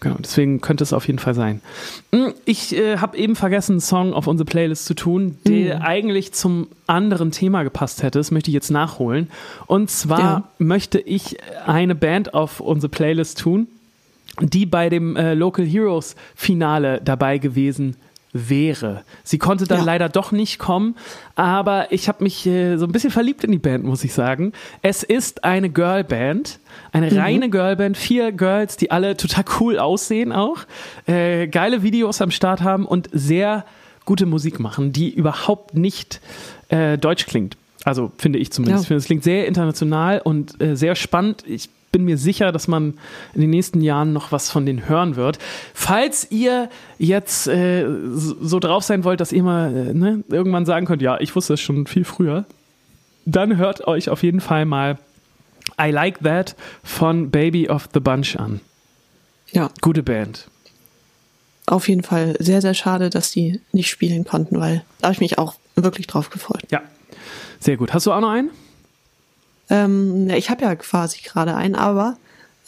Genau, 0.00 0.16
deswegen 0.20 0.60
könnte 0.60 0.84
es 0.84 0.92
auf 0.92 1.06
jeden 1.06 1.18
Fall 1.18 1.34
sein. 1.34 1.60
Mm, 2.12 2.28
Ich 2.44 2.76
äh, 2.76 2.98
habe 2.98 3.16
eben 3.16 3.34
vergessen, 3.36 3.72
einen 3.72 3.80
Song 3.80 4.12
auf 4.14 4.26
unsere 4.26 4.44
Playlist 4.46 4.84
zu 4.84 4.94
tun, 4.94 5.38
der 5.46 5.82
eigentlich 5.82 6.32
zum 6.32 6.68
anderen 6.86 7.30
Thema 7.32 7.62
gepasst 7.64 8.02
hätte. 8.02 8.18
Das 8.18 8.30
möchte 8.30 8.50
ich 8.50 8.54
jetzt 8.54 8.70
nachholen. 8.70 9.28
Und 9.66 9.90
zwar 9.90 10.18
Ja. 10.20 10.44
möchte 10.58 10.98
ich 11.00 11.36
eine 11.66 11.94
Band 11.94 12.34
auf 12.34 12.60
unsere 12.60 12.88
Playlist 12.90 13.38
tun, 13.40 13.66
die 14.40 14.66
bei 14.66 14.88
dem 14.88 15.16
äh, 15.16 15.34
Local 15.34 15.64
Heroes 15.64 16.14
Finale 16.36 17.00
dabei 17.04 17.38
gewesen 17.38 17.96
wäre. 18.32 19.02
Sie 19.24 19.38
konnte 19.38 19.64
dann 19.66 19.78
Ja. 19.78 19.84
leider 19.84 20.08
doch 20.08 20.32
nicht 20.32 20.58
kommen, 20.58 20.94
aber 21.34 21.90
ich 21.92 22.08
habe 22.08 22.22
mich 22.22 22.46
äh, 22.46 22.76
so 22.76 22.84
ein 22.84 22.92
bisschen 22.92 23.10
verliebt 23.10 23.42
in 23.42 23.50
die 23.52 23.58
Band, 23.58 23.84
muss 23.84 24.04
ich 24.04 24.12
sagen. 24.12 24.52
Es 24.82 25.02
ist 25.02 25.44
eine 25.44 25.70
Girlband, 25.70 26.60
eine 26.92 27.14
reine 27.14 27.50
Girlband, 27.50 27.96
vier 27.96 28.32
Girls, 28.32 28.76
die 28.76 28.90
alle 28.90 29.16
total 29.16 29.44
cool 29.60 29.78
aussehen 29.78 30.32
auch, 30.32 30.58
äh, 31.06 31.46
geile 31.48 31.82
Videos 31.82 32.20
am 32.20 32.30
Start 32.30 32.62
haben 32.62 32.86
und 32.86 33.08
sehr 33.12 33.64
gute 34.04 34.26
Musik 34.26 34.58
machen, 34.58 34.92
die 34.92 35.10
überhaupt 35.10 35.74
nicht 35.74 36.20
äh, 36.68 36.96
deutsch 36.96 37.26
klingt. 37.26 37.56
Also 37.84 38.10
finde 38.18 38.38
ich 38.38 38.52
zumindest. 38.52 38.78
Ja. 38.78 38.82
Ich 38.82 38.88
finde, 38.88 38.98
es 38.98 39.06
klingt 39.06 39.24
sehr 39.24 39.46
international 39.46 40.20
und 40.22 40.60
äh, 40.62 40.76
sehr 40.76 40.94
spannend. 40.94 41.44
Ich 41.46 41.68
bin 41.92 42.04
mir 42.04 42.18
sicher, 42.18 42.52
dass 42.52 42.68
man 42.68 42.94
in 43.34 43.40
den 43.40 43.50
nächsten 43.50 43.80
Jahren 43.80 44.12
noch 44.12 44.32
was 44.32 44.50
von 44.50 44.66
denen 44.66 44.88
hören 44.88 45.16
wird. 45.16 45.38
Falls 45.74 46.30
ihr 46.30 46.68
jetzt 46.98 47.48
äh, 47.48 47.86
so 48.12 48.36
so 48.40 48.60
drauf 48.60 48.82
sein 48.82 49.04
wollt, 49.04 49.20
dass 49.20 49.32
ihr 49.32 49.42
mal 49.42 49.74
äh, 49.74 49.94
ne, 49.94 50.24
irgendwann 50.28 50.66
sagen 50.66 50.86
könnt, 50.86 51.02
ja, 51.02 51.18
ich 51.20 51.34
wusste 51.34 51.54
das 51.54 51.60
schon 51.60 51.86
viel 51.86 52.04
früher, 52.04 52.44
dann 53.24 53.56
hört 53.56 53.86
euch 53.86 54.10
auf 54.10 54.22
jeden 54.22 54.40
Fall 54.40 54.64
mal 54.64 54.98
I 55.80 55.90
Like 55.90 56.20
That 56.22 56.56
von 56.82 57.30
Baby 57.30 57.68
of 57.68 57.88
the 57.94 58.00
Bunch 58.00 58.36
an. 58.36 58.60
Ja, 59.52 59.70
Gute 59.80 60.02
Band. 60.02 60.48
auf 61.66 61.88
jeden 61.88 62.02
Fall 62.02 62.36
sehr, 62.38 62.60
sehr 62.60 62.74
schade, 62.74 63.10
dass 63.10 63.30
die 63.30 63.60
nicht 63.72 63.88
spielen 63.90 64.24
konnten, 64.24 64.58
weil 64.60 64.84
da 65.00 65.06
habe 65.08 65.14
ich 65.14 65.20
mich 65.20 65.38
auch 65.38 65.54
wirklich 65.76 66.06
drauf 66.06 66.30
gefreut. 66.30 66.62
Ja, 66.70 66.82
sehr 67.60 67.76
gut. 67.76 67.92
Hast 67.94 68.06
du 68.06 68.12
auch 68.12 68.20
noch 68.20 68.30
einen? 68.30 68.50
Ähm, 69.70 70.28
ich 70.30 70.50
habe 70.50 70.62
ja 70.64 70.74
quasi 70.76 71.20
gerade 71.22 71.54
einen, 71.54 71.74
aber 71.74 72.16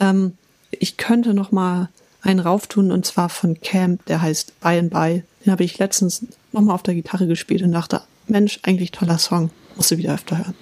ähm, 0.01 0.35
ich 0.71 0.97
könnte 0.97 1.35
noch 1.35 1.51
mal 1.53 1.89
einen 2.23 2.41
rauftun 2.41 2.93
und 2.93 3.07
zwar 3.07 3.29
von 3.31 3.61
Camp, 3.61 4.05
der 4.07 4.21
heißt 4.23 4.61
By 4.61 4.79
and 4.79 4.91
By. 4.91 5.23
Den 5.45 5.53
habe 5.53 5.65
ich 5.65 5.79
letztens 5.79 6.27
noch 6.53 6.61
mal 6.61 6.75
auf 6.75 6.83
der 6.83 6.95
Gitarre 6.95 7.27
gespielt 7.27 7.63
und 7.63 7.73
dachte, 7.73 8.03
Mensch, 8.27 8.61
eigentlich 8.63 8.91
toller 8.93 9.19
Song, 9.19 9.51
musst 9.77 9.91
du 9.91 9.97
wieder 9.97 10.15
öfter 10.15 10.39
hören. 10.39 10.55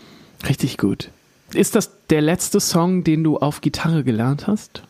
Richtig 0.49 0.78
gut. 0.78 1.11
Ist 1.55 1.74
das 1.74 1.90
der 2.11 2.20
letzte 2.20 2.61
Song, 2.61 3.05
den 3.05 3.24
du 3.24 3.38
auf 3.38 3.61
Gitarre 3.61 4.05
gelernt 4.05 4.46
hast? 4.46 4.82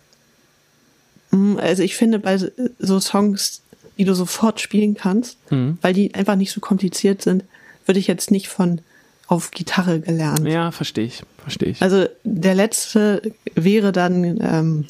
Mm, 1.30 1.56
Also 1.58 1.82
ich 1.82 1.96
finde 1.96 2.18
bei 2.18 2.38
so 2.78 3.00
Songs, 3.00 3.62
die 3.96 4.04
du 4.04 4.14
sofort 4.14 4.60
spielen 4.60 4.94
kannst, 4.94 5.38
weil 5.50 5.92
die 5.92 6.14
einfach 6.14 6.36
nicht 6.36 6.52
so 6.52 6.60
kompliziert 6.60 7.22
sind, 7.22 7.44
würde 7.86 7.98
ich 7.98 8.06
jetzt 8.06 8.30
nicht 8.30 8.48
von 8.48 8.80
auf 9.26 9.50
Gitarre 9.50 10.00
gelernt. 10.00 10.46
Ja, 10.46 10.70
verstehe 10.70 11.04
ich. 11.06 11.22
Verstehe 11.42 11.70
ich. 11.70 11.82
Also 11.82 12.06
der 12.24 12.54
letzte 12.54 13.22
wäre 13.54 13.92
dann 13.92 14.24
ähm, 14.40 14.84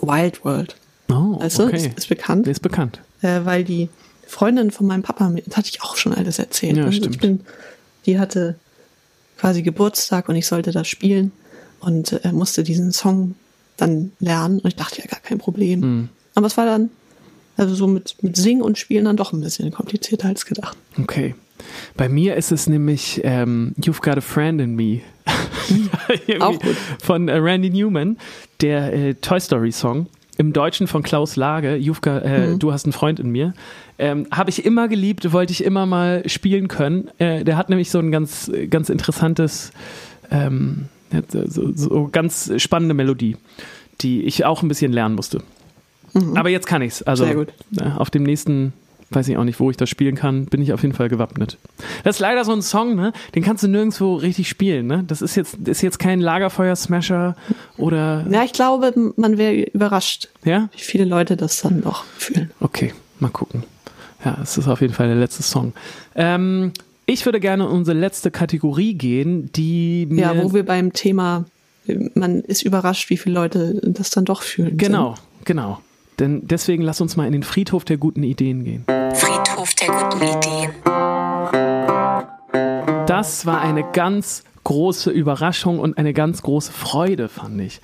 Wild 0.00 0.44
World. 0.44 0.76
oh, 1.10 1.38
du, 1.38 1.64
okay. 1.64 1.76
ist, 1.76 1.98
ist 1.98 2.08
bekannt, 2.08 2.46
ist 2.48 2.60
bekannt. 2.62 3.00
äh, 3.22 3.40
weil 3.44 3.62
die 3.64 3.88
Freundin 4.26 4.70
von 4.70 4.86
meinem 4.86 5.02
Papa, 5.02 5.30
das 5.46 5.56
hatte 5.56 5.68
ich 5.70 5.82
auch 5.82 5.96
schon 5.96 6.14
alles 6.14 6.38
erzählt. 6.38 6.76
Ja, 6.78 6.86
ne? 6.86 6.92
stimmt. 6.92 7.14
Ich 7.14 7.20
bin, 7.20 7.40
die 8.06 8.18
hatte 8.18 8.56
quasi 9.38 9.62
Geburtstag 9.62 10.28
und 10.28 10.36
ich 10.36 10.46
sollte 10.46 10.72
das 10.72 10.88
spielen 10.88 11.32
und 11.80 12.24
äh, 12.24 12.32
musste 12.32 12.62
diesen 12.62 12.92
Song 12.92 13.34
dann 13.76 14.12
lernen 14.20 14.60
und 14.60 14.68
ich 14.68 14.76
dachte 14.76 15.00
ja 15.00 15.06
gar 15.06 15.20
kein 15.20 15.38
Problem. 15.38 15.82
Hm. 15.82 16.08
Aber 16.34 16.46
es 16.46 16.56
war 16.56 16.66
dann 16.66 16.90
also 17.56 17.74
so 17.74 17.86
mit, 17.86 18.16
mit 18.22 18.36
Singen 18.36 18.62
und 18.62 18.78
Spielen 18.78 19.04
dann 19.04 19.16
doch 19.16 19.32
ein 19.32 19.40
bisschen 19.40 19.70
komplizierter 19.70 20.28
als 20.28 20.46
gedacht. 20.46 20.76
Okay. 20.98 21.34
Bei 21.96 22.08
mir 22.08 22.36
ist 22.36 22.52
es 22.52 22.66
nämlich 22.66 23.20
ähm, 23.24 23.74
You've 23.80 24.02
Got 24.02 24.18
a 24.18 24.20
Friend 24.20 24.60
in 24.60 24.74
Me. 24.74 25.00
Irgendwie 26.26 26.40
Auch 26.40 26.58
gut. 26.58 26.76
Von 27.02 27.28
äh, 27.28 27.36
Randy 27.36 27.70
Newman, 27.70 28.18
der 28.60 28.92
äh, 28.92 29.14
Toy 29.14 29.40
Story 29.40 29.72
Song. 29.72 30.08
Im 30.36 30.52
Deutschen 30.52 30.86
von 30.86 31.02
Klaus 31.02 31.36
Lage, 31.36 31.78
got, 32.02 32.22
äh, 32.24 32.48
Mhm. 32.48 32.58
Du 32.58 32.72
hast 32.72 32.84
einen 32.86 32.92
Freund 32.92 33.20
in 33.20 33.30
mir. 33.30 33.54
Ähm, 33.98 34.26
Habe 34.32 34.50
ich 34.50 34.64
immer 34.64 34.88
geliebt, 34.88 35.32
wollte 35.32 35.52
ich 35.52 35.62
immer 35.64 35.86
mal 35.86 36.28
spielen 36.28 36.68
können. 36.68 37.08
Äh, 37.18 37.44
der 37.44 37.56
hat 37.56 37.68
nämlich 37.70 37.90
so 37.90 37.98
ein 38.00 38.10
ganz, 38.10 38.50
ganz 38.70 38.88
interessantes, 38.88 39.72
ähm, 40.30 40.86
so, 41.28 41.70
so 41.74 42.08
ganz 42.10 42.50
spannende 42.56 42.94
Melodie, 42.94 43.36
die 44.00 44.22
ich 44.24 44.44
auch 44.44 44.62
ein 44.62 44.68
bisschen 44.68 44.92
lernen 44.92 45.14
musste. 45.14 45.42
Aber 46.34 46.48
jetzt 46.48 46.66
kann 46.66 46.82
ich's. 46.82 47.02
Also 47.02 47.24
Mhm. 47.24 47.28
Sehr 47.28 47.36
gut. 47.36 47.48
äh, 47.78 47.98
auf 47.98 48.10
dem 48.10 48.22
nächsten, 48.24 48.72
weiß 49.14 49.28
ich 49.28 49.36
auch 49.36 49.44
nicht, 49.44 49.60
wo 49.60 49.70
ich 49.70 49.76
das 49.76 49.88
spielen 49.88 50.14
kann, 50.14 50.46
bin 50.46 50.60
ich 50.62 50.72
auf 50.72 50.82
jeden 50.82 50.94
Fall 50.94 51.08
gewappnet. 51.08 51.58
Das 52.02 52.16
ist 52.16 52.20
leider 52.20 52.44
so 52.44 52.52
ein 52.52 52.62
Song, 52.62 52.94
ne? 52.94 53.12
Den 53.34 53.42
kannst 53.42 53.62
du 53.62 53.68
nirgendwo 53.68 54.14
richtig 54.16 54.48
spielen, 54.48 54.86
ne? 54.86 55.04
Das 55.06 55.22
ist 55.22 55.34
jetzt, 55.36 55.56
ist 55.66 55.82
jetzt 55.82 55.98
kein 55.98 56.20
Lagerfeuer-Smasher 56.20 57.36
oder 57.76 58.26
Ja, 58.30 58.44
ich 58.44 58.52
glaube, 58.52 58.92
man 59.16 59.38
wäre 59.38 59.54
überrascht, 59.54 60.28
ja? 60.44 60.68
wie 60.72 60.80
viele 60.80 61.04
Leute 61.04 61.36
das 61.36 61.60
dann 61.60 61.82
doch 61.82 62.04
fühlen. 62.16 62.50
Okay, 62.60 62.92
mal 63.20 63.28
gucken. 63.30 63.64
Ja, 64.24 64.38
es 64.42 64.56
ist 64.56 64.68
auf 64.68 64.80
jeden 64.80 64.94
Fall 64.94 65.06
der 65.08 65.16
letzte 65.16 65.42
Song. 65.42 65.74
Ähm, 66.14 66.72
ich 67.06 67.26
würde 67.26 67.40
gerne 67.40 67.64
in 67.64 67.70
unsere 67.70 67.98
letzte 67.98 68.30
Kategorie 68.30 68.94
gehen, 68.94 69.50
die 69.52 70.06
mir 70.08 70.22
Ja, 70.22 70.42
wo 70.42 70.54
wir 70.54 70.64
beim 70.64 70.92
Thema, 70.94 71.44
man 72.14 72.40
ist 72.40 72.62
überrascht, 72.62 73.10
wie 73.10 73.18
viele 73.18 73.34
Leute 73.34 73.80
das 73.84 74.08
dann 74.10 74.24
doch 74.24 74.42
fühlen. 74.42 74.78
genau, 74.78 75.14
genau. 75.44 75.80
Denn 76.18 76.46
deswegen 76.46 76.82
lass 76.82 77.00
uns 77.00 77.16
mal 77.16 77.26
in 77.26 77.32
den 77.32 77.42
Friedhof 77.42 77.84
der 77.84 77.96
guten 77.96 78.22
Ideen 78.22 78.64
gehen. 78.64 78.84
Friedhof 79.14 79.74
der 79.74 79.88
guten 79.88 80.22
Ideen. 80.22 80.70
Das 83.06 83.46
war 83.46 83.60
eine 83.60 83.84
ganz 83.92 84.44
große 84.64 85.10
Überraschung 85.10 85.78
und 85.78 85.98
eine 85.98 86.14
ganz 86.14 86.42
große 86.42 86.72
Freude, 86.72 87.28
fand 87.28 87.60
ich. 87.60 87.80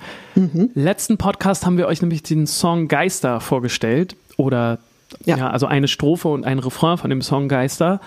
Letzten 0.73 1.17
Podcast 1.17 1.65
haben 1.65 1.77
wir 1.77 1.87
euch 1.87 2.01
nämlich 2.01 2.23
den 2.23 2.47
Song 2.47 2.87
Geister 2.87 3.39
vorgestellt 3.39 4.15
oder 4.37 4.79
ja. 5.25 5.37
Ja. 5.37 5.49
also 5.49 5.67
eine 5.67 5.87
Strophe 5.87 6.29
und 6.29 6.45
ein 6.45 6.59
Refrain 6.59 6.97
von 6.97 7.09
dem 7.09 7.21
Song 7.21 7.49
Geister. 7.49 7.99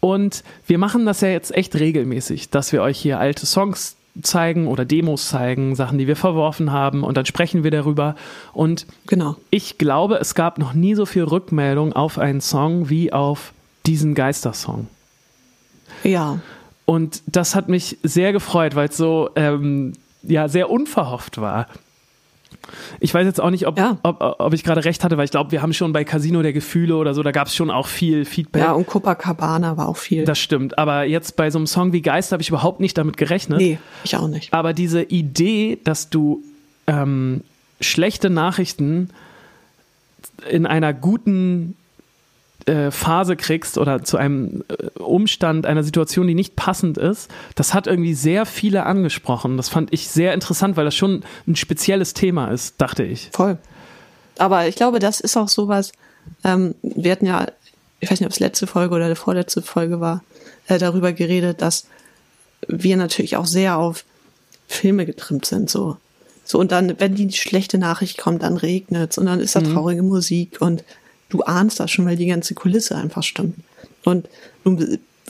Und 0.00 0.44
wir 0.66 0.78
machen 0.78 1.04
das 1.06 1.20
ja 1.20 1.28
jetzt 1.28 1.54
echt 1.54 1.74
regelmäßig, 1.74 2.50
dass 2.50 2.72
wir 2.72 2.82
euch 2.82 2.98
hier 2.98 3.18
alte 3.18 3.46
Songs 3.46 3.95
zeigen 4.22 4.66
oder 4.66 4.84
Demos 4.84 5.28
zeigen, 5.28 5.74
Sachen, 5.74 5.98
die 5.98 6.06
wir 6.06 6.16
verworfen 6.16 6.72
haben 6.72 7.02
und 7.04 7.16
dann 7.16 7.26
sprechen 7.26 7.64
wir 7.64 7.70
darüber. 7.70 8.14
Und 8.52 8.86
Genau. 9.06 9.36
ich 9.50 9.78
glaube, 9.78 10.16
es 10.16 10.34
gab 10.34 10.58
noch 10.58 10.72
nie 10.74 10.94
so 10.94 11.06
viel 11.06 11.24
Rückmeldung 11.24 11.92
auf 11.92 12.18
einen 12.18 12.40
Song 12.40 12.88
wie 12.88 13.12
auf 13.12 13.52
diesen 13.86 14.14
Geistersong. 14.14 14.88
Ja. 16.02 16.40
Und 16.84 17.22
das 17.26 17.54
hat 17.54 17.68
mich 17.68 17.98
sehr 18.02 18.32
gefreut, 18.32 18.74
weil 18.74 18.88
es 18.88 18.96
so 18.96 19.30
ähm, 19.36 19.92
ja 20.22 20.48
sehr 20.48 20.70
unverhofft 20.70 21.40
war. 21.40 21.66
Ich 22.98 23.14
weiß 23.14 23.24
jetzt 23.26 23.40
auch 23.40 23.50
nicht, 23.50 23.66
ob, 23.66 23.78
Ja. 23.78 23.98
ob, 24.02 24.20
ob 24.38 24.52
ich 24.52 24.64
gerade 24.64 24.84
recht 24.84 25.04
hatte, 25.04 25.16
weil 25.16 25.24
ich 25.24 25.30
glaube, 25.30 25.52
wir 25.52 25.62
haben 25.62 25.72
schon 25.72 25.92
bei 25.92 26.04
Casino 26.04 26.42
der 26.42 26.52
Gefühle 26.52 26.96
oder 26.96 27.14
so, 27.14 27.22
da 27.22 27.30
gab 27.30 27.46
es 27.46 27.54
schon 27.54 27.70
auch 27.70 27.86
viel 27.86 28.24
Feedback. 28.24 28.62
Ja, 28.62 28.72
und 28.72 28.86
Copacabana 28.86 29.76
war 29.76 29.88
auch 29.88 29.96
viel. 29.96 30.24
Das 30.24 30.38
stimmt. 30.38 30.76
Aber 30.78 31.04
jetzt 31.04 31.36
bei 31.36 31.50
so 31.50 31.58
einem 31.58 31.66
Song 31.66 31.92
wie 31.92 32.02
Geist 32.02 32.32
habe 32.32 32.42
ich 32.42 32.48
überhaupt 32.48 32.80
nicht 32.80 32.98
damit 32.98 33.16
gerechnet. 33.16 33.58
nee, 33.58 33.78
ich 34.04 34.16
auch 34.16 34.26
nicht. 34.28 34.52
Aber 34.52 34.72
diese 34.72 35.02
Idee, 35.02 35.78
dass 35.84 36.10
du 36.10 36.42
ähm, 36.88 37.42
schlechte 37.80 38.30
Nachrichten 38.30 39.10
in 40.50 40.66
einer 40.66 40.92
guten 40.92 41.76
äh, 42.66 42.90
Phase 42.90 43.36
kriegst 43.36 43.78
oder 43.78 44.02
zu 44.02 44.16
einem 44.16 44.64
äh, 44.68 44.98
Umstand, 44.98 45.66
einer 45.66 45.82
Situation, 45.82 46.26
die 46.26 46.34
nicht 46.34 46.56
passend 46.56 46.98
ist, 46.98 47.30
das 47.54 47.74
hat 47.74 47.86
irgendwie 47.86 48.14
sehr 48.14 48.44
viele 48.44 48.84
angesprochen. 48.84 49.56
Das 49.56 49.68
fand 49.68 49.92
ich 49.92 50.08
sehr 50.08 50.34
interessant, 50.34 50.76
weil 50.76 50.84
das 50.84 50.94
schon 50.94 51.22
ein 51.46 51.56
spezielles 51.56 52.12
Thema 52.12 52.48
ist, 52.48 52.74
dachte 52.78 53.04
ich. 53.04 53.30
Voll. 53.32 53.58
Aber 54.38 54.66
ich 54.66 54.74
glaube, 54.76 54.98
das 54.98 55.20
ist 55.20 55.36
auch 55.36 55.48
sowas, 55.48 55.92
ähm, 56.44 56.74
wir 56.82 57.12
hatten 57.12 57.26
ja, 57.26 57.46
ich 58.00 58.10
weiß 58.10 58.20
nicht, 58.20 58.26
ob 58.26 58.32
es 58.32 58.40
letzte 58.40 58.66
Folge 58.66 58.94
oder 58.94 59.08
die 59.08 59.14
vorletzte 59.14 59.62
Folge 59.62 60.00
war, 60.00 60.22
äh, 60.66 60.78
darüber 60.78 61.12
geredet, 61.12 61.62
dass 61.62 61.86
wir 62.68 62.96
natürlich 62.96 63.36
auch 63.36 63.46
sehr 63.46 63.78
auf 63.78 64.04
Filme 64.66 65.06
getrimmt 65.06 65.46
sind, 65.46 65.70
so. 65.70 65.96
So, 66.44 66.60
und 66.60 66.70
dann, 66.70 67.00
wenn 67.00 67.16
die 67.16 67.32
schlechte 67.32 67.76
Nachricht 67.76 68.18
kommt, 68.18 68.44
dann 68.44 68.56
regnet's 68.56 69.18
und 69.18 69.26
dann 69.26 69.40
ist 69.40 69.56
da 69.56 69.60
traurige 69.62 70.04
Musik 70.04 70.58
und 70.60 70.84
du 71.28 71.42
ahnst 71.42 71.80
das 71.80 71.90
schon, 71.90 72.06
weil 72.06 72.16
die 72.16 72.26
ganze 72.26 72.54
Kulisse 72.54 72.96
einfach 72.96 73.22
stimmt. 73.22 73.56
Und 74.04 74.28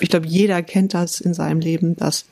ich 0.01 0.11
glaube, 0.11 0.27
jeder 0.27 0.63
kennt 0.63 0.95
das 0.95 1.21
in 1.21 1.35
seinem 1.35 1.61
Leben, 1.61 1.97
dass 1.97 2.27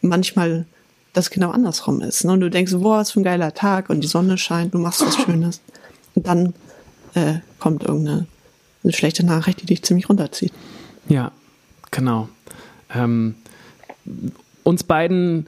manchmal 0.00 0.66
das 1.12 1.30
genau 1.30 1.50
andersrum 1.50 2.00
ist. 2.00 2.24
Ne? 2.24 2.32
Und 2.32 2.40
du 2.40 2.50
denkst, 2.50 2.72
boah, 2.72 2.98
was 2.98 3.12
für 3.12 3.20
ein 3.20 3.24
geiler 3.24 3.54
Tag 3.54 3.88
und 3.88 4.00
die 4.00 4.08
Sonne 4.08 4.36
scheint, 4.36 4.74
du 4.74 4.78
machst 4.78 5.06
was 5.06 5.16
Schönes. 5.16 5.60
Und 6.14 6.26
dann 6.26 6.54
äh, 7.14 7.34
kommt 7.60 7.84
irgendeine 7.84 8.26
eine 8.82 8.92
schlechte 8.92 9.24
Nachricht, 9.24 9.62
die 9.62 9.66
dich 9.66 9.82
ziemlich 9.82 10.08
runterzieht. 10.08 10.52
Ja, 11.08 11.32
genau. 11.90 12.28
Ähm, 12.94 13.34
uns 14.62 14.84
beiden 14.84 15.46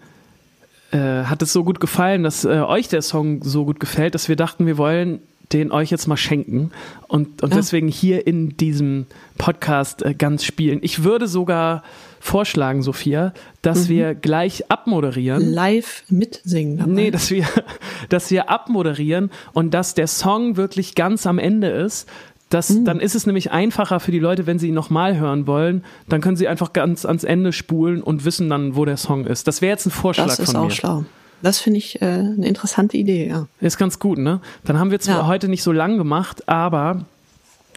äh, 0.90 1.24
hat 1.24 1.42
es 1.42 1.52
so 1.52 1.62
gut 1.62 1.80
gefallen, 1.80 2.22
dass 2.22 2.44
äh, 2.44 2.60
euch 2.60 2.88
der 2.88 3.02
Song 3.02 3.42
so 3.42 3.64
gut 3.64 3.78
gefällt, 3.78 4.14
dass 4.14 4.28
wir 4.28 4.36
dachten, 4.36 4.66
wir 4.66 4.78
wollen 4.78 5.20
den 5.52 5.70
euch 5.72 5.90
jetzt 5.90 6.06
mal 6.08 6.16
schenken 6.16 6.70
und, 7.08 7.42
und 7.42 7.50
Ja. 7.50 7.56
deswegen 7.56 7.88
hier 7.88 8.26
in 8.26 8.56
diesem 8.56 9.06
Podcast 9.38 10.02
äh, 10.04 10.14
ganz 10.14 10.44
spielen. 10.44 10.80
Ich 10.82 11.04
würde 11.04 11.26
sogar 11.28 11.82
vorschlagen, 12.20 12.82
Sophia, 12.82 13.32
dass 13.62 13.88
wir 13.88 14.14
gleich 14.14 14.70
abmoderieren. 14.70 15.52
Live 15.52 16.02
mitsingen 16.08 16.78
dabei. 16.78 16.90
Nee, 16.90 17.10
dass 17.12 17.30
wir, 17.30 17.44
dass 18.08 18.30
wir 18.30 18.50
abmoderieren 18.50 19.30
und 19.52 19.72
dass 19.74 19.94
der 19.94 20.08
Song 20.08 20.56
wirklich 20.56 20.94
ganz 20.96 21.26
am 21.26 21.38
Ende 21.38 21.68
ist. 21.68 22.08
Das, 22.48 22.70
Mhm. 22.70 22.84
Dann 22.84 23.00
ist 23.00 23.14
es 23.16 23.26
nämlich 23.26 23.50
einfacher 23.50 23.98
für 23.98 24.12
die 24.12 24.20
Leute, 24.20 24.46
wenn 24.46 24.58
sie 24.60 24.68
ihn 24.68 24.74
nochmal 24.74 25.16
hören 25.18 25.46
wollen, 25.48 25.84
dann 26.08 26.20
können 26.20 26.36
sie 26.36 26.46
einfach 26.46 26.72
ganz 26.72 27.04
ans 27.04 27.24
Ende 27.24 27.52
spulen 27.52 28.02
und 28.02 28.24
wissen 28.24 28.48
dann, 28.48 28.76
wo 28.76 28.84
der 28.84 28.96
Song 28.96 29.26
ist. 29.26 29.48
Das 29.48 29.62
wäre 29.62 29.72
jetzt 29.72 29.86
ein 29.86 29.90
Vorschlag 29.90 30.26
das 30.26 30.38
ist 30.38 30.52
von 30.52 30.56
auch 30.60 30.64
mir. 30.66 30.70
schlau. 30.70 31.04
Das 31.42 31.58
finde 31.58 31.78
ich 31.78 32.00
äh, 32.02 32.04
eine 32.06 32.46
interessante 32.48 32.96
Idee, 32.96 33.28
ja. 33.28 33.46
Ist 33.60 33.76
ganz 33.78 33.98
gut, 33.98 34.18
ne? 34.18 34.40
Dann 34.64 34.78
haben 34.78 34.90
wir 34.90 34.98
zwar 35.00 35.18
Ja. 35.18 35.26
heute 35.26 35.48
nicht 35.48 35.62
so 35.62 35.70
lang 35.72 35.98
gemacht, 35.98 36.48
aber 36.48 37.04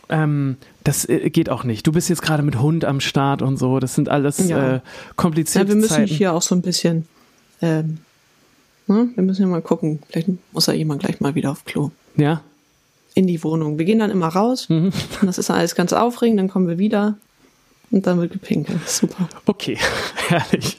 ähm, 0.10 0.58
das 0.84 1.08
äh, 1.08 1.30
geht 1.30 1.50
auch 1.50 1.64
nicht. 1.64 1.86
Du 1.86 1.92
bist 1.92 2.10
jetzt 2.10 2.22
gerade 2.22 2.42
mit 2.42 2.60
Hund 2.60 2.86
am 2.86 3.00
Start 3.00 3.42
und 3.42 3.58
so. 3.58 3.80
Das 3.80 3.96
sind 3.96 4.10
alles 4.10 4.40
Ja. 4.48 4.76
äh, 4.76 4.80
komplizierte 5.16 5.68
ja 5.68 5.74
wir 5.76 5.82
müssen 5.82 5.90
Zeiten. 5.94 6.08
hier 6.14 6.34
auch 6.34 6.42
so 6.42 6.56
ein 6.56 6.62
bisschen, 6.62 7.08
ähm, 7.62 8.00
ne? 8.88 9.10
wir 9.14 9.24
müssen 9.24 9.42
ja 9.44 9.48
mal 9.48 9.62
gucken. 9.62 10.00
Vielleicht 10.10 10.30
muss 10.52 10.66
ja 10.68 10.74
jemand 10.74 11.02
gleich 11.02 11.20
mal 11.20 11.36
wieder 11.36 11.52
auf 11.52 11.66
Klo. 11.66 11.92
ja, 12.16 12.42
In 13.14 13.28
die 13.28 13.44
Wohnung. 13.44 13.78
Wir 13.78 13.86
gehen 13.86 14.00
dann 14.00 14.10
immer 14.10 14.30
raus. 14.30 14.68
Mhm. 14.70 14.92
Das 15.22 15.38
ist 15.38 15.52
alles 15.52 15.76
ganz 15.76 15.94
aufregend. 15.94 16.40
Dann 16.40 16.48
kommen 16.50 16.68
wir 16.68 16.78
wieder. 16.80 17.18
Und 17.92 18.06
dann 18.06 18.20
wird 18.20 18.34
gepinkelt. 18.34 18.88
Super. 18.88 19.28
Okay, 19.46 19.78
herrlich. 20.28 20.78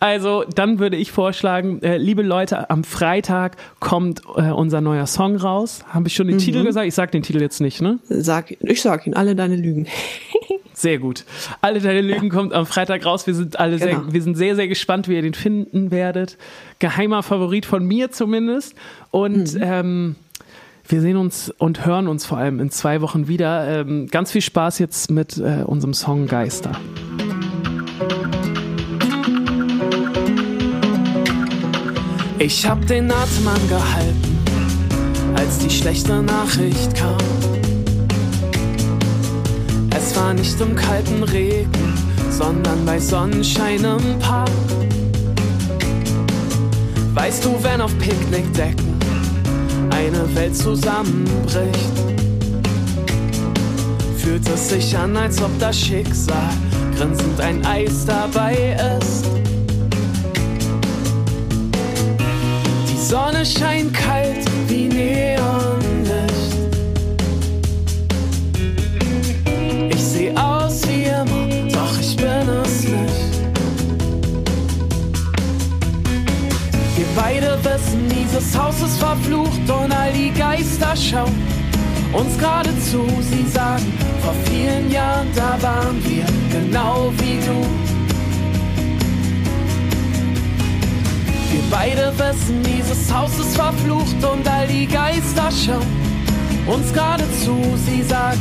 Also, 0.00 0.44
dann 0.44 0.78
würde 0.78 0.96
ich 0.96 1.12
vorschlagen, 1.12 1.82
äh, 1.82 1.98
liebe 1.98 2.22
Leute, 2.22 2.70
am 2.70 2.82
Freitag 2.82 3.56
kommt 3.78 4.22
äh, 4.36 4.50
unser 4.50 4.80
neuer 4.80 5.06
Song 5.06 5.36
raus. 5.36 5.84
Habe 5.88 6.08
ich 6.08 6.14
schon 6.14 6.28
den 6.28 6.36
mhm. 6.36 6.40
Titel 6.40 6.64
gesagt? 6.64 6.86
Ich 6.86 6.94
sag 6.94 7.12
den 7.12 7.22
Titel 7.22 7.42
jetzt 7.42 7.60
nicht, 7.60 7.82
ne? 7.82 7.98
Sag, 8.08 8.56
ich 8.60 8.80
sag 8.80 9.06
ihn, 9.06 9.14
alle 9.14 9.36
deine 9.36 9.56
Lügen. 9.56 9.86
Sehr 10.72 10.98
gut. 10.98 11.24
Alle 11.62 11.80
deine 11.80 12.02
Lügen 12.02 12.28
kommt 12.28 12.52
am 12.52 12.66
Freitag 12.66 13.06
raus. 13.06 13.26
Wir 13.26 13.34
sind 13.34 13.58
alle 13.58 13.78
genau. 13.78 14.02
sehr, 14.02 14.12
wir 14.12 14.22
sind 14.22 14.36
sehr, 14.36 14.56
sehr 14.56 14.68
gespannt, 14.68 15.08
wie 15.08 15.14
ihr 15.14 15.22
den 15.22 15.32
finden 15.32 15.90
werdet. 15.90 16.36
Geheimer 16.80 17.22
Favorit 17.22 17.64
von 17.64 17.82
mir 17.86 18.10
zumindest. 18.10 18.74
Und 19.10 19.54
mhm. 19.54 19.62
ähm, 19.62 20.16
wir 20.88 21.00
sehen 21.00 21.16
uns 21.16 21.50
und 21.58 21.84
hören 21.84 22.08
uns 22.08 22.26
vor 22.26 22.38
allem 22.38 22.60
in 22.60 22.70
zwei 22.70 23.00
Wochen 23.00 23.28
wieder. 23.28 23.80
Ähm, 23.80 24.06
ganz 24.08 24.30
viel 24.30 24.40
Spaß 24.40 24.78
jetzt 24.78 25.10
mit 25.10 25.38
äh, 25.38 25.62
unserem 25.64 25.94
Song 25.94 26.26
Geister. 26.26 26.72
Ich 32.38 32.66
hab 32.66 32.86
den 32.86 33.10
Atem 33.10 33.48
angehalten, 33.48 34.38
als 35.34 35.58
die 35.58 35.70
schlechte 35.70 36.22
Nachricht 36.22 36.94
kam. 36.94 37.16
Es 39.96 40.16
war 40.16 40.34
nicht 40.34 40.60
im 40.60 40.76
kalten 40.76 41.22
Regen, 41.22 41.94
sondern 42.30 42.84
bei 42.84 43.00
Sonnenschein 43.00 43.82
im 43.84 44.18
Park. 44.20 44.50
Weißt 47.14 47.44
du, 47.44 47.56
wenn 47.62 47.80
auf 47.80 47.96
Picknickdecken 47.98 48.95
eine 50.06 50.34
Welt 50.36 50.56
zusammenbricht, 50.56 51.96
fühlt 54.18 54.48
es 54.48 54.68
sich 54.68 54.96
an, 54.96 55.16
als 55.16 55.42
ob 55.42 55.50
das 55.58 55.78
Schicksal 55.78 56.50
grinsend 56.96 57.40
ein 57.40 57.64
Eis 57.66 58.06
dabei 58.06 58.76
ist. 59.00 59.24
Die 62.88 63.02
Sonne 63.02 63.44
scheint 63.44 63.92
kalt 63.94 64.44
wie 64.68 64.88
Neonlicht. 64.88 65.85
Beide 77.16 77.58
wissen, 77.64 78.08
dieses 78.08 78.56
Haus 78.56 78.80
ist 78.82 78.98
verflucht 78.98 79.68
und 79.68 79.92
all 79.92 80.12
die 80.12 80.30
Geister 80.30 80.94
schauen 80.94 81.34
uns 82.12 82.38
gerade 82.38 82.70
zu. 82.80 83.06
Sie 83.20 83.46
sagen, 83.48 83.92
vor 84.22 84.34
vielen 84.44 84.90
Jahren, 84.90 85.28
da 85.34 85.56
waren 85.60 86.02
wir 86.04 86.24
genau 86.52 87.12
wie 87.18 87.38
du. 87.44 87.66
Wir 91.50 91.62
beide 91.70 92.12
wissen, 92.18 92.62
dieses 92.62 93.12
Haus 93.12 93.38
ist 93.38 93.56
verflucht 93.56 94.22
und 94.22 94.46
all 94.48 94.66
die 94.66 94.86
Geister 94.86 95.48
schauen 95.50 95.86
uns 96.66 96.92
gerade 96.92 97.24
zu. 97.42 97.56
Sie 97.86 98.02
sagen, 98.02 98.40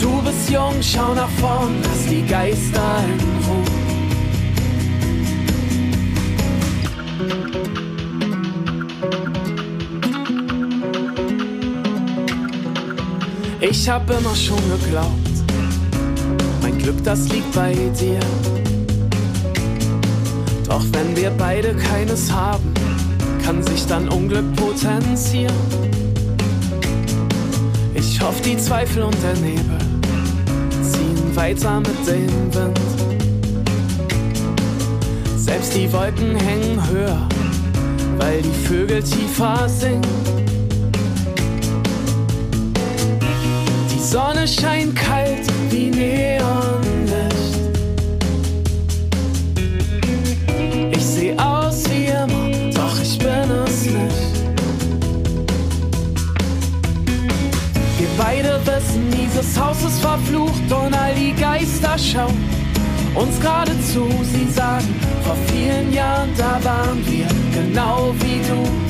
du 0.00 0.22
bist 0.22 0.50
jung, 0.50 0.74
schau 0.80 1.14
nach 1.14 1.30
vorn, 1.40 1.76
lass 1.82 2.06
die 2.06 2.26
Geister 2.26 3.04
in 3.06 3.20
Ruhe. 3.46 3.78
Ich 13.60 13.88
hab 13.88 14.08
immer 14.08 14.36
schon 14.36 14.60
geglaubt, 14.70 15.28
mein 16.62 16.78
Glück, 16.78 17.02
das 17.02 17.28
liegt 17.28 17.52
bei 17.52 17.74
dir. 17.98 18.20
Doch 20.64 20.84
wenn 20.92 21.16
wir 21.16 21.30
beide 21.30 21.74
keines 21.74 22.30
haben, 22.30 22.72
kann 23.44 23.60
sich 23.64 23.84
dann 23.86 24.08
Unglück 24.10 24.54
potenzieren. 24.54 25.56
Ich 27.94 28.20
hoffe, 28.20 28.40
die 28.44 28.56
Zweifel 28.56 29.02
und 29.02 29.16
der 29.24 29.34
Nebel 29.34 29.78
ziehen 30.80 31.34
weiter 31.34 31.80
mit 31.80 32.06
dem 32.06 32.54
Wind. 32.54 32.80
Selbst 35.36 35.74
die 35.74 35.92
Wolken 35.92 36.36
hängen 36.36 36.80
höher, 36.90 37.28
weil 38.18 38.40
die 38.40 38.66
Vögel 38.68 39.02
tiefer 39.02 39.68
singen. 39.68 40.37
Sonne 44.10 44.48
scheint 44.48 44.96
kalt 44.96 45.46
wie 45.70 45.90
Neon. 45.90 46.78
beide 58.16 58.60
wissen, 58.66 59.10
dieses 59.12 59.60
Haus 59.60 59.84
ist 59.84 60.00
verflucht 60.00 60.72
und 60.72 60.92
all 60.92 61.14
die 61.14 61.32
Geister 61.34 61.96
schauen 61.96 62.58
uns 63.14 63.40
gerade 63.40 63.72
zu. 63.82 64.08
Sie 64.32 64.50
sagen, 64.50 64.94
vor 65.24 65.36
vielen 65.46 65.92
Jahren, 65.92 66.30
da 66.36 66.58
waren 66.62 67.04
wir 67.06 67.26
genau 67.52 68.14
wie 68.20 68.40
du. 68.48 68.87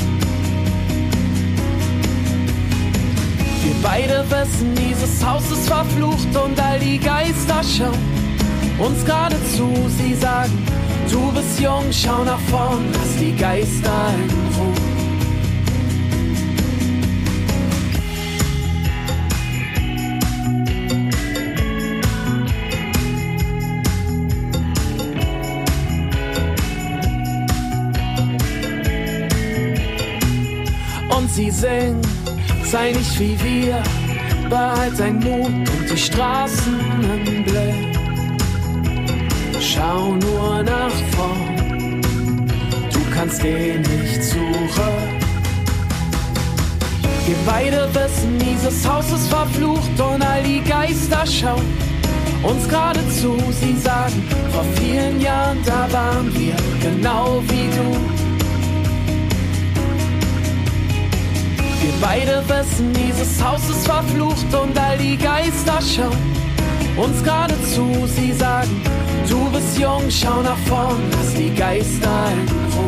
Wissen, 4.40 4.74
dieses 4.74 5.24
Haus 5.24 5.50
ist 5.50 5.68
verflucht 5.68 6.36
und 6.44 6.60
all 6.60 6.78
die 6.78 6.98
Geister 6.98 7.60
schauen 7.62 8.18
uns 8.78 9.04
gerade 9.04 9.36
zu. 9.56 9.68
Sie 9.98 10.14
sagen, 10.14 10.66
du 11.10 11.32
bist 11.32 11.60
jung, 11.60 11.84
schau 11.90 12.24
nach 12.24 12.40
vorn, 12.50 12.84
lass 12.92 13.16
die 13.16 13.34
Geister 13.36 14.14
in 14.14 14.60
Ruhe. 14.60 14.74
sie 31.30 31.50
singen, 31.52 32.00
sei 32.64 32.90
nicht 32.90 33.20
wie 33.20 33.38
wir, 33.44 33.82
behalt 34.48 34.98
dein 34.98 35.18
Mut 35.18 35.46
und 35.46 35.90
die 35.90 35.96
Straßen 35.96 36.80
im 37.26 37.44
Blick. 37.44 37.98
Schau 39.60 40.14
nur 40.14 40.62
nach 40.62 40.98
vorn, 41.14 42.00
du 42.92 43.00
kannst 43.14 43.40
gehen 43.42 43.82
nicht 43.82 44.22
zurück. 44.24 45.18
Wir 47.26 47.36
beide 47.44 47.88
wissen, 47.92 48.38
dieses 48.38 48.88
Haus 48.88 49.12
ist 49.12 49.28
verflucht 49.28 50.00
und 50.00 50.22
all 50.22 50.42
die 50.42 50.62
Geister 50.62 51.26
schauen 51.26 51.88
uns 52.42 52.68
gerade 52.68 53.00
zu. 53.08 53.36
Sie 53.60 53.76
sagen, 53.76 54.22
vor 54.52 54.64
vielen 54.76 55.20
Jahren, 55.20 55.58
da 55.64 55.90
waren 55.92 56.32
wir 56.34 56.54
genau 56.80 57.42
wie 57.48 57.68
du. 57.76 58.17
Beide 62.00 62.42
wissen, 62.48 62.92
dieses 62.92 63.42
Haus 63.42 63.68
ist 63.68 63.86
verflucht 63.86 64.54
und 64.54 64.78
all 64.78 64.98
die 64.98 65.16
Geister 65.16 65.78
schauen 65.80 66.38
uns 66.98 67.22
gerade 67.22 67.54
zu. 67.62 68.06
Sie 68.06 68.32
sagen, 68.32 68.82
du 69.28 69.50
bist 69.50 69.78
jung, 69.78 70.04
schau 70.08 70.42
nach 70.42 70.58
vorn, 70.66 71.00
lass 71.12 71.34
die 71.34 71.54
Geister 71.54 72.28
in 72.32 72.87